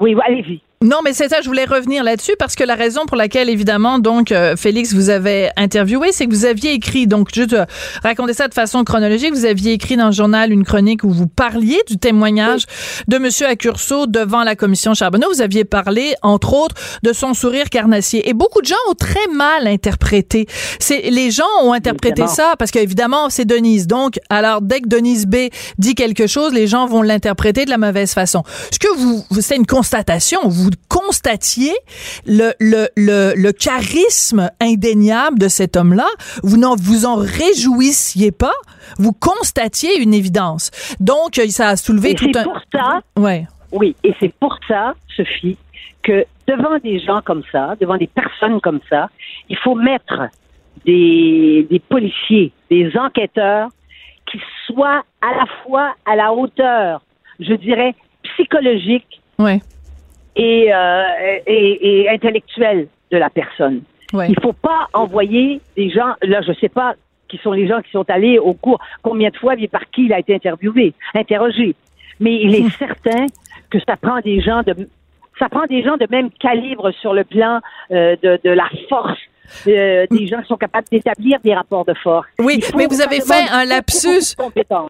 oui, 0.00 0.16
allez-y. 0.24 0.60
Non, 0.80 0.98
mais 1.04 1.12
c'est 1.12 1.28
ça, 1.28 1.40
je 1.42 1.48
voulais 1.48 1.64
revenir 1.64 2.04
là-dessus 2.04 2.34
parce 2.38 2.54
que 2.54 2.62
la 2.62 2.76
raison 2.76 3.04
pour 3.04 3.16
laquelle, 3.16 3.48
évidemment, 3.48 3.98
donc, 3.98 4.30
euh, 4.30 4.54
Félix, 4.54 4.94
vous 4.94 5.10
avez 5.10 5.48
interviewé, 5.56 6.12
c'est 6.12 6.26
que 6.26 6.30
vous 6.30 6.44
aviez 6.44 6.72
écrit, 6.72 7.08
donc, 7.08 7.34
juste 7.34 7.52
euh, 7.52 7.64
raconter 8.04 8.32
ça 8.32 8.46
de 8.46 8.54
façon 8.54 8.84
chronologique, 8.84 9.34
vous 9.34 9.44
aviez 9.44 9.72
écrit 9.72 9.96
dans 9.96 10.06
le 10.06 10.12
journal 10.12 10.52
une 10.52 10.62
chronique 10.64 11.02
où 11.02 11.10
vous 11.10 11.26
parliez 11.26 11.80
du 11.88 11.98
témoignage 11.98 12.62
de 13.08 13.18
Monsieur 13.18 13.48
Accurso 13.48 14.06
devant 14.06 14.44
la 14.44 14.54
commission 14.54 14.94
Charbonneau. 14.94 15.26
Vous 15.34 15.42
aviez 15.42 15.64
parlé, 15.64 16.14
entre 16.22 16.52
autres, 16.54 16.76
de 17.02 17.12
son 17.12 17.34
sourire 17.34 17.70
carnassier. 17.70 18.28
Et 18.28 18.32
beaucoup 18.32 18.60
de 18.62 18.66
gens 18.66 18.76
ont 18.88 18.94
très 18.94 19.26
mal 19.34 19.66
interprété. 19.66 20.46
C'est, 20.78 21.10
les 21.10 21.32
gens 21.32 21.42
ont 21.62 21.72
interprété 21.72 22.22
ça 22.28 22.54
parce 22.56 22.70
qu'évidemment, 22.70 23.30
c'est 23.30 23.44
Denise. 23.44 23.88
Donc, 23.88 24.20
alors, 24.30 24.62
dès 24.62 24.80
que 24.80 24.88
Denise 24.88 25.26
B 25.26 25.48
dit 25.78 25.96
quelque 25.96 26.28
chose, 26.28 26.52
les 26.52 26.68
gens 26.68 26.86
vont 26.86 27.02
l'interpréter 27.02 27.64
de 27.64 27.70
la 27.70 27.78
mauvaise 27.78 28.12
façon. 28.12 28.44
Ce 28.72 28.78
que 28.78 28.94
vous, 28.96 29.24
vous- 29.28 29.40
c'est 29.40 29.56
une 29.56 29.66
constatation. 29.66 30.38
Vous 30.44 30.67
constatiez 30.88 31.72
le, 32.26 32.52
le, 32.60 32.88
le, 32.96 33.32
le 33.36 33.52
charisme 33.52 34.50
indéniable 34.60 35.38
de 35.38 35.48
cet 35.48 35.76
homme-là. 35.76 36.06
Vous 36.42 36.56
n'en 36.56 36.74
vous 36.76 37.06
en 37.06 37.16
réjouissiez 37.16 38.32
pas. 38.32 38.52
Vous 38.98 39.12
constatiez 39.12 40.00
une 40.00 40.14
évidence. 40.14 40.70
Donc, 41.00 41.38
euh, 41.38 41.46
ça 41.48 41.68
a 41.68 41.76
soulevé 41.76 42.10
Et 42.10 42.14
tout 42.14 42.26
c'est 42.32 42.38
un. 42.40 42.44
pour 42.44 42.60
ça, 42.72 43.00
Ouais. 43.16 43.46
oui, 43.72 43.94
et 44.04 44.14
c'est 44.20 44.32
pour 44.40 44.56
ça, 44.66 44.94
Sophie, 45.16 45.56
que 46.02 46.24
devant 46.46 46.78
des 46.82 47.00
gens 47.00 47.20
comme 47.24 47.42
ça, 47.52 47.74
devant 47.80 47.96
des 47.96 48.06
personnes 48.06 48.60
comme 48.60 48.80
ça, 48.88 49.08
il 49.48 49.56
faut 49.58 49.74
mettre 49.74 50.28
des, 50.86 51.66
des 51.70 51.78
policiers, 51.80 52.52
des 52.70 52.90
enquêteurs 52.96 53.68
qui 54.30 54.38
soient 54.66 55.02
à 55.20 55.34
la 55.36 55.44
fois 55.62 55.94
à 56.06 56.16
la 56.16 56.32
hauteur, 56.32 57.02
je 57.40 57.54
dirais, 57.54 57.94
psychologique 58.22 59.20
Ouais. 59.38 59.60
Et, 60.38 60.72
euh, 60.72 61.02
et, 61.46 62.02
et 62.02 62.08
intellectuelle 62.08 62.88
de 63.10 63.18
la 63.18 63.28
personne. 63.28 63.82
Ouais. 64.12 64.30
Il 64.30 64.40
faut 64.40 64.54
pas 64.54 64.88
envoyer 64.94 65.60
des 65.76 65.90
gens, 65.90 66.14
là, 66.22 66.40
je 66.40 66.52
sais 66.54 66.70
pas 66.70 66.94
qui 67.28 67.36
sont 67.38 67.52
les 67.52 67.68
gens 67.68 67.82
qui 67.82 67.90
sont 67.90 68.08
allés 68.08 68.38
au 68.38 68.54
cours, 68.54 68.80
combien 69.02 69.28
de 69.28 69.36
fois 69.36 69.54
et 69.58 69.68
par 69.68 69.90
qui 69.90 70.06
il 70.06 70.12
a 70.14 70.18
été 70.18 70.34
interviewé, 70.34 70.94
interrogé. 71.14 71.74
Mais 72.20 72.34
il 72.40 72.54
est 72.54 72.70
certain 72.70 73.26
que 73.70 73.78
ça 73.86 73.98
prend 73.98 74.20
des 74.20 74.40
gens 74.40 74.62
de, 74.62 74.74
ça 75.38 75.50
prend 75.50 75.66
des 75.66 75.82
gens 75.82 75.96
de 75.98 76.06
même 76.10 76.30
calibre 76.30 76.90
sur 76.92 77.12
le 77.12 77.24
plan 77.24 77.60
euh, 77.90 78.16
de, 78.22 78.40
de 78.42 78.50
la 78.50 78.68
force, 78.88 79.18
euh, 79.66 80.06
des 80.10 80.26
gens 80.26 80.40
qui 80.42 80.48
sont 80.48 80.56
capables 80.56 80.86
d'établir 80.90 81.38
des 81.44 81.54
rapports 81.54 81.84
de 81.84 81.94
force. 82.02 82.26
Oui, 82.38 82.62
mais 82.76 82.86
vous 82.86 83.00
avez 83.00 83.20
fait 83.20 83.44
un 83.50 83.64
lapsus. 83.64 84.34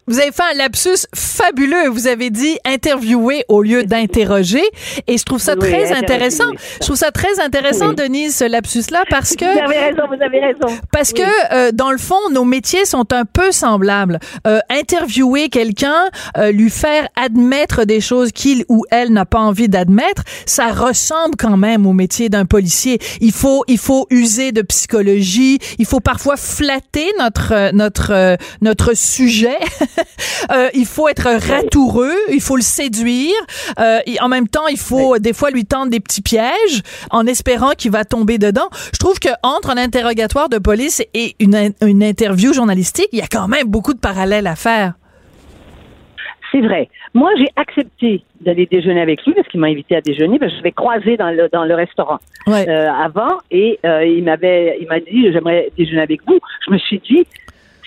Vous 0.07 0.19
avez 0.21 0.33
fait 0.33 0.43
un 0.55 0.57
lapsus 0.59 1.07
fabuleux. 1.15 1.89
Vous 1.89 2.07
avez 2.07 2.31
dit 2.31 2.59
interviewer 2.65 3.45
au 3.49 3.63
lieu 3.63 3.85
d'interroger. 3.85 4.63
Et 5.07 5.19
je 5.19 5.25
trouve 5.25 5.39
ça 5.41 5.55
Oui, 5.55 5.69
très 5.69 5.93
intéressant. 5.93 6.51
Je 6.81 6.87
trouve 6.87 6.97
ça 6.97 7.11
très 7.11 7.41
intéressant, 7.41 7.91
Oui. 7.91 7.95
Denise, 7.97 8.37
ce 8.37 8.45
lapsus-là, 8.45 9.03
parce 9.11 9.35
que 9.35 9.45
Vous 9.45 9.59
avez 9.61 9.79
raison, 9.79 10.03
vous 10.09 10.23
avez 10.23 10.41
raison. 10.41 10.79
Parce 10.93 11.13
Oui. 11.17 11.23
que 11.23 11.55
euh, 11.55 11.73
dans 11.73 11.91
le 11.91 11.99
fond, 11.99 12.31
nos 12.33 12.45
métiers 12.45 12.85
sont 12.85 13.13
un 13.13 13.25
peu 13.25 13.51
semblables. 13.53 14.19
Euh, 14.47 14.61
interviewer 14.71 15.49
quelqu'un, 15.49 16.09
lui 16.53 16.71
faire 16.71 17.09
admettre 17.17 17.85
des 17.85 18.01
choses 18.01 18.33
qu'il 18.33 18.65
ou 18.69 18.85
elle 18.91 19.13
n'a 19.13 19.25
pas 19.27 19.39
envie 19.41 19.69
d'admettre, 19.69 20.23
ça 20.47 20.69
ressemble 20.69 21.37
quand 21.37 21.57
même 21.57 21.87
au 21.87 21.93
métier 21.93 22.29
d'un 22.29 22.45
policier. 22.45 22.99
Il 23.21 23.33
faut 23.33 23.65
il 23.69 23.79
faut 23.79 24.07
user 24.11 24.48
de 24.53 24.63
psychologie, 24.63 25.59
il 25.79 25.87
faut 25.87 26.01
parfois 26.01 26.37
flatter 26.37 27.11
notre 27.19 27.53
euh, 27.53 27.71
notre 27.73 28.13
euh, 28.13 28.37
notre 28.61 28.95
sujet. 28.95 29.59
Euh, 30.51 30.69
il 30.73 30.87
faut 30.87 31.09
être 31.09 31.29
ratoureux, 31.29 32.15
il 32.31 32.41
faut 32.41 32.57
le 32.57 32.63
séduire. 32.63 33.35
Euh, 33.79 33.99
et 34.07 34.21
en 34.21 34.29
même 34.29 34.49
temps, 34.49 34.67
il 34.69 34.79
faut 34.79 35.19
des 35.19 35.33
fois 35.33 35.51
lui 35.51 35.65
tendre 35.67 35.91
des 35.91 36.01
petits 36.01 36.23
pièges 36.23 36.83
en 37.11 37.27
espérant 37.27 37.73
qu'il 37.73 37.91
va 37.91 38.05
tomber 38.05 38.39
dedans. 38.39 38.69
Je 38.93 38.99
trouve 38.99 39.19
que 39.19 39.29
entre 39.43 39.71
un 39.71 39.77
interrogatoire 39.77 40.49
de 40.49 40.59
police 40.59 41.03
et 41.13 41.37
une, 41.41 41.73
une 41.83 42.03
interview 42.03 42.53
journalistique, 42.53 43.09
il 43.13 43.19
y 43.19 43.23
a 43.23 43.27
quand 43.27 43.49
même 43.49 43.67
beaucoup 43.67 43.95
de 43.95 43.99
parallèles 43.99 44.47
à 44.47 44.57
faire. 44.57 44.95
C'est 46.51 46.61
vrai. 46.61 46.89
Moi, 47.15 47.31
j'ai 47.37 47.49
accepté 47.57 48.23
d'aller 48.41 48.67
déjeuner 48.67 49.01
avec 49.03 49.25
lui 49.27 49.35
parce 49.35 49.47
qu'il 49.49 49.61
m'a 49.61 49.67
invité 49.67 49.97
à 49.97 50.01
déjeuner. 50.01 50.39
Parce 50.39 50.51
que 50.53 50.59
je 50.59 50.63
l'avais 50.63 50.73
croisé 50.73 51.17
dans 51.17 51.31
le, 51.31 51.49
dans 51.53 51.65
le 51.65 51.75
restaurant 51.75 52.19
Ouais. 52.47 52.67
euh, 52.69 52.91
avant 52.91 53.39
et 53.51 53.79
euh, 53.85 54.05
il 54.07 54.25
m'avait, 54.25 54.79
il 54.81 54.87
m'a 54.89 55.01
dit 55.01 55.31
j'aimerais 55.33 55.71
déjeuner 55.77 56.01
avec 56.03 56.21
vous. 56.27 56.39
Je 56.67 56.73
me 56.73 56.79
suis 56.79 56.99
dit 57.01 57.27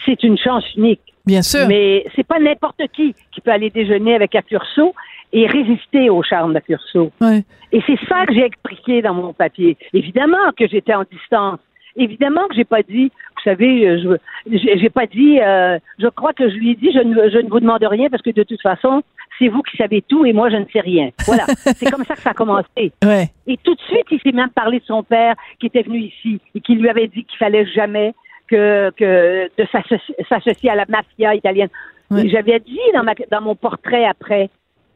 c'est 0.06 0.22
une 0.24 0.38
chance 0.38 0.64
unique. 0.76 1.02
Bien 1.26 1.42
sûr. 1.42 1.68
Mais 1.68 2.06
c'est 2.16 2.26
pas 2.26 2.40
n'importe 2.40 2.82
qui 2.94 3.16
qui 3.32 3.42
peut 3.42 3.52
aller 3.52 3.70
déjeuner 3.70 4.14
avec 4.16 4.36
Accurso 4.36 4.94
et 5.34 5.48
résister 5.48 6.10
au 6.10 6.22
charme 6.24 6.54
d'Accurso. 6.54 7.12
Ouais. 7.22 7.44
Et 7.72 7.82
c'est 7.88 7.98
ça 8.10 8.26
que 8.26 8.34
j'ai 8.34 8.44
expliqué 8.46 9.02
dans 9.02 9.14
mon 9.14 9.32
papier. 9.34 9.78
Évidemment 9.94 10.52
que 10.58 10.68
j'étais 10.68 10.94
en 10.94 11.04
distance. 11.12 11.60
Évidemment 11.96 12.48
que 12.48 12.56
j'ai 12.56 12.64
pas 12.64 12.84
dit, 12.84 13.06
vous 13.36 13.42
savez, 13.44 13.88
euh, 13.88 14.18
je 14.52 14.58
j'ai 14.78 14.90
pas 14.90 15.06
dit, 15.08 15.40
euh, 15.42 15.78
je 16.00 16.08
crois 16.08 16.34
que 16.34 16.50
je 16.50 16.56
lui 16.56 16.72
ai 16.72 16.76
dit, 16.76 16.92
je 16.94 17.00
ne, 17.00 17.30
je 17.30 17.38
ne 17.40 17.50
vous 17.50 17.60
demande 17.60 17.84
rien 17.84 18.10
parce 18.10 18.24
que 18.24 18.30
de 18.30 18.44
toute 18.44 18.62
façon, 18.62 19.02
c'est 19.38 19.48
vous 19.50 19.62
qui 19.64 19.76
savez 19.78 20.02
tout 20.02 20.26
et 20.26 20.34
moi 20.34 20.50
je 20.50 20.58
ne 20.58 20.66
sais 20.72 20.80
rien. 20.80 21.10
Voilà, 21.26 21.46
c'est 21.76 21.90
comme 21.92 22.06
ça 22.06 22.16
que 22.16 22.22
ça 22.22 22.30
a 22.32 22.34
commencé. 22.34 22.92
Ouais. 23.04 23.30
Et 23.48 23.58
tout 23.58 23.76
de 23.76 23.82
suite, 23.82 24.06
il 24.12 24.20
s'est 24.22 24.32
même 24.32 24.50
parlé 24.52 24.80
de 24.80 24.86
son 24.86 25.04
père 25.04 25.36
qui 25.60 25.66
était 25.68 25.82
venu 25.82 26.00
ici 26.00 26.40
et 26.56 26.62
qui 26.62 26.76
lui 26.76 26.88
avait 26.90 27.08
dit 27.08 27.26
qu'il 27.26 27.38
fallait 27.38 27.66
jamais 27.66 28.14
que, 28.48 28.90
que 28.92 29.50
de 29.58 29.64
s'associ- 29.66 30.28
s'associer 30.30 30.70
à 30.70 30.76
la 30.76 30.86
mafia 30.88 31.36
italienne. 31.36 31.70
Ouais. 32.10 32.28
J'avais 32.30 32.60
dit 32.60 32.80
dans, 32.94 33.04
ma, 33.04 33.14
dans 33.32 33.42
mon 33.42 33.56
portrait 33.56 34.06
après, 34.06 34.50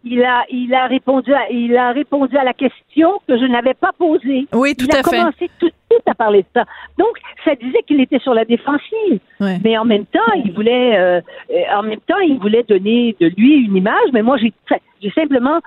il 0.05 0.23
a, 0.23 0.45
il 0.51 0.73
a 0.73 0.85
répondu, 0.87 1.33
à, 1.33 1.49
il 1.49 1.75
a 1.75 1.91
répondu 1.91 2.37
à 2.37 2.43
la 2.43 2.53
question 2.53 3.19
que 3.27 3.37
je 3.37 3.45
n'avais 3.45 3.73
pas 3.73 3.91
posée. 3.97 4.47
Oui, 4.53 4.75
tout 4.75 4.85
il 4.87 4.95
à 4.95 4.99
a 4.99 5.03
fait. 5.03 5.17
commencé 5.17 5.49
tout 5.59 5.65
de 5.67 5.73
suite 5.91 6.07
à 6.07 6.13
parler 6.13 6.43
de 6.43 6.47
ça. 6.53 6.63
Donc, 6.99 7.17
ça 7.43 7.55
disait 7.55 7.81
qu'il 7.87 7.99
était 7.99 8.19
sur 8.19 8.33
la 8.35 8.45
défensive. 8.45 9.19
Ouais. 9.39 9.57
Mais 9.63 9.77
en 9.77 9.85
même 9.85 10.05
temps, 10.05 10.31
il 10.43 10.51
voulait, 10.53 10.97
euh, 10.97 11.21
en 11.75 11.81
même 11.83 11.99
temps, 12.01 12.19
il 12.19 12.37
voulait 12.37 12.63
donner 12.63 13.15
de 13.19 13.27
lui 13.35 13.65
une 13.65 13.75
image. 13.75 14.09
Mais 14.13 14.21
moi, 14.21 14.37
j'ai, 14.37 14.53
j'ai 15.01 15.09
simplement, 15.11 15.59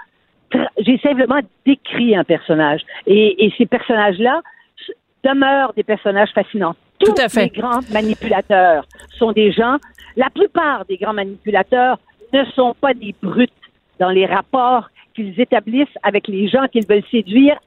j'ai 0.78 0.98
simplement 0.98 1.40
décrit 1.66 2.14
un 2.16 2.24
personnage. 2.24 2.82
Et, 3.06 3.44
et 3.44 3.52
ces 3.58 3.66
personnages-là 3.66 4.40
demeurent 5.24 5.72
des 5.74 5.82
personnages 5.82 6.30
fascinants. 6.32 6.76
Tout 7.00 7.14
à 7.18 7.28
fait. 7.28 7.44
les 7.52 7.60
grands 7.60 7.80
manipulateurs 7.92 8.84
sont 9.18 9.32
des 9.32 9.50
gens. 9.52 9.76
La 10.16 10.30
plupart 10.30 10.84
des 10.86 10.96
grands 10.96 11.12
manipulateurs 11.12 11.98
ne 12.32 12.44
sont 12.56 12.74
pas 12.80 12.94
des 12.94 13.14
brutes 13.22 13.52
dans 13.98 14.10
les 14.10 14.26
rapports 14.26 14.88
qu'ils 15.14 15.40
établissent 15.40 15.86
avec 16.02 16.28
les 16.28 16.48
gens 16.48 16.66
qu'ils 16.68 16.86
veulent 16.86 17.02
séduire 17.10 17.58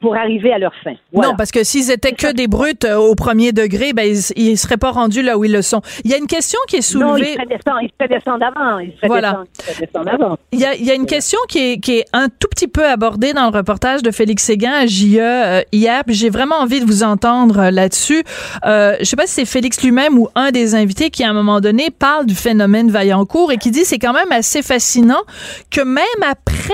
pour 0.00 0.16
arriver 0.16 0.52
à 0.52 0.58
leur 0.58 0.72
fin. 0.84 0.94
Voilà. 1.12 1.30
Non, 1.30 1.36
parce 1.36 1.50
que 1.50 1.64
s'ils 1.64 1.90
étaient 1.90 2.12
que 2.12 2.32
des 2.32 2.46
brutes 2.46 2.84
euh, 2.84 2.96
au 2.96 3.14
premier 3.14 3.52
degré, 3.52 3.92
ben 3.92 4.06
ils, 4.08 4.32
ils 4.36 4.56
seraient 4.58 4.76
pas 4.76 4.90
rendus 4.90 5.22
là 5.22 5.36
où 5.38 5.44
ils 5.44 5.52
le 5.52 5.62
sont. 5.62 5.80
Il 6.04 6.10
y 6.10 6.14
a 6.14 6.18
une 6.18 6.26
question 6.26 6.58
qui 6.68 6.76
est 6.76 6.94
non, 6.94 7.14
soulevée. 7.16 7.32
se 7.32 7.38
fait 7.38 7.46
descendre, 7.46 7.80
il 7.82 7.88
se 7.88 7.94
fait 8.00 8.08
descendre 8.08 8.44
avant. 8.46 8.78
Il 8.78 8.92
se 8.92 8.98
fait 9.00 9.06
Voilà. 9.08 9.42
il 9.80 10.08
avant. 10.08 10.38
Il 10.52 10.60
y 10.60 10.64
a, 10.64 10.74
il 10.74 10.84
y 10.84 10.90
a 10.90 10.94
une 10.94 11.06
question 11.06 11.38
qui 11.48 11.72
est, 11.72 11.80
qui 11.80 11.98
est 11.98 12.04
un 12.12 12.28
tout 12.28 12.48
petit 12.50 12.68
peu 12.68 12.86
abordée 12.86 13.32
dans 13.32 13.50
le 13.50 13.56
reportage 13.56 14.02
de 14.02 14.10
Félix 14.10 14.44
Séguin 14.44 14.72
à 14.72 14.86
JE 14.86 15.16
euh, 15.18 15.62
hier. 15.72 16.02
puis 16.04 16.14
J'ai 16.14 16.30
vraiment 16.30 16.56
envie 16.56 16.80
de 16.80 16.84
vous 16.86 17.02
entendre 17.02 17.58
euh, 17.58 17.70
là-dessus. 17.70 18.22
Euh, 18.66 18.96
je 19.00 19.04
sais 19.04 19.16
pas 19.16 19.26
si 19.26 19.34
c'est 19.34 19.44
Félix 19.46 19.82
lui-même 19.82 20.18
ou 20.18 20.28
un 20.34 20.50
des 20.50 20.74
invités 20.74 21.10
qui, 21.10 21.24
à 21.24 21.30
un 21.30 21.32
moment 21.32 21.60
donné, 21.60 21.90
parle 21.90 22.26
du 22.26 22.34
phénomène 22.34 22.90
Vaillancourt 22.90 23.50
et 23.52 23.56
qui 23.58 23.70
dit 23.70 23.84
c'est 23.84 23.98
quand 23.98 24.12
même 24.12 24.30
assez 24.32 24.62
fascinant 24.62 25.22
que 25.70 25.80
même 25.80 26.04
après 26.28 26.72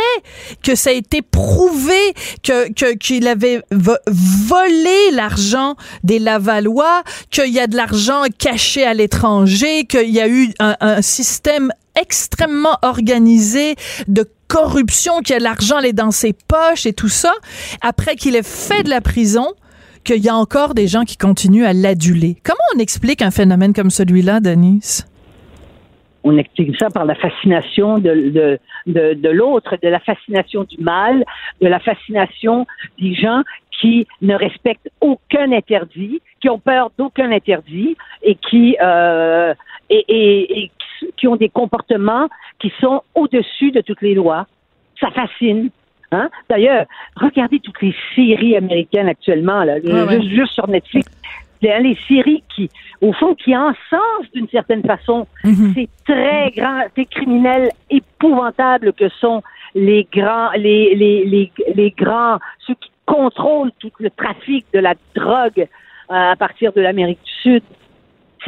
que 0.62 0.74
ça 0.74 0.90
a 0.90 0.92
été 0.92 1.22
prouvé 1.22 1.94
que 2.42 2.72
que- 2.72 2.94
qu'il 3.14 3.28
avait 3.28 3.62
vo- 3.70 3.96
volé 4.06 5.10
l'argent 5.12 5.76
des 6.02 6.18
Lavallois, 6.18 7.02
qu'il 7.30 7.52
y 7.52 7.60
a 7.60 7.66
de 7.66 7.76
l'argent 7.76 8.22
caché 8.38 8.84
à 8.84 8.94
l'étranger, 8.94 9.84
qu'il 9.84 10.10
y 10.10 10.20
a 10.20 10.28
eu 10.28 10.52
un, 10.58 10.76
un 10.80 11.02
système 11.02 11.70
extrêmement 12.00 12.76
organisé 12.82 13.76
de 14.08 14.28
corruption, 14.48 15.20
que 15.26 15.34
l'argent 15.34 15.78
est 15.80 15.92
dans 15.92 16.10
ses 16.10 16.32
poches 16.32 16.86
et 16.86 16.92
tout 16.92 17.08
ça, 17.08 17.32
après 17.80 18.16
qu'il 18.16 18.36
ait 18.36 18.42
fait 18.42 18.82
de 18.82 18.90
la 18.90 19.00
prison, 19.00 19.46
qu'il 20.04 20.22
y 20.22 20.28
a 20.28 20.36
encore 20.36 20.74
des 20.74 20.86
gens 20.86 21.04
qui 21.04 21.16
continuent 21.16 21.64
à 21.64 21.72
l'aduler. 21.72 22.36
Comment 22.44 22.58
on 22.74 22.78
explique 22.78 23.22
un 23.22 23.30
phénomène 23.30 23.72
comme 23.72 23.90
celui-là, 23.90 24.40
Denise? 24.40 25.06
On 26.26 26.38
explique 26.38 26.74
ça 26.78 26.88
par 26.88 27.04
la 27.04 27.14
fascination 27.14 27.98
de, 27.98 28.10
de, 28.30 28.58
de, 28.86 29.12
de 29.14 29.28
l'autre, 29.28 29.76
de 29.82 29.88
la 29.88 30.00
fascination 30.00 30.64
du 30.64 30.78
mal, 30.82 31.22
de 31.60 31.68
la 31.68 31.78
fascination 31.78 32.66
des 32.98 33.14
gens 33.14 33.42
qui 33.78 34.06
ne 34.22 34.34
respectent 34.34 34.88
aucun 35.02 35.52
interdit, 35.52 36.22
qui 36.40 36.48
ont 36.48 36.58
peur 36.58 36.90
d'aucun 36.98 37.30
interdit 37.30 37.96
et 38.22 38.36
qui 38.36 38.76
euh, 38.82 39.52
et, 39.90 40.04
et, 40.08 40.62
et 40.64 40.70
qui- 41.18 41.28
ont 41.28 41.36
des 41.36 41.50
comportements 41.50 42.28
qui 42.58 42.72
sont 42.80 43.02
au-dessus 43.14 43.70
de 43.70 43.82
toutes 43.82 44.00
les 44.00 44.14
lois. 44.14 44.46
Ça 45.00 45.10
fascine. 45.10 45.68
Hein? 46.12 46.30
D'ailleurs, 46.48 46.86
regardez 47.16 47.58
toutes 47.60 47.82
les 47.82 47.94
séries 48.14 48.56
américaines 48.56 49.08
actuellement, 49.08 49.64
là, 49.64 49.74
Ouais, 49.82 49.92
ouais. 50.04 50.20
juste, 50.22 50.28
juste 50.34 50.52
sur 50.54 50.68
Netflix. 50.68 51.06
C'est 51.64 51.80
les 51.80 51.96
séries 52.06 52.42
qui, 52.54 52.68
au 53.00 53.12
fond, 53.14 53.34
qui 53.34 53.56
encensent 53.56 54.30
d'une 54.34 54.48
certaine 54.48 54.82
façon 54.82 55.26
ces 55.74 55.88
très 56.06 56.50
grands, 56.54 56.82
ces 56.94 57.06
criminels 57.06 57.70
épouvantables 57.90 58.92
que 58.92 59.08
sont 59.08 59.42
les 59.74 60.06
grands, 60.12 60.50
les, 60.52 60.94
les, 60.94 61.24
les, 61.24 61.52
les 61.74 61.90
grands, 61.90 62.38
ceux 62.66 62.74
qui 62.74 62.90
contrôlent 63.06 63.72
tout 63.78 63.90
le 63.98 64.10
trafic 64.10 64.66
de 64.74 64.78
la 64.78 64.94
drogue 65.14 65.60
euh, 65.60 66.32
à 66.32 66.36
partir 66.36 66.72
de 66.74 66.80
l'Amérique 66.82 67.20
du 67.24 67.32
Sud. 67.42 67.62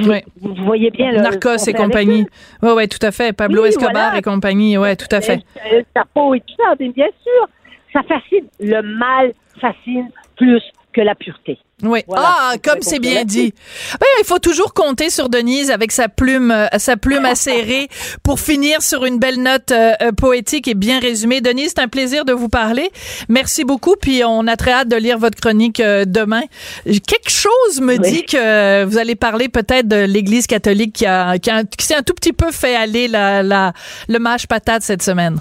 Ouais. 0.06 0.24
Vous 0.42 0.54
voyez 0.64 0.90
bien 0.90 1.10
le 1.12 1.18
Narcos 1.22 1.66
et 1.68 1.72
compagnie. 1.72 2.26
eux. 2.62 2.74
Ouais, 2.74 2.86
tout 2.86 2.98
à 3.04 3.10
fait. 3.12 3.32
Pablo 3.32 3.62
Oui, 3.62 3.68
Escobar 3.70 3.92
voilà. 3.92 4.18
et 4.18 4.22
compagnie. 4.22 4.76
Ouais, 4.76 4.94
tout 4.94 5.08
à 5.10 5.22
fait. 5.22 5.40
El 5.70 5.86
Chapo 5.96 6.34
et 6.34 6.40
tout 6.40 6.54
ça, 6.58 6.74
bien 6.74 6.92
sûr, 7.22 7.48
ça 7.94 8.02
fascine. 8.02 8.44
Le 8.60 8.82
mal 8.82 9.32
fascine 9.58 10.10
plus 10.36 10.62
que 10.92 11.00
la 11.00 11.14
pureté. 11.14 11.58
Oui. 11.82 12.00
Voilà. 12.06 12.24
Ah, 12.26 12.52
comme 12.64 12.80
c'est 12.80 12.98
bien 12.98 13.24
dit. 13.24 13.52
Ben, 14.00 14.06
il 14.20 14.24
faut 14.24 14.38
toujours 14.38 14.72
compter 14.72 15.10
sur 15.10 15.28
Denise 15.28 15.70
avec 15.70 15.92
sa 15.92 16.08
plume, 16.08 16.50
euh, 16.50 16.66
sa 16.78 16.96
plume 16.96 17.26
acérée 17.26 17.88
pour 18.22 18.40
finir 18.40 18.80
sur 18.80 19.04
une 19.04 19.18
belle 19.18 19.42
note 19.42 19.72
euh, 19.72 19.92
euh, 20.00 20.12
poétique 20.12 20.68
et 20.68 20.74
bien 20.74 21.00
résumée. 21.00 21.42
Denise, 21.42 21.74
c'est 21.76 21.82
un 21.82 21.88
plaisir 21.88 22.24
de 22.24 22.32
vous 22.32 22.48
parler. 22.48 22.90
Merci 23.28 23.64
beaucoup. 23.64 23.94
Puis 24.00 24.22
on 24.24 24.46
a 24.46 24.56
très 24.56 24.72
hâte 24.72 24.88
de 24.88 24.96
lire 24.96 25.18
votre 25.18 25.38
chronique 25.38 25.80
euh, 25.80 26.04
demain. 26.06 26.40
Quelque 26.86 27.28
chose 27.30 27.80
me 27.82 27.98
Oui. 27.98 28.10
dit 28.10 28.24
que 28.24 28.84
vous 28.84 28.96
allez 28.96 29.14
parler 29.14 29.50
peut-être 29.50 29.86
de 29.86 30.04
l'Église 30.06 30.46
catholique 30.46 30.94
qui 30.94 31.04
a, 31.04 31.38
qui, 31.38 31.50
a- 31.50 31.64
qui 31.64 31.84
s'est 31.84 31.94
un 31.96 32.02
tout 32.02 32.14
petit 32.14 32.32
peu 32.32 32.52
fait 32.52 32.74
aller 32.74 33.06
la, 33.06 33.42
la, 33.42 33.74
le 34.08 34.18
mâche 34.18 34.46
patate 34.46 34.82
cette 34.82 35.02
semaine. 35.02 35.36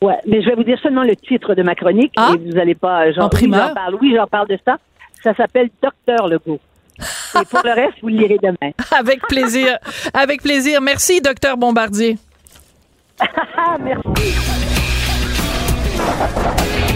Ouais, 0.00 0.16
mais 0.26 0.42
je 0.42 0.48
vais 0.48 0.54
vous 0.54 0.64
dire 0.64 0.78
seulement 0.82 1.02
le 1.02 1.16
titre 1.16 1.54
de 1.54 1.62
ma 1.62 1.74
chronique 1.74 2.12
Ah? 2.16 2.32
et 2.34 2.50
vous 2.50 2.58
allez 2.58 2.74
pas. 2.74 3.12
Genre, 3.12 3.24
En 3.24 3.28
primeur? 3.28 3.60
Oui, 3.60 3.68
j'en 3.68 3.74
parle. 3.74 3.94
Oui, 4.00 4.14
j'en 4.16 4.26
parle 4.26 4.48
de 4.48 4.58
ça. 4.64 4.78
Ça 5.24 5.34
s'appelle 5.34 5.70
Docteur 5.82 6.28
Legault. 6.28 6.60
Et 6.98 7.44
pour 7.50 7.60
le 7.64 7.72
reste, 7.72 7.94
vous 8.02 8.08
le 8.08 8.16
lirez 8.18 8.38
demain. 8.42 8.72
Avec 8.96 9.22
plaisir. 9.22 9.78
Avec 10.12 10.42
plaisir. 10.42 10.82
Merci, 10.82 11.20
docteur 11.22 11.56
Bombardier. 11.56 12.18
Ah, 13.18 13.76
merci. 13.80 14.34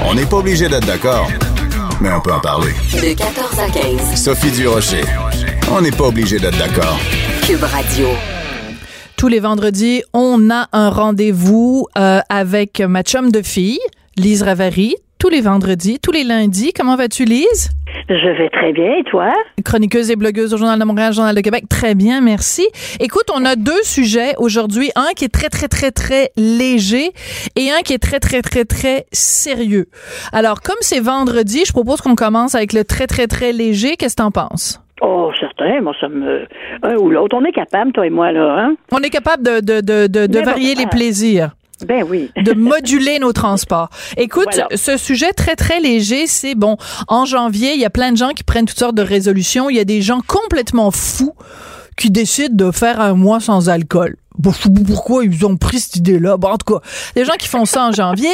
On 0.04 0.14
n'est 0.14 0.26
pas 0.26 0.36
obligé 0.36 0.68
d'être 0.68 0.86
d'accord, 0.86 1.28
mais 2.00 2.10
on 2.12 2.20
peut 2.20 2.32
en 2.32 2.40
parler. 2.40 2.72
De 2.92 3.16
14 3.16 3.60
à 3.60 3.70
15. 3.70 4.22
Sophie 4.22 4.50
Durocher. 4.52 5.04
On 5.72 5.80
n'est 5.80 5.90
pas 5.90 6.04
obligé 6.04 6.38
d'être 6.38 6.58
d'accord. 6.58 6.98
Cube 7.46 7.62
Radio. 7.62 8.08
Tous 9.16 9.28
les 9.28 9.40
vendredis, 9.40 10.02
on 10.12 10.50
a 10.50 10.68
un 10.72 10.90
rendez-vous 10.90 11.86
euh, 11.96 12.20
avec 12.28 12.80
ma 12.80 13.02
chum 13.02 13.32
de 13.32 13.42
fille, 13.42 13.80
Lise 14.16 14.42
Ravary. 14.42 14.96
Tous 15.18 15.30
les 15.30 15.40
vendredis, 15.40 15.98
tous 15.98 16.12
les 16.12 16.22
lundis. 16.22 16.72
Comment 16.72 16.94
vas-tu, 16.94 17.24
Lise? 17.24 17.70
Je 18.08 18.38
vais 18.38 18.48
très 18.50 18.72
bien, 18.72 18.98
et 18.98 19.02
toi? 19.02 19.32
Chroniqueuse 19.64 20.12
et 20.12 20.16
blogueuse 20.16 20.54
au 20.54 20.56
Journal 20.56 20.78
de 20.78 20.84
Montréal, 20.84 21.12
Journal 21.12 21.34
de 21.34 21.40
Québec. 21.40 21.64
Très 21.68 21.96
bien, 21.96 22.20
merci. 22.20 22.68
Écoute, 23.00 23.24
on 23.34 23.44
a 23.44 23.56
deux 23.56 23.82
sujets 23.82 24.34
aujourd'hui. 24.38 24.92
Un 24.94 25.08
qui 25.16 25.24
est 25.24 25.28
très, 25.28 25.48
très, 25.48 25.66
très, 25.66 25.90
très 25.90 26.30
léger 26.36 27.10
et 27.56 27.72
un 27.72 27.82
qui 27.82 27.94
est 27.94 27.98
très, 27.98 28.20
très, 28.20 28.42
très, 28.42 28.64
très 28.64 29.06
sérieux. 29.10 29.86
Alors, 30.32 30.60
comme 30.62 30.78
c'est 30.82 31.00
vendredi, 31.00 31.64
je 31.66 31.72
propose 31.72 32.00
qu'on 32.00 32.14
commence 32.14 32.54
avec 32.54 32.72
le 32.72 32.84
très, 32.84 33.08
très, 33.08 33.26
très 33.26 33.52
léger. 33.52 33.96
Qu'est-ce 33.96 34.14
que 34.14 34.22
t'en 34.22 34.30
penses? 34.30 34.80
Oh, 35.00 35.30
certain, 35.38 35.80
moi, 35.80 35.94
ça 36.00 36.08
me. 36.08 36.46
Un 36.82 36.94
ou 36.96 37.10
l'autre. 37.10 37.36
On 37.36 37.44
est 37.44 37.52
capable, 37.52 37.92
toi 37.92 38.06
et 38.06 38.10
moi, 38.10 38.30
là, 38.30 38.56
hein? 38.58 38.74
On 38.92 38.98
est 38.98 39.10
capable 39.10 39.42
de, 39.42 39.60
de, 39.60 39.80
de, 39.80 40.26
de, 40.26 40.38
varier 40.40 40.74
les 40.74 40.84
ah. 40.86 40.88
plaisirs. 40.88 41.50
Ben 41.86 42.02
oui. 42.08 42.30
de 42.36 42.52
moduler 42.52 43.18
nos 43.18 43.32
transports. 43.32 43.88
Écoute, 44.16 44.48
Voilà. 44.52 44.68
ce 44.74 44.96
sujet 44.96 45.32
très 45.32 45.56
très 45.56 45.80
léger, 45.80 46.26
c'est 46.26 46.54
bon, 46.54 46.76
en 47.08 47.24
janvier, 47.24 47.74
il 47.74 47.80
y 47.80 47.84
a 47.84 47.90
plein 47.90 48.12
de 48.12 48.16
gens 48.16 48.30
qui 48.30 48.44
prennent 48.44 48.66
toutes 48.66 48.78
sortes 48.78 48.96
de 48.96 49.02
résolutions, 49.02 49.70
il 49.70 49.76
y 49.76 49.80
a 49.80 49.84
des 49.84 50.02
gens 50.02 50.20
complètement 50.26 50.90
fous 50.90 51.34
qui 51.96 52.10
décident 52.10 52.54
de 52.66 52.70
faire 52.70 53.00
un 53.00 53.14
mois 53.14 53.40
sans 53.40 53.68
alcool. 53.68 54.16
Bon, 54.38 54.52
je 54.52 54.62
sais 54.62 54.68
pas 54.70 54.80
pourquoi 54.86 55.24
ils 55.24 55.44
ont 55.46 55.56
pris 55.56 55.80
cette 55.80 55.96
idée-là. 55.96 56.36
Bon, 56.36 56.48
en 56.48 56.56
tout 56.58 56.74
cas, 56.74 56.80
des 57.14 57.24
gens 57.24 57.34
qui 57.38 57.48
font 57.48 57.64
ça 57.64 57.84
en 57.86 57.92
janvier. 57.92 58.30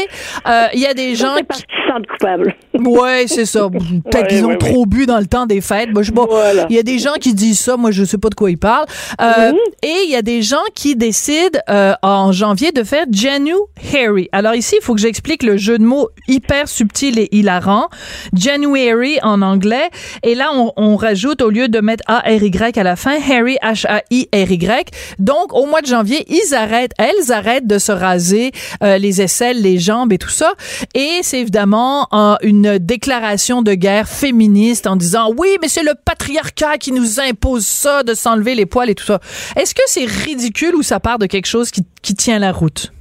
Euh, 0.46 0.66
Il 0.74 0.80
y 0.80 0.86
a 0.86 0.94
des 0.94 1.14
gens 1.14 1.34
qui... 1.36 1.62
sentent 1.88 2.06
coupables. 2.06 2.54
Ouais, 2.74 3.24
c'est 3.26 3.46
ça. 3.46 3.68
Peut-être 3.70 4.14
Ouais, 4.22 4.26
qu'ils 4.28 4.44
ont 4.44 4.48
ouais, 4.48 4.58
trop 4.58 4.84
bu 4.86 5.06
dans 5.06 5.18
le 5.18 5.26
temps 5.26 5.46
des 5.46 5.60
fêtes. 5.60 5.90
Moi, 5.92 6.02
je 6.02 6.08
sais 6.08 6.14
pas. 6.14 6.26
Voilà. 6.28 6.66
Il 6.68 6.76
y 6.76 6.78
a 6.78 6.82
des 6.82 6.98
gens 6.98 7.14
qui 7.20 7.34
disent 7.34 7.60
ça. 7.60 7.76
Moi, 7.76 7.90
je 7.90 8.04
sais 8.04 8.18
pas 8.18 8.28
de 8.28 8.34
quoi 8.34 8.50
ils 8.50 8.58
parlent. 8.58 8.86
Euh, 9.20 9.52
Mhm. 9.52 9.58
Et 9.82 9.94
il 10.04 10.10
y 10.10 10.16
a 10.16 10.22
des 10.22 10.42
gens 10.42 10.62
qui 10.74 10.96
décident 10.96 11.58
euh, 11.68 11.92
en 12.02 12.32
janvier 12.32 12.72
de 12.72 12.82
faire 12.84 13.04
Janu 13.10 13.54
Harry. 13.94 14.28
Alors 14.32 14.54
ici, 14.54 14.76
il 14.80 14.84
faut 14.84 14.94
que 14.94 15.00
j'explique 15.00 15.42
le 15.42 15.56
jeu 15.56 15.78
de 15.78 15.84
mots 15.84 16.08
hyper 16.28 16.68
subtil 16.68 17.18
et 17.18 17.28
hilarant. 17.32 17.88
January 18.32 19.18
en 19.22 19.42
anglais. 19.42 19.90
Et 20.22 20.34
là, 20.34 20.50
on, 20.54 20.72
on 20.76 20.96
rajoute 20.96 21.42
au 21.42 21.50
lieu 21.50 21.68
de 21.68 21.80
mettre 21.80 22.02
A-R-Y 22.06 22.76
à 22.78 22.82
la 22.82 22.96
fin, 22.96 23.12
Harry 23.30 23.56
H-A-I-R-Y. 23.62 24.90
Donc, 25.18 25.52
au 25.54 25.66
mois 25.66 25.80
de 25.82 25.86
ils 26.02 26.54
arrêtent, 26.54 26.92
elles 26.98 27.32
arrêtent 27.32 27.66
de 27.66 27.78
se 27.78 27.92
raser 27.92 28.50
euh, 28.82 28.98
les 28.98 29.22
aisselles, 29.22 29.60
les 29.62 29.78
jambes 29.78 30.12
et 30.12 30.18
tout 30.18 30.30
ça. 30.30 30.52
Et 30.94 31.20
c'est 31.22 31.40
évidemment 31.40 32.08
une 32.42 32.78
déclaration 32.78 33.62
de 33.62 33.74
guerre 33.74 34.08
féministe 34.08 34.86
en 34.86 34.96
disant 34.96 35.30
oui, 35.36 35.48
mais 35.60 35.68
c'est 35.68 35.82
le 35.82 35.92
patriarcat 36.04 36.78
qui 36.78 36.92
nous 36.92 37.20
impose 37.20 37.66
ça, 37.66 38.02
de 38.02 38.14
s'enlever 38.14 38.54
les 38.54 38.66
poils 38.66 38.90
et 38.90 38.94
tout 38.94 39.04
ça. 39.04 39.20
Est-ce 39.56 39.74
que 39.74 39.82
c'est 39.86 40.06
ridicule 40.06 40.74
ou 40.74 40.82
ça 40.82 41.00
part 41.00 41.18
de 41.18 41.26
quelque 41.26 41.46
chose 41.46 41.70
qui, 41.70 41.82
qui 42.02 42.14
tient 42.14 42.38
la 42.38 42.52
route? 42.52 42.92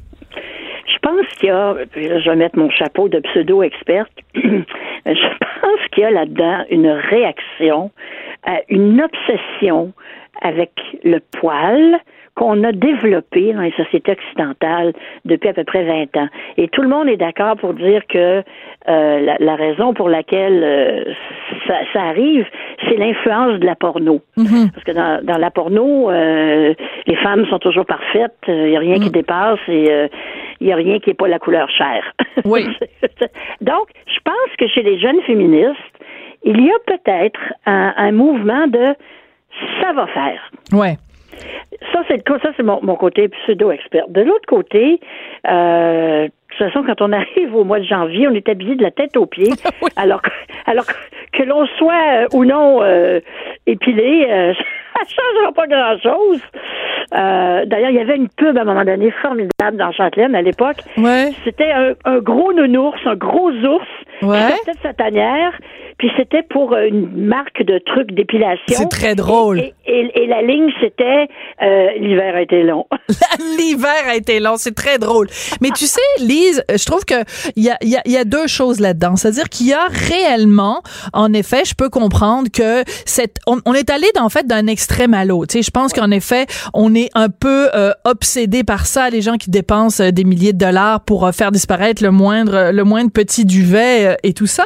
Je 0.88 1.10
pense 1.10 1.28
qu'il 1.38 1.50
y 1.50 1.52
a, 1.52 1.76
je 1.96 2.30
vais 2.30 2.36
mettre 2.36 2.58
mon 2.58 2.70
chapeau 2.70 3.10
de 3.10 3.20
pseudo-experte, 3.20 4.12
je 4.36 5.28
pense 5.62 5.80
qu'il 5.92 6.04
y 6.04 6.06
a 6.06 6.12
là-dedans 6.12 6.64
une 6.70 6.88
réaction, 6.88 7.92
à 8.46 8.60
une 8.70 9.02
obsession 9.02 9.94
avec 10.42 10.72
le 11.04 11.20
poil 11.20 12.00
qu'on 12.36 12.64
a 12.64 12.72
développé 12.72 13.54
dans 13.54 13.62
les 13.62 13.72
sociétés 13.74 14.14
occidentales 14.14 14.94
depuis 15.26 15.50
à 15.50 15.54
peu 15.54 15.64
près 15.64 15.84
20 15.84 16.18
ans. 16.18 16.28
Et 16.58 16.68
tout 16.68 16.82
le 16.82 16.88
monde 16.88 17.08
est 17.08 17.18
d'accord 17.18 17.58
pour 17.58 17.74
dire 17.74 18.02
que 18.08 18.44
euh, 18.90 19.20
la, 19.20 19.38
la 19.40 19.56
raison 19.56 19.94
pour 19.94 20.10
laquelle 20.10 20.64
euh, 20.64 21.14
ça, 21.68 21.76
ça 21.94 22.02
arrive, 22.02 22.46
c'est 22.88 22.98
l'influence 22.98 23.60
de 23.60 23.66
la 23.66 23.76
porno. 23.76 24.22
Parce 24.36 24.84
que 24.84 24.92
dans, 24.92 25.24
dans 25.24 25.38
la 25.38 25.52
porno, 25.52 26.10
euh, 26.10 26.74
les 27.06 27.16
femmes 27.18 27.46
sont 27.48 27.60
toujours 27.60 27.86
parfaites, 27.86 28.34
il 28.48 28.66
n'y 28.66 28.78
a 28.78 28.80
rien 28.80 29.00
qui 29.00 29.12
dépasse 29.12 29.60
et 29.68 30.10
il 30.60 30.68
n'y 30.68 30.74
a 30.74 30.76
rien 30.76 31.00
qui 31.00 31.10
n'est 31.10 31.16
pas 31.16 31.28
la 31.28 31.40
couleur 31.40 31.70
chair. 31.70 32.04
Oui. 32.46 32.66
Donc, 33.62 33.88
je 34.08 34.20
pense 34.26 34.56
que 34.58 34.68
chez 34.68 34.82
les 34.82 35.00
jeunes 35.00 35.22
féministes, 35.22 35.78
il 36.44 36.60
y 36.60 36.70
a 36.70 36.80
peut-être 36.86 37.40
un, 37.66 37.94
un 37.96 38.12
mouvement 38.12 38.68
de 38.68 38.96
ça 39.82 39.94
va 39.94 40.08
faire. 40.08 40.52
Ouais. 40.74 40.98
Ça, 41.94 42.02
c'est 42.08 42.18
le 42.18 42.24
cas, 42.24 42.40
ça, 42.42 42.50
c'est 42.58 42.64
mon, 42.64 42.80
mon 42.82 42.96
côté 42.96 43.28
pseudo-expert. 43.30 44.08
De 44.10 44.22
l'autre 44.22 44.46
côté, 44.48 45.00
euh, 45.48 46.24
de 46.26 46.32
toute 46.50 46.58
façon, 46.58 46.84
quand 46.86 47.02
on 47.02 47.12
arrive 47.14 47.56
au 47.56 47.64
mois 47.64 47.80
de 47.80 47.86
janvier, 47.86 48.28
on 48.28 48.34
est 48.34 48.50
habillé 48.50 48.76
de 48.76 48.84
la 48.84 48.92
tête 48.92 49.16
aux 49.16 49.26
pieds. 49.28 49.52
Alors, 49.96 50.22
que- 50.22 50.30
alors 50.66 50.86
que, 50.86 50.94
que 51.34 51.44
l'on 51.44 51.66
soit 51.78 51.94
euh, 52.14 52.26
ou 52.34 52.46
non 52.46 52.82
euh, 52.82 53.20
épilé, 53.68 54.26
euh, 54.30 54.54
ça 55.08 55.16
changera 55.16 55.52
pas 55.54 55.68
grand-chose. 55.68 56.42
Euh, 57.14 57.66
D'ailleurs, 57.66 57.90
il 57.92 57.96
y 57.96 58.00
avait 58.00 58.16
une 58.16 58.30
pub 58.30 58.58
à 58.58 58.62
un 58.62 58.66
moment 58.66 58.84
donné 58.86 59.12
formidable 59.22 59.78
dans 59.78 59.92
Châtelaine 59.92 60.36
à 60.36 60.42
l'époque. 60.42 60.78
Ouais. 60.98 61.32
C'était 61.44 61.72
un, 61.72 61.94
un 62.06 62.20
gros 62.20 62.54
nounours, 62.54 63.00
un 63.06 63.16
gros 63.16 63.52
ours 63.52 63.88
Ouais. 64.22 64.38
qui 64.38 64.54
sortait 64.56 64.72
de 64.72 64.78
sa 64.84 64.94
tanière, 64.94 65.52
puis 65.98 66.10
c'était 66.16 66.44
pour 66.44 66.76
une 66.78 67.10
marque 67.28 67.62
de 67.64 67.78
trucs 67.80 68.12
d'épilation. 68.14 68.64
C'est 68.68 68.88
très 68.90 69.16
drôle. 69.16 69.60
Et, 69.60 69.74
et- 69.86 70.24
et 70.24 70.28
la 70.28 70.42
ligne, 70.42 70.72
c'était 70.80 71.28
euh, 71.62 71.88
l'hiver 72.00 72.36
a 72.36 72.42
été 72.42 72.64
long. 72.64 72.86
L'hiver 73.58 73.90
a 74.08 74.16
été 74.16 74.40
long, 74.40 74.56
c'est 74.56 74.76
très 74.76 74.98
drôle. 74.98 75.28
Mais 75.62 75.70
tu 75.72 75.86
sais, 75.86 76.00
Lise, 76.20 76.64
je 76.70 76.86
trouve 76.86 77.04
que 77.06 77.16
il 77.58 77.64
y 77.64 77.70
a, 77.70 77.78
y, 77.82 77.98
a, 77.98 78.02
y 78.06 78.16
a 78.18 78.24
deux 78.24 78.48
choses 78.48 78.80
là-dedans. 78.80 79.16
C'est-à-dire 79.18 79.50
qu'il 79.50 79.68
y 79.68 79.74
a 79.74 79.86
réellement, 79.90 80.82
en 81.12 81.34
effet, 81.34 81.64
je 81.66 81.74
peux 81.76 81.90
comprendre 81.90 82.48
que 82.54 82.84
cette, 83.06 83.38
on, 83.46 83.58
on 83.66 83.74
est 83.74 83.90
allé 83.90 84.08
en 84.20 84.30
fait 84.30 84.48
d'un 84.48 84.68
extrême 84.68 84.83
Tu 84.88 85.58
sais, 85.58 85.62
je 85.64 85.72
pense 85.72 85.94
qu'en 85.94 86.12
effet, 86.12 86.46
on 86.74 86.96
est 86.96 87.10
un 87.14 87.30
peu 87.30 87.70
euh, 87.74 87.92
obsédé 88.06 88.64
par 88.64 88.86
ça, 88.86 89.10
les 89.10 89.22
gens 89.22 89.38
qui 89.38 89.50
dépensent 89.50 90.04
euh, 90.04 90.12
des 90.12 90.24
milliers 90.24 90.54
de 90.54 90.58
dollars 90.58 91.02
pour 91.02 91.26
euh, 91.26 91.32
faire 91.32 91.52
disparaître 91.52 92.04
le 92.04 92.12
moindre, 92.12 92.72
le 92.72 92.84
moindre 92.84 93.12
petit 93.12 93.46
duvet 93.46 94.08
euh, 94.08 94.16
et 94.24 94.34
tout 94.34 94.48
ça. 94.48 94.66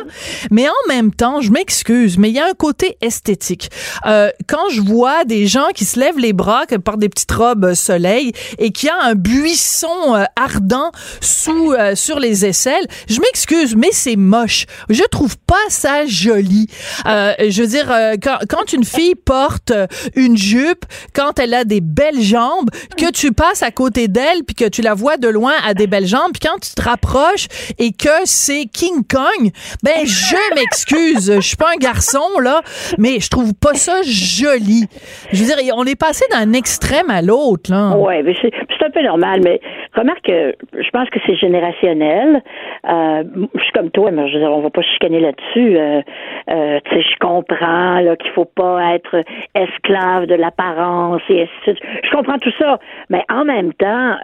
Mais 0.51 0.67
en 0.67 0.87
même 0.87 1.13
temps, 1.13 1.41
je 1.41 1.51
m'excuse, 1.51 2.17
mais 2.17 2.29
il 2.29 2.35
y 2.35 2.39
a 2.39 2.45
un 2.45 2.53
côté 2.53 2.97
esthétique. 3.01 3.69
Euh, 4.05 4.29
quand 4.47 4.69
je 4.71 4.81
vois 4.81 5.25
des 5.25 5.47
gens 5.47 5.67
qui 5.73 5.85
se 5.85 5.99
lèvent 5.99 6.19
les 6.19 6.33
bras 6.33 6.65
que 6.65 6.75
par 6.75 6.97
des 6.97 7.09
petites 7.09 7.31
robes 7.31 7.65
euh, 7.65 7.75
soleil 7.75 8.31
et 8.57 8.71
qu'il 8.71 8.87
y 8.87 8.89
a 8.89 8.97
un 9.03 9.15
buisson 9.15 10.15
euh, 10.15 10.23
ardent 10.35 10.91
sous 11.21 11.73
euh, 11.73 11.95
sur 11.95 12.19
les 12.19 12.45
aisselles, 12.45 12.87
je 13.09 13.19
m'excuse, 13.19 13.75
mais 13.75 13.89
c'est 13.91 14.15
moche. 14.15 14.65
Je 14.89 15.03
trouve 15.03 15.37
pas 15.37 15.55
ça 15.69 16.05
joli. 16.05 16.67
Euh, 17.05 17.33
je 17.47 17.61
veux 17.61 17.67
dire, 17.67 17.91
euh, 17.91 18.15
quand, 18.21 18.37
quand 18.49 18.73
une 18.73 18.83
fille 18.83 19.15
porte 19.15 19.71
euh, 19.71 19.87
une 20.15 20.37
jupe, 20.37 20.85
quand 21.13 21.39
elle 21.39 21.53
a 21.53 21.63
des 21.63 21.81
belles 21.81 22.21
jambes, 22.21 22.69
que 22.97 23.11
tu 23.11 23.31
passes 23.31 23.63
à 23.63 23.71
côté 23.71 24.07
d'elle 24.07 24.43
puis 24.45 24.55
que 24.55 24.67
tu 24.67 24.81
la 24.81 24.93
vois 24.93 25.17
de 25.17 25.27
loin 25.27 25.53
à 25.65 25.73
des 25.73 25.87
belles 25.87 26.07
jambes, 26.07 26.31
puis 26.33 26.47
quand 26.47 26.59
tu 26.59 26.73
te 26.73 26.81
rapproches 26.81 27.47
et 27.77 27.91
que 27.91 28.09
c'est 28.25 28.65
King 28.65 29.03
Kong, 29.09 29.51
ben 29.83 30.05
je 30.05 30.55
m'excuse, 30.55 31.33
je 31.35 31.41
suis 31.41 31.57
pas 31.57 31.71
un 31.75 31.79
garçon 31.79 32.39
là, 32.41 32.61
mais 32.97 33.19
je 33.19 33.29
trouve 33.29 33.53
pas 33.53 33.73
ça 33.73 34.01
joli. 34.03 34.85
Je 35.31 35.43
veux 35.43 35.55
dire, 35.55 35.73
on 35.75 35.85
est 35.85 35.99
passé 35.99 36.25
d'un 36.31 36.53
extrême 36.53 37.09
à 37.09 37.21
l'autre 37.21 37.71
là. 37.71 37.95
Oui, 37.97 38.15
mais 38.23 38.35
c'est 38.41 38.85
un 38.85 38.89
peu 38.89 39.01
normal, 39.01 39.41
mais 39.43 39.59
remarque 39.99 40.21
que 40.21 40.55
je 40.73 40.89
pense 40.91 41.09
que 41.09 41.19
c'est 41.25 41.35
générationnel. 41.35 42.41
Euh, 42.89 43.23
je 43.55 43.63
suis 43.63 43.71
comme 43.73 43.91
toi, 43.91 44.11
mais 44.11 44.27
je 44.27 44.33
veux 44.33 44.39
dire, 44.39 44.51
on 44.51 44.61
va 44.61 44.69
pas 44.69 44.81
chicaner 44.81 45.19
là-dessus. 45.19 45.77
Euh, 45.77 46.01
euh, 46.49 46.79
tu 46.85 46.95
sais, 46.95 47.01
je 47.01 47.17
comprends 47.19 47.99
là 47.99 48.15
qu'il 48.15 48.31
faut 48.31 48.45
pas 48.45 48.95
être 48.95 49.23
esclave 49.55 50.25
de 50.25 50.35
l'apparence 50.35 51.21
et 51.29 51.43
ainsi 51.43 51.51
de 51.67 51.75
suite. 51.75 51.83
Je 52.03 52.09
comprends 52.11 52.37
tout 52.37 52.53
ça, 52.59 52.79
mais 53.09 53.23
en 53.29 53.45
même 53.45 53.73
temps, 53.73 54.15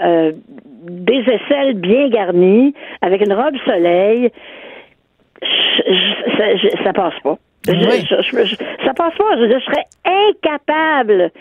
des 0.84 1.20
aisselles 1.20 1.76
bien 1.76 2.10
garnies 2.10 2.74
avec 3.02 3.26
une 3.26 3.34
robe 3.34 3.56
soleil, 3.66 4.32
ça, 6.38 6.46
ça 6.84 6.94
passe 6.94 7.20
pas. 7.24 7.38
Oui. 7.68 8.06
je- 8.10 8.22
je- 8.22 8.46
je- 8.46 8.56
ça 8.86 8.94
passe 8.94 9.16
pas. 9.18 9.38
Je, 9.38 9.60
serais 9.66 9.86
incapable, 10.30 11.32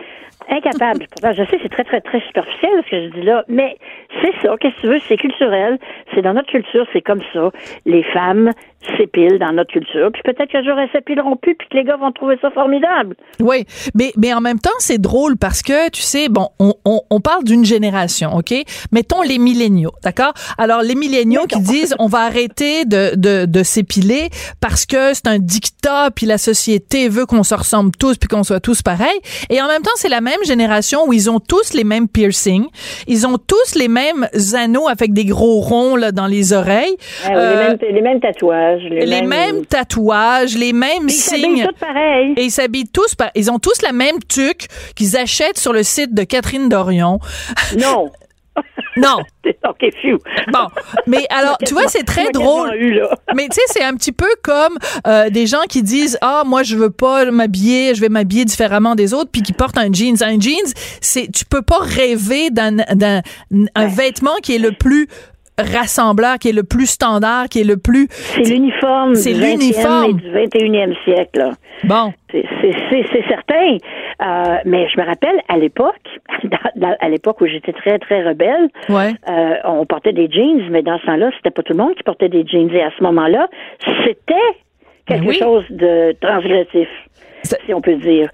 incapable. 0.49 1.07
Pourtant, 1.11 1.33
je 1.33 1.43
sais, 1.51 1.59
c'est 1.63 1.69
très, 1.69 1.85
très, 1.85 2.01
très 2.01 2.21
superficiel 2.27 2.71
ce 2.87 2.91
que 2.91 3.05
je 3.05 3.21
dis 3.21 3.27
là, 3.27 3.45
mais 3.49 3.77
c'est 4.23 4.33
ça. 4.43 4.55
Qu'est-ce 4.61 4.77
que 4.77 4.81
tu 4.83 4.87
veux? 4.89 5.01
C'est 5.09 5.17
culturel. 5.17 5.79
C'est 6.15 6.23
dans 6.23 6.35
notre 6.35 6.49
culture, 6.51 6.87
c'est 6.93 7.01
comme 7.03 7.23
ça. 7.33 7.51
Les 7.87 8.03
femmes 8.05 8.51
s'épilent 8.97 9.39
dans 9.39 9.53
notre 9.53 9.71
culture. 9.73 10.11
Puis 10.13 10.23
peut-être 10.25 10.51
qu'un 10.51 10.65
jour, 10.65 10.77
elles 10.77 10.91
s'épileront 10.91 11.37
plus, 11.37 11.55
puis 11.55 11.69
que 11.69 11.77
les 11.77 11.85
gars 11.85 11.97
vont 11.97 12.11
trouver 12.11 12.37
ça 12.43 12.51
formidable. 12.51 13.15
Oui, 13.39 13.65
mais, 13.95 14.11
mais 14.17 14.35
en 14.35 14.41
même 14.41 14.59
temps, 14.59 14.71
c'est 14.81 15.01
drôle 15.01 15.37
parce 15.37 15.63
que, 15.63 15.89
tu 15.91 16.03
sais, 16.03 16.29
bon, 16.29 16.49
on, 16.59 16.75
on, 16.85 17.01
on 17.09 17.21
parle 17.21 17.45
d'une 17.45 17.65
génération, 17.65 18.35
OK? 18.35 18.53
Mettons 18.91 19.23
les 19.23 19.39
milléniaux, 19.39 19.93
d'accord? 20.03 20.33
Alors, 20.59 20.83
les 20.83 20.97
milléniaux 20.97 21.45
qui 21.49 21.61
disent 21.61 21.95
on 22.01 22.07
va 22.09 22.23
arrêter 22.23 22.85
de, 22.85 23.15
de, 23.15 23.47
de 23.47 23.63
s'épiler 23.63 24.29
parce 24.61 24.85
que 24.85 25.15
c'est 25.15 25.29
un 25.29 25.39
dictat, 25.39 26.11
puis 26.13 26.27
la 26.27 26.39
société 26.39 27.09
veut 27.09 27.27
qu'on 27.27 27.43
se 27.43 27.55
ressemble 27.55 27.91
tous, 27.99 28.17
puis 28.17 28.29
qu'on 28.29 28.45
soit 28.45 28.61
tous 28.61 28.83
pareils. 28.83 29.19
Et 29.51 29.61
en 29.61 29.67
même 29.67 29.83
temps, 29.83 29.91
c'est 29.97 30.09
la 30.09 30.21
même 30.21 30.43
génération 30.45 31.07
où 31.07 31.13
ils 31.13 31.31
ont 31.31 31.41
tous 31.41 31.73
les 31.75 31.85
mêmes 31.85 32.09
piercings, 32.09 32.67
ils 33.07 33.27
ont 33.27 33.39
tous 33.39 33.75
les 33.75 33.89
mêmes 33.89 34.29
anneaux 34.55 34.89
avec 34.89 35.13
des 35.13 35.25
gros 35.25 35.61
ronds 35.61 35.97
là, 35.97 36.13
dans 36.13 36.27
les 36.27 36.53
oreilles. 36.53 36.97
Ah 37.25 37.29
oui, 37.31 37.35
Euh, 37.37 37.51
les, 37.51 37.57
mêmes, 37.69 37.95
les 37.97 38.03
mêmes 38.03 38.21
tatouages. 38.21 38.83
Les, 38.91 39.07
les 39.07 39.23
mêmes 39.23 39.67
tatouages, 39.67 40.57
les 40.57 40.73
mêmes 40.73 41.09
Ils 41.09 41.11
signes. 41.11 41.67
tous 41.67 41.79
pareil. 41.81 42.35
Et 42.37 42.45
ils 42.45 42.51
s'habillent 42.51 42.89
tous, 42.93 43.15
par- 43.15 43.31
ils 43.35 43.51
ont 43.51 43.59
tous 43.59 43.83
la 43.83 43.93
même 43.93 44.19
tuque 44.29 44.67
qu'ils 44.95 45.17
achètent 45.17 45.59
sur 45.59 45.73
le 45.73 45.83
site 45.83 46.15
de 46.15 46.23
Catherine 46.25 46.69
Dorion. 46.69 47.19
Non. 47.79 48.11
Non. 48.97 49.19
OK, 49.69 49.91
phew. 50.01 50.19
Bon, 50.53 50.67
mais 51.07 51.27
alors, 51.31 51.57
tu 51.59 51.75
vois, 51.75 51.89
c'est 51.89 52.05
très 52.05 52.31
drôle. 52.31 52.75
eu. 52.75 53.01
Mais 53.35 53.49
tu 53.49 53.55
sais, 53.55 53.63
c'est 53.69 53.83
un 53.83 53.95
petit 53.95 54.13
peu 54.13 54.29
comme 54.43 54.77
euh, 55.07 55.31
des 55.31 55.47
gens 55.47 55.63
qui 55.69 55.83
disent 55.83 56.19
ah 56.21 56.43
moi 56.45 56.63
je 56.63 56.77
veux 56.77 56.91
pas 56.91 57.31
m'habiller, 57.31 57.95
je 57.95 58.01
vais 58.01 58.09
m'habiller 58.09 58.45
différemment 58.45 58.95
des 58.95 59.15
autres, 59.15 59.31
puis 59.31 59.43
qui 59.43 59.53
portent 59.53 59.79
un 59.79 59.93
jeans. 59.93 60.23
Un 60.23 60.39
jeans, 60.39 60.73
c'est 61.01 61.31
tu 61.33 61.45
peux 61.45 61.63
pas 61.63 61.79
rêver 61.79 62.51
d'un 62.51 62.77
d'un 62.77 63.23
un 63.75 63.87
vêtement 63.87 64.37
qui 64.43 64.55
est 64.55 64.59
le 64.59 64.73
plus 64.73 65.09
rassembleur, 65.59 66.39
qui 66.39 66.49
est 66.51 66.53
le 66.55 66.63
plus 66.65 66.87
standard, 66.87 67.49
qui 67.49 67.61
est 67.61 67.65
le 67.65 67.77
plus. 67.77 68.07
C'est 68.11 68.43
l'uniforme 68.43 69.15
C'est 69.15 69.35
du 69.35 69.41
20e 69.41 69.51
l'uniforme. 69.59 70.13
du 70.15 70.31
21e 70.31 70.95
siècle. 71.05 71.39
là. 71.39 71.51
Bon. 71.85 72.13
C'est- 72.31 72.45
certain. 73.29 73.77
Euh, 74.23 74.57
mais 74.65 74.89
je 74.89 75.01
me 75.01 75.05
rappelle, 75.07 75.41
à 75.49 75.57
l'époque, 75.57 75.95
à 77.01 77.09
l'époque 77.09 77.41
où 77.41 77.47
j'étais 77.47 77.73
très, 77.73 77.99
très 77.99 78.23
rebelle, 78.23 78.69
Ouais. 78.89 79.13
euh, 79.29 79.55
on 79.65 79.85
portait 79.87 80.13
des 80.13 80.31
jeans, 80.31 80.69
mais 80.71 80.83
dans 80.83 80.99
ce 80.99 81.07
temps-là, 81.07 81.31
c'était 81.37 81.51
pas 81.51 81.63
tout 81.63 81.73
le 81.73 81.79
monde 81.83 81.95
qui 81.95 82.03
portait 82.03 82.29
des 82.29 82.47
jeans. 82.47 82.71
Et 82.75 82.83
à 82.83 82.91
ce 82.97 83.03
moment-là, 83.05 83.49
c'était 84.05 84.35
quelque 85.07 85.27
oui. 85.27 85.39
chose 85.39 85.65
de 85.71 86.15
transgressif, 86.21 86.89
si 87.67 87.75
on 87.75 87.81
peut 87.81 87.97
dire. 87.97 88.29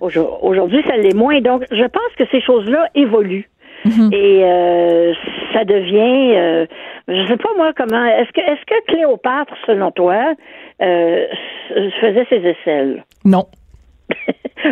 Aujourd- 0.00 0.42
Aujourd'hui, 0.44 0.82
ça 0.86 0.96
l'est 0.96 1.14
moins. 1.14 1.40
Donc, 1.40 1.64
je 1.70 1.82
pense 1.84 2.12
que 2.16 2.24
ces 2.30 2.40
choses-là 2.40 2.86
évoluent. 2.94 3.48
Mm-hmm. 3.84 4.14
Et 4.14 4.44
euh, 4.44 5.12
ça 5.52 5.64
devient, 5.64 6.36
euh, 6.36 6.66
je 7.08 7.26
sais 7.26 7.36
pas 7.36 7.48
moi 7.56 7.72
comment. 7.76 8.04
Est-ce 8.04 8.30
que, 8.32 8.40
est-ce 8.40 8.64
que 8.66 8.92
Cléopâtre, 8.92 9.54
selon 9.66 9.90
toi, 9.90 10.34
euh, 10.80 11.26
faisait 12.00 12.26
ses 12.28 12.36
aisselles? 12.46 13.04
Non. 13.24 13.46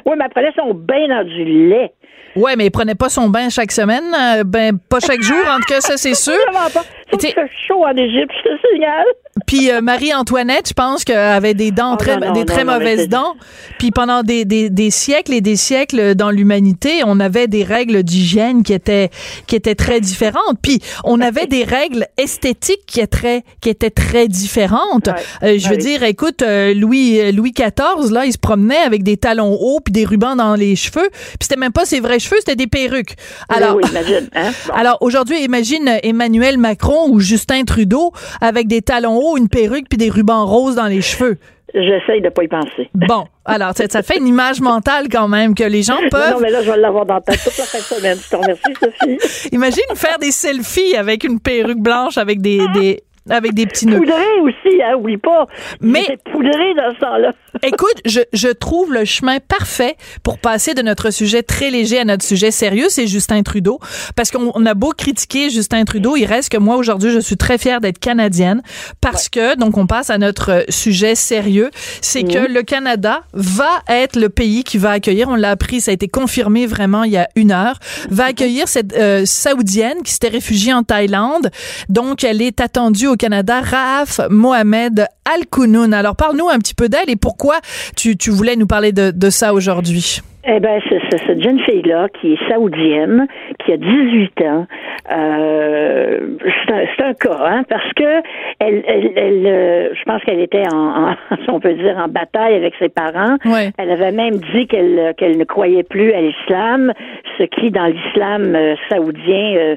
Oui, 0.06 0.12
mais 0.16 0.24
elle 0.26 0.30
prenait 0.30 0.52
son 0.56 0.72
bain 0.72 1.08
dans 1.08 1.24
du 1.26 1.44
lait. 1.44 1.92
Ouais, 2.36 2.54
mais 2.56 2.66
il 2.66 2.70
prenait 2.70 2.94
pas 2.94 3.08
son 3.08 3.28
bain 3.28 3.48
chaque 3.48 3.72
semaine, 3.72 4.04
euh, 4.14 4.44
ben 4.44 4.78
pas 4.78 5.00
chaque 5.00 5.20
jour, 5.20 5.42
en 5.50 5.56
tout 5.56 5.64
cas 5.68 5.80
ça 5.80 5.96
c'est 5.96 6.14
sûr. 6.26 6.38
Pas. 6.52 6.80
Qu'il 7.18 7.32
fait 7.32 7.50
chaud 7.66 7.84
en 7.84 7.96
Égypte, 7.96 8.30
je 8.44 8.50
te 8.50 8.68
signale. 8.72 9.04
Puis 9.46 9.70
euh, 9.70 9.80
Marie-Antoinette, 9.80 10.68
je 10.68 10.74
pense 10.74 11.04
qu'elle 11.04 11.16
avait 11.16 11.54
des 11.54 11.70
dents 11.70 11.92
Oh, 11.94 11.96
très, 11.96 12.16
non, 12.18 12.28
non, 12.28 12.32
des 12.34 12.40
non, 12.40 12.46
très 12.46 12.64
mauvaises 12.64 13.00
c'est- 13.00 13.06
dents. 13.08 13.34
Puis 13.78 13.90
pendant 13.90 14.22
des, 14.22 14.44
des, 14.44 14.70
des 14.70 14.90
siècles 14.90 15.32
et 15.34 15.40
des 15.40 15.56
siècles 15.56 16.14
dans 16.14 16.30
l'humanité, 16.30 17.02
on 17.06 17.18
avait 17.20 17.46
des 17.48 17.64
règles 17.64 18.02
d'hygiène 18.02 18.62
qui 18.62 18.72
étaient 18.72 19.10
qui 19.46 19.56
étaient 19.56 19.74
très 19.74 20.00
différentes. 20.00 20.58
Puis 20.62 20.80
on 21.04 21.20
avait 21.30 21.46
des 21.46 21.64
règles 21.64 22.06
esthétiques 22.16 22.84
qui 22.86 23.00
étaient 23.00 23.06
très 23.06 23.42
qui 23.60 23.70
étaient 23.70 23.90
très 23.90 24.28
différentes. 24.28 25.08
Ouais. 25.08 25.54
Euh, 25.54 25.58
je 25.58 25.68
veux 25.68 25.76
oui. 25.76 25.82
dire, 25.82 26.02
écoute, 26.04 26.42
euh, 26.42 26.74
Louis 26.74 27.20
euh, 27.20 27.32
Louis 27.32 27.52
XIV 27.52 28.12
là, 28.12 28.24
il 28.26 28.32
se 28.32 28.38
promenait 28.38 28.76
avec 28.78 29.02
des 29.02 29.16
talons 29.16 29.56
hauts 29.60 29.80
puis 29.80 29.92
des 29.92 30.04
rubans 30.04 30.36
dans 30.36 30.54
les 30.54 30.76
cheveux. 30.76 31.08
Puis 31.10 31.38
c'était 31.42 31.56
même 31.58 31.72
pas 31.72 31.84
ses 31.84 32.00
vrais 32.00 32.18
cheveux, 32.18 32.36
c'était 32.40 32.56
des 32.56 32.66
perruques. 32.66 33.14
Alors, 33.48 33.76
oui, 33.76 33.82
imagine. 33.90 34.28
Hein? 34.34 34.50
Alors 34.74 34.98
aujourd'hui, 35.00 35.42
imagine 35.42 35.98
Emmanuel 36.02 36.58
Macron 36.58 36.99
ou 37.08 37.20
Justin 37.20 37.64
Trudeau 37.64 38.12
avec 38.40 38.66
des 38.66 38.82
talons 38.82 39.16
hauts, 39.16 39.36
une 39.36 39.48
perruque 39.48 39.88
puis 39.88 39.98
des 39.98 40.10
rubans 40.10 40.44
roses 40.44 40.76
dans 40.76 40.86
les 40.86 41.02
cheveux? 41.02 41.38
J'essaye 41.72 42.20
de 42.20 42.28
pas 42.30 42.42
y 42.42 42.48
penser. 42.48 42.90
Bon, 42.94 43.26
alors 43.44 43.72
ça, 43.74 44.02
fait 44.02 44.18
une 44.18 44.26
image 44.26 44.60
mentale 44.60 45.06
quand 45.08 45.28
même 45.28 45.54
que 45.54 45.62
les 45.62 45.82
gens 45.82 45.98
peuvent. 46.10 46.34
Non, 46.34 46.40
mais 46.40 46.50
là, 46.50 46.62
je 46.62 46.70
vais 46.70 46.76
l'avoir 46.78 47.06
dans 47.06 47.20
ta 47.20 47.32
tête 47.32 47.44
toute 47.44 47.58
la 47.58 47.64
fin 47.64 47.78
de 47.78 47.82
semaine. 47.82 48.18
Je 48.20 48.28
te 48.28 48.36
remercie, 48.36 49.18
Sophie. 49.18 49.48
Imagine 49.52 49.84
faire 49.94 50.18
des 50.18 50.32
selfies 50.32 50.96
avec 50.96 51.22
une 51.22 51.38
perruque 51.38 51.78
blanche 51.78 52.18
avec 52.18 52.40
des, 52.40 52.60
des 52.74 53.04
avec 53.28 53.54
des 53.54 53.66
petits 53.66 53.86
nœuds. 53.86 53.98
Poudré 53.98 54.40
aussi, 54.42 54.82
hein, 54.82 54.96
oublie 54.96 55.18
pas. 55.18 55.46
Mais 55.80 56.18
poudré 56.32 56.74
dans 56.74 56.94
ce 56.94 57.00
temps-là. 57.00 57.32
écoute, 57.62 58.00
je, 58.04 58.20
je 58.32 58.48
trouve 58.48 58.92
le 58.92 59.04
chemin 59.04 59.38
parfait 59.40 59.96
pour 60.22 60.38
passer 60.38 60.74
de 60.74 60.82
notre 60.82 61.10
sujet 61.10 61.42
très 61.42 61.70
léger 61.70 61.98
à 61.98 62.04
notre 62.04 62.24
sujet 62.24 62.50
sérieux, 62.50 62.86
c'est 62.88 63.06
Justin 63.06 63.42
Trudeau. 63.42 63.78
Parce 64.16 64.30
qu'on 64.30 64.66
a 64.66 64.74
beau 64.74 64.92
critiquer 64.96 65.50
Justin 65.50 65.84
Trudeau, 65.84 66.16
il 66.16 66.24
reste 66.24 66.50
que 66.50 66.58
moi 66.58 66.76
aujourd'hui, 66.76 67.10
je 67.10 67.18
suis 67.18 67.36
très 67.36 67.58
fière 67.58 67.80
d'être 67.80 67.98
canadienne 67.98 68.62
parce 69.00 69.28
que, 69.28 69.56
donc 69.56 69.76
on 69.76 69.86
passe 69.86 70.10
à 70.10 70.18
notre 70.18 70.64
sujet 70.68 71.14
sérieux, 71.14 71.70
c'est 72.00 72.22
que 72.22 72.48
mhm. 72.48 72.54
le 72.54 72.62
Canada 72.62 73.22
va 73.32 73.82
être 73.88 74.16
le 74.16 74.28
pays 74.28 74.64
qui 74.64 74.78
va 74.78 74.92
accueillir, 74.92 75.28
on 75.28 75.36
l'a 75.36 75.50
appris, 75.50 75.80
ça 75.80 75.90
a 75.90 75.94
été 75.94 76.08
confirmé 76.08 76.66
vraiment 76.66 77.04
il 77.04 77.12
y 77.12 77.16
a 77.16 77.28
une 77.36 77.52
heure, 77.52 77.78
va 78.10 78.24
mhm. 78.24 78.30
accueillir 78.30 78.68
cette 78.68 78.96
euh, 78.96 79.22
Saoudienne 79.24 80.02
qui 80.02 80.12
s'était 80.12 80.28
réfugiée 80.28 80.72
en 80.72 80.82
Thaïlande. 80.82 81.50
Donc 81.88 82.24
elle 82.24 82.42
est 82.42 82.60
attendue 82.60 83.06
au 83.10 83.16
Canada, 83.16 83.60
Raaf 83.60 84.20
Mohamed 84.30 85.06
Al-Kounoun. 85.24 85.92
Alors, 85.92 86.16
parle-nous 86.16 86.48
un 86.48 86.58
petit 86.58 86.74
peu 86.74 86.88
d'elle 86.88 87.10
et 87.10 87.16
pourquoi 87.16 87.56
tu, 87.96 88.16
tu 88.16 88.30
voulais 88.30 88.56
nous 88.56 88.66
parler 88.66 88.92
de, 88.92 89.10
de 89.10 89.30
ça 89.30 89.52
aujourd'hui? 89.52 90.20
Eh 90.46 90.58
ben, 90.58 90.80
c'est 90.88 91.00
cette 91.26 91.42
jeune 91.42 91.60
fille-là 91.60 92.08
qui 92.18 92.32
est 92.32 92.48
saoudienne, 92.48 93.26
qui 93.58 93.72
a 93.72 93.76
18 93.76 94.42
ans. 94.42 94.66
Euh, 95.12 96.18
c'est 96.66 97.04
un, 97.04 97.14
cas, 97.14 97.38
hein, 97.44 97.62
parce 97.68 97.92
que 97.94 98.22
elle, 98.58 98.82
elle, 98.86 99.12
elle 99.16 99.46
euh, 99.46 99.94
je 99.94 100.02
pense 100.04 100.22
qu'elle 100.24 100.40
était 100.40 100.64
en, 100.72 101.14
si 101.44 101.50
on 101.50 101.60
peut 101.60 101.74
dire, 101.74 101.98
en 101.98 102.08
bataille 102.08 102.54
avec 102.54 102.72
ses 102.78 102.88
parents. 102.88 103.36
Elle 103.76 103.90
avait 103.90 104.12
même 104.12 104.36
dit 104.54 104.66
qu'elle 104.66 105.14
qu'elle 105.18 105.36
ne 105.36 105.44
croyait 105.44 105.82
plus 105.82 106.12
à 106.12 106.22
l'islam, 106.22 106.94
ce 107.36 107.44
qui, 107.44 107.70
dans 107.70 107.86
l'islam 107.86 108.54
euh, 108.54 108.76
saoudien, 108.88 109.56
euh, 109.56 109.76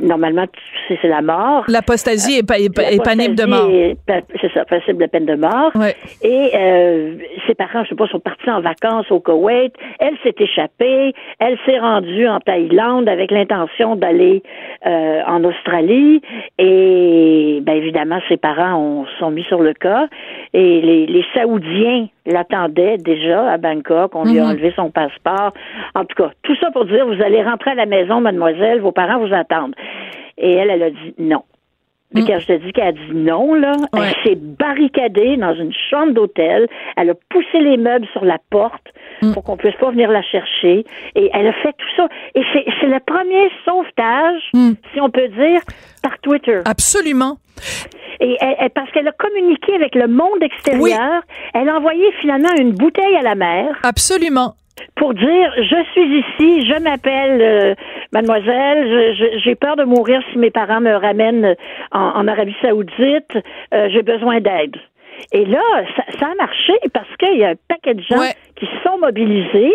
normalement, 0.00 0.46
c'est 0.88 1.08
la 1.08 1.22
mort. 1.22 1.64
L'apostasie 1.68 2.38
est, 2.38 2.50
est, 2.50 3.02
panible 3.02 3.34
de 3.34 3.44
mort. 3.44 3.70
C'est 4.40 4.52
ça, 4.52 4.64
passible 4.64 5.02
de 5.02 5.06
peine 5.06 5.26
de 5.26 5.34
mort. 5.34 5.72
Et 6.22 6.50
euh, 6.54 7.14
ses 7.46 7.54
parents, 7.54 7.84
je 7.84 7.90
sais 7.90 7.94
pas, 7.94 8.06
sont 8.08 8.20
partis 8.20 8.50
en 8.50 8.60
vacances 8.60 9.10
au 9.10 9.20
Koweït. 9.20 9.72
Elle 9.98 10.14
s'est 10.22 10.34
échappée. 10.38 11.14
Elle 11.38 11.58
s'est 11.64 11.78
rendue 11.78 12.28
en 12.28 12.40
Thaïlande 12.40 13.08
avec 13.08 13.30
l'intention 13.30 13.96
d'aller 13.96 14.42
euh, 14.86 15.20
en 15.26 15.42
Australie. 15.44 16.20
Et 16.58 17.60
ben 17.62 17.76
évidemment, 17.76 18.20
ses 18.28 18.36
parents 18.36 18.76
ont, 18.76 19.06
sont 19.18 19.30
mis 19.30 19.44
sur 19.44 19.60
le 19.60 19.72
cas. 19.74 20.08
Et 20.52 20.80
les, 20.80 21.06
les 21.06 21.24
Saoudiens 21.34 22.08
l'attendait 22.30 22.96
déjà 22.98 23.50
à 23.50 23.58
Bangkok. 23.58 24.14
On 24.14 24.24
lui 24.24 24.38
a 24.38 24.44
mhm. 24.44 24.50
enlevé 24.50 24.72
son 24.76 24.90
passeport. 24.90 25.52
En 25.94 26.04
tout 26.04 26.16
cas, 26.16 26.30
tout 26.42 26.56
ça 26.56 26.70
pour 26.70 26.84
dire, 26.84 27.06
vous 27.06 27.22
allez 27.22 27.42
rentrer 27.42 27.72
à 27.72 27.74
la 27.74 27.86
maison, 27.86 28.20
mademoiselle, 28.20 28.80
vos 28.80 28.92
parents 28.92 29.18
vous 29.18 29.34
attendent. 29.34 29.74
Et 30.38 30.54
elle, 30.54 30.70
elle 30.70 30.82
a 30.82 30.90
dit 30.90 31.14
non. 31.18 31.42
Puis 32.14 32.22
mhm. 32.22 32.28
quand 32.28 32.38
je 32.40 32.46
te 32.46 32.52
dis 32.64 32.72
qu'elle 32.72 32.88
a 32.88 32.92
dit 32.92 33.14
non, 33.14 33.54
là, 33.54 33.72
elle 33.96 34.14
s'est 34.24 34.36
barricadée 34.36 35.36
dans 35.36 35.54
une 35.54 35.72
chambre 35.90 36.12
d'hôtel. 36.12 36.66
Elle 36.96 37.10
a 37.10 37.14
poussé 37.28 37.60
les 37.60 37.76
meubles 37.76 38.06
sur 38.12 38.24
la 38.24 38.38
porte 38.50 38.88
mhm. 39.22 39.34
pour 39.34 39.44
qu'on 39.44 39.56
puisse 39.56 39.76
pas 39.76 39.90
venir 39.90 40.10
la 40.10 40.22
chercher. 40.22 40.84
Et 41.14 41.30
elle 41.32 41.46
a 41.46 41.52
fait 41.52 41.72
tout 41.72 41.88
ça. 41.96 42.08
Et 42.34 42.42
c'est 42.52 42.86
le 42.86 43.00
premier 43.00 43.50
sauvetage, 43.64 44.42
si 44.92 45.00
on 45.00 45.10
peut 45.10 45.28
dire, 45.28 45.60
par 46.02 46.18
Twitter. 46.18 46.60
Absolument. 46.64 47.36
Et 48.20 48.36
parce 48.74 48.90
qu'elle 48.90 49.08
a 49.08 49.12
communiqué 49.12 49.74
avec 49.74 49.94
le 49.94 50.06
monde 50.06 50.42
extérieur, 50.42 51.22
elle 51.54 51.68
a 51.68 51.76
envoyé 51.76 52.04
finalement 52.20 52.50
une 52.58 52.72
bouteille 52.72 53.16
à 53.16 53.22
la 53.22 53.34
mer. 53.34 53.78
Absolument 53.82 54.54
pour 54.96 55.14
dire 55.14 55.52
je 55.56 55.84
suis 55.92 56.18
ici, 56.18 56.66
je 56.66 56.82
m'appelle 56.82 57.40
euh, 57.40 57.74
mademoiselle, 58.12 59.14
j'ai 59.42 59.54
peur 59.54 59.76
de 59.76 59.84
mourir 59.84 60.22
si 60.32 60.38
mes 60.38 60.50
parents 60.50 60.80
me 60.80 60.94
ramènent 60.94 61.56
en, 61.92 62.26
Arabie 62.28 62.56
Saoudite, 62.62 63.36
euh, 63.74 63.88
j'ai 63.92 64.02
besoin 64.02 64.40
d'aide. 64.40 64.76
Et 65.32 65.44
là, 65.44 65.60
ça, 66.18 66.26
a 66.26 66.34
marché 66.34 66.72
parce 66.94 67.14
qu'il 67.18 67.38
y 67.38 67.44
a 67.44 67.50
un 67.50 67.54
paquet 67.68 67.94
de 67.94 68.02
gens 68.02 68.22
qui 68.56 68.66
se 68.66 68.82
sont 68.82 68.98
mobilisés 68.98 69.74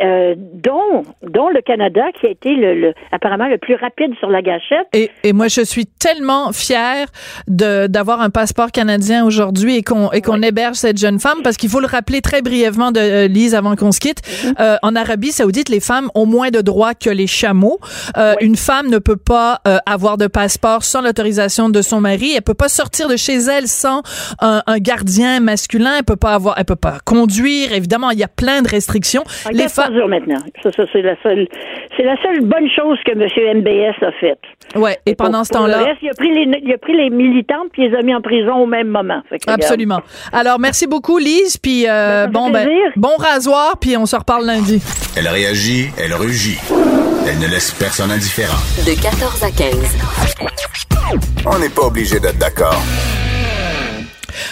euh, 0.00 0.34
dont, 0.36 1.02
dont 1.22 1.48
le 1.48 1.60
Canada, 1.60 2.02
qui 2.18 2.26
a 2.26 2.30
été 2.30 2.54
le, 2.54 2.92
apparemment 3.12 3.48
le 3.48 3.58
plus 3.58 3.74
rapide 3.74 4.12
sur 4.18 4.30
la 4.30 4.42
gâchette. 4.42 4.86
Et, 4.92 5.10
et 5.22 5.32
moi, 5.32 5.48
je 5.48 5.62
suis 5.62 5.86
tellement 5.86 6.52
fière 6.52 7.06
de 7.48 7.86
d'avoir 7.86 8.20
un 8.20 8.30
passeport 8.30 8.70
canadien 8.70 9.24
aujourd'hui 9.24 9.76
et 9.76 9.82
qu'on 9.82 10.10
et 10.12 10.20
qu'on 10.20 10.42
héberge 10.42 10.76
cette 10.76 10.98
jeune 10.98 11.20
femme 11.20 11.38
parce 11.42 11.56
qu'il 11.56 11.68
faut 11.68 11.80
le 11.80 11.86
rappeler 11.86 12.20
très 12.20 12.42
brièvement 12.42 12.92
de 12.92 13.00
euh, 13.00 13.28
Lise 13.28 13.54
avant 13.54 13.76
qu'on 13.76 13.92
se 13.92 14.00
quitte. 14.00 14.20
Mm-hmm. 14.24 14.54
euh, 14.60 14.76
en 14.82 14.96
Arabie 14.96 15.32
Saoudite, 15.32 15.68
les 15.68 15.80
femmes 15.80 16.10
ont 16.14 16.26
moins 16.26 16.50
de 16.50 16.60
droits 16.60 16.94
que 16.94 17.10
les 17.10 17.26
chameaux. 17.26 17.78
Euh, 18.16 18.34
Une 18.40 18.56
femme 18.56 18.88
ne 18.88 18.98
peut 18.98 19.16
pas 19.16 19.60
euh, 19.66 19.78
avoir 19.86 20.18
de 20.18 20.26
passeport 20.26 20.84
sans 20.84 21.00
l'autorisation 21.02 21.68
de 21.68 21.82
son 21.82 22.00
mari. 22.00 22.32
Elle 22.34 22.42
peut 22.42 22.54
pas 22.54 22.68
sortir 22.68 23.08
de 23.08 23.16
chez 23.16 23.36
elle 23.36 23.68
sans 23.68 24.02
un, 24.40 24.62
un, 24.66 24.78
gardien 24.78 25.40
masculin. 25.40 25.96
Elle 25.98 26.04
peut 26.04 26.16
pas 26.16 26.34
avoir, 26.34 26.54
elle 26.58 26.64
peut 26.64 26.76
pas 26.76 26.98
conduire. 27.04 27.72
Évidemment, 27.72 28.10
il 28.10 28.18
y 28.18 28.24
a 28.24 28.28
plein 28.28 28.62
de 28.62 28.68
restrictions. 28.68 29.24
Les 29.52 29.68
femmes 29.68 29.83
maintenant. 30.08 30.38
Ça, 30.62 30.72
ça 30.72 30.84
c'est 30.92 31.02
la 31.02 31.16
seule, 31.22 31.46
c'est 31.96 32.02
la 32.02 32.16
seule 32.22 32.40
bonne 32.42 32.68
chose 32.70 32.98
que 33.04 33.12
M. 33.12 33.58
MBS 33.58 34.04
a 34.04 34.12
faite. 34.12 34.40
Ouais. 34.74 34.98
Et, 35.06 35.14
pendant 35.14 35.44
ce 35.44 35.50
temps-là, 35.50 35.94
il 36.02 36.08
a 36.08 36.14
pris 36.14 36.32
les, 36.32 36.60
il 36.62 36.72
a 36.72 36.78
pris 36.78 36.96
les 36.96 37.10
militantes 37.10 37.68
puis 37.72 37.84
il 37.84 37.90
les 37.90 37.96
a 37.96 38.02
mis 38.02 38.14
en 38.14 38.20
prison 38.20 38.54
au 38.56 38.66
même 38.66 38.88
moment. 38.88 39.22
Absolument. 39.46 40.00
Alors 40.32 40.58
merci 40.58 40.86
beaucoup 40.86 41.18
Lise 41.18 41.58
puis 41.58 41.84
euh, 41.88 42.26
bon 42.26 42.50
ben, 42.50 42.68
bon 42.96 43.16
rasoir 43.18 43.78
puis 43.80 43.96
on 43.96 44.06
se 44.06 44.16
reparle 44.16 44.46
lundi. 44.46 44.82
Elle 45.16 45.28
réagit, 45.28 45.88
elle 45.98 46.14
rugit. 46.14 46.58
Elle 47.26 47.38
ne 47.38 47.46
laisse 47.46 47.72
personne 47.72 48.10
indifférent. 48.10 48.58
De 48.86 49.00
14 49.00 49.42
à 49.42 49.50
15. 49.50 49.96
On 51.46 51.58
n'est 51.58 51.68
pas 51.68 51.86
obligé 51.86 52.20
d'être 52.20 52.38
d'accord. 52.38 52.82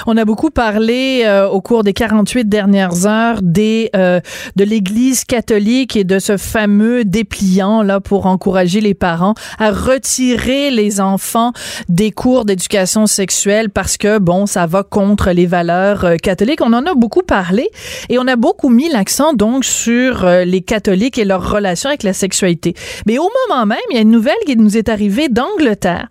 On 0.07 0.17
a 0.17 0.25
beaucoup 0.25 0.51
parlé 0.51 1.23
euh, 1.25 1.49
au 1.49 1.61
cours 1.61 1.85
des 1.85 1.93
48 1.93 2.49
dernières 2.49 3.07
heures 3.07 3.41
des 3.43 3.91
euh, 3.97 4.21
de 4.57 4.65
l'Église 4.65 5.25
catholique 5.25 5.97
et 5.97 6.05
de 6.05 6.19
ce 6.19 6.37
fameux 6.37 7.05
dépliant 7.05 7.83
là 7.83 8.01
pour 8.01 8.27
encourager 8.27 8.81
les 8.81 8.95
parents 8.95 9.35
à 9.59 9.71
retirer 9.71 10.71
les 10.71 11.01
enfants 11.01 11.53
des 11.89 12.11
cours 12.11 12.45
d'éducation 12.45 13.07
sexuelle 13.07 13.71
parce 13.71 13.97
que 13.97 14.19
bon, 14.19 14.47
ça 14.47 14.67
va 14.67 14.83
contre 14.83 15.31
les 15.31 15.47
valeurs 15.47 16.05
euh, 16.05 16.17
catholiques. 16.17 16.61
On 16.63 16.73
en 16.73 16.87
a 16.87 16.95
beaucoup 16.95 17.23
parlé 17.23 17.69
et 18.09 18.19
on 18.19 18.27
a 18.27 18.37
beaucoup 18.37 18.69
mis 18.69 18.89
l'accent 18.89 19.33
donc 19.33 19.65
sur 19.65 20.27
les 20.27 20.61
catholiques 20.61 21.19
et 21.19 21.25
leur 21.25 21.51
relation 21.51 21.89
avec 21.89 22.03
la 22.03 22.13
sexualité. 22.13 22.75
Mais 23.07 23.19
au 23.19 23.29
moment 23.49 23.67
même, 23.67 23.79
il 23.91 23.97
y 23.97 23.99
a 23.99 24.03
une 24.03 24.11
nouvelle 24.11 24.35
qui 24.47 24.57
nous 24.57 24.77
est 24.77 24.89
arrivée 24.89 25.29
d'Angleterre. 25.29 26.09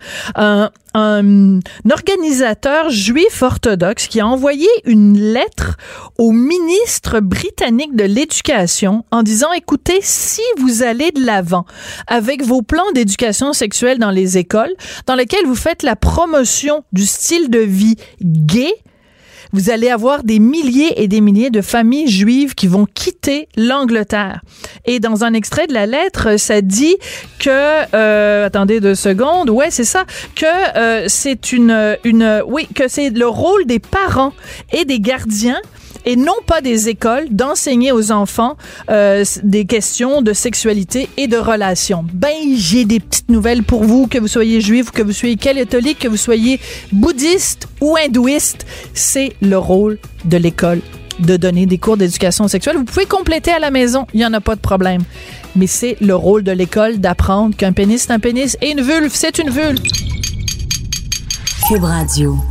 Un 0.93 1.59
organisateur 1.89 2.89
juif 2.89 3.41
orthodoxe 3.41 4.07
qui 4.07 4.19
a 4.19 4.27
envoyé 4.27 4.67
une 4.85 5.17
lettre 5.17 5.77
au 6.17 6.31
ministre 6.31 7.19
britannique 7.19 7.95
de 7.95 8.03
l'Éducation 8.03 9.05
en 9.11 9.23
disant, 9.23 9.51
écoutez, 9.53 9.99
si 10.01 10.41
vous 10.57 10.83
allez 10.83 11.11
de 11.11 11.25
l'avant 11.25 11.65
avec 12.07 12.43
vos 12.43 12.61
plans 12.61 12.91
d'éducation 12.93 13.53
sexuelle 13.53 13.99
dans 13.99 14.11
les 14.11 14.37
écoles, 14.37 14.73
dans 15.07 15.15
lesquels 15.15 15.45
vous 15.45 15.55
faites 15.55 15.83
la 15.83 15.95
promotion 15.95 16.83
du 16.91 17.05
style 17.05 17.49
de 17.49 17.59
vie 17.59 17.95
gay, 18.21 18.73
vous 19.53 19.69
allez 19.69 19.89
avoir 19.89 20.23
des 20.23 20.39
milliers 20.39 21.01
et 21.01 21.07
des 21.07 21.21
milliers 21.21 21.49
de 21.49 21.61
familles 21.61 22.07
juives 22.07 22.55
qui 22.55 22.67
vont 22.67 22.85
quitter 22.85 23.47
l'Angleterre. 23.55 24.41
Et 24.85 24.99
dans 24.99 25.23
un 25.23 25.33
extrait 25.33 25.67
de 25.67 25.73
la 25.73 25.85
lettre, 25.85 26.37
ça 26.37 26.61
dit 26.61 26.95
que, 27.39 27.49
euh, 27.95 28.45
attendez 28.45 28.79
deux 28.79 28.95
secondes, 28.95 29.49
ouais, 29.49 29.71
c'est 29.71 29.83
ça, 29.83 30.05
que 30.35 30.45
euh, 30.77 31.05
c'est 31.07 31.51
une, 31.51 31.97
une, 32.03 32.43
oui, 32.47 32.67
que 32.73 32.87
c'est 32.87 33.09
le 33.09 33.27
rôle 33.27 33.65
des 33.65 33.79
parents 33.79 34.33
et 34.71 34.85
des 34.85 34.99
gardiens 34.99 35.61
et 36.05 36.15
non 36.15 36.35
pas 36.45 36.61
des 36.61 36.89
écoles 36.89 37.27
d'enseigner 37.29 37.91
aux 37.91 38.11
enfants 38.11 38.57
euh, 38.89 39.23
des 39.43 39.65
questions 39.65 40.21
de 40.21 40.33
sexualité 40.33 41.09
et 41.17 41.27
de 41.27 41.37
relations. 41.37 42.05
Ben, 42.13 42.35
j'ai 42.55 42.85
des 42.85 42.99
petites 42.99 43.29
nouvelles 43.29 43.63
pour 43.63 43.83
vous, 43.83 44.07
que 44.07 44.17
vous 44.17 44.27
soyez 44.27 44.61
juif, 44.61 44.91
que 44.91 45.01
vous 45.01 45.13
soyez 45.13 45.35
catholique, 45.35 45.99
que 45.99 46.07
vous 46.07 46.17
soyez 46.17 46.59
bouddhiste 46.91 47.67
ou 47.79 47.95
hindouiste. 47.95 48.65
C'est 48.93 49.33
le 49.41 49.57
rôle 49.57 49.99
de 50.25 50.37
l'école 50.37 50.81
de 51.19 51.37
donner 51.37 51.65
des 51.65 51.77
cours 51.77 51.97
d'éducation 51.97 52.47
sexuelle. 52.47 52.77
Vous 52.77 52.83
pouvez 52.83 53.05
compléter 53.05 53.51
à 53.51 53.59
la 53.59 53.71
maison, 53.71 54.07
il 54.13 54.17
n'y 54.17 54.25
en 54.25 54.33
a 54.33 54.41
pas 54.41 54.55
de 54.55 54.61
problème. 54.61 55.03
Mais 55.55 55.67
c'est 55.67 55.97
le 56.01 56.15
rôle 56.15 56.43
de 56.43 56.51
l'école 56.51 56.99
d'apprendre 56.99 57.55
qu'un 57.55 57.73
pénis, 57.73 58.01
c'est 58.01 58.13
un 58.13 58.19
pénis 58.19 58.57
et 58.61 58.71
une 58.71 58.81
vulve, 58.81 59.11
c'est 59.13 59.37
une 59.37 59.49
vulve. 59.49 59.81
Cube 61.67 61.83
Radio. 61.83 62.50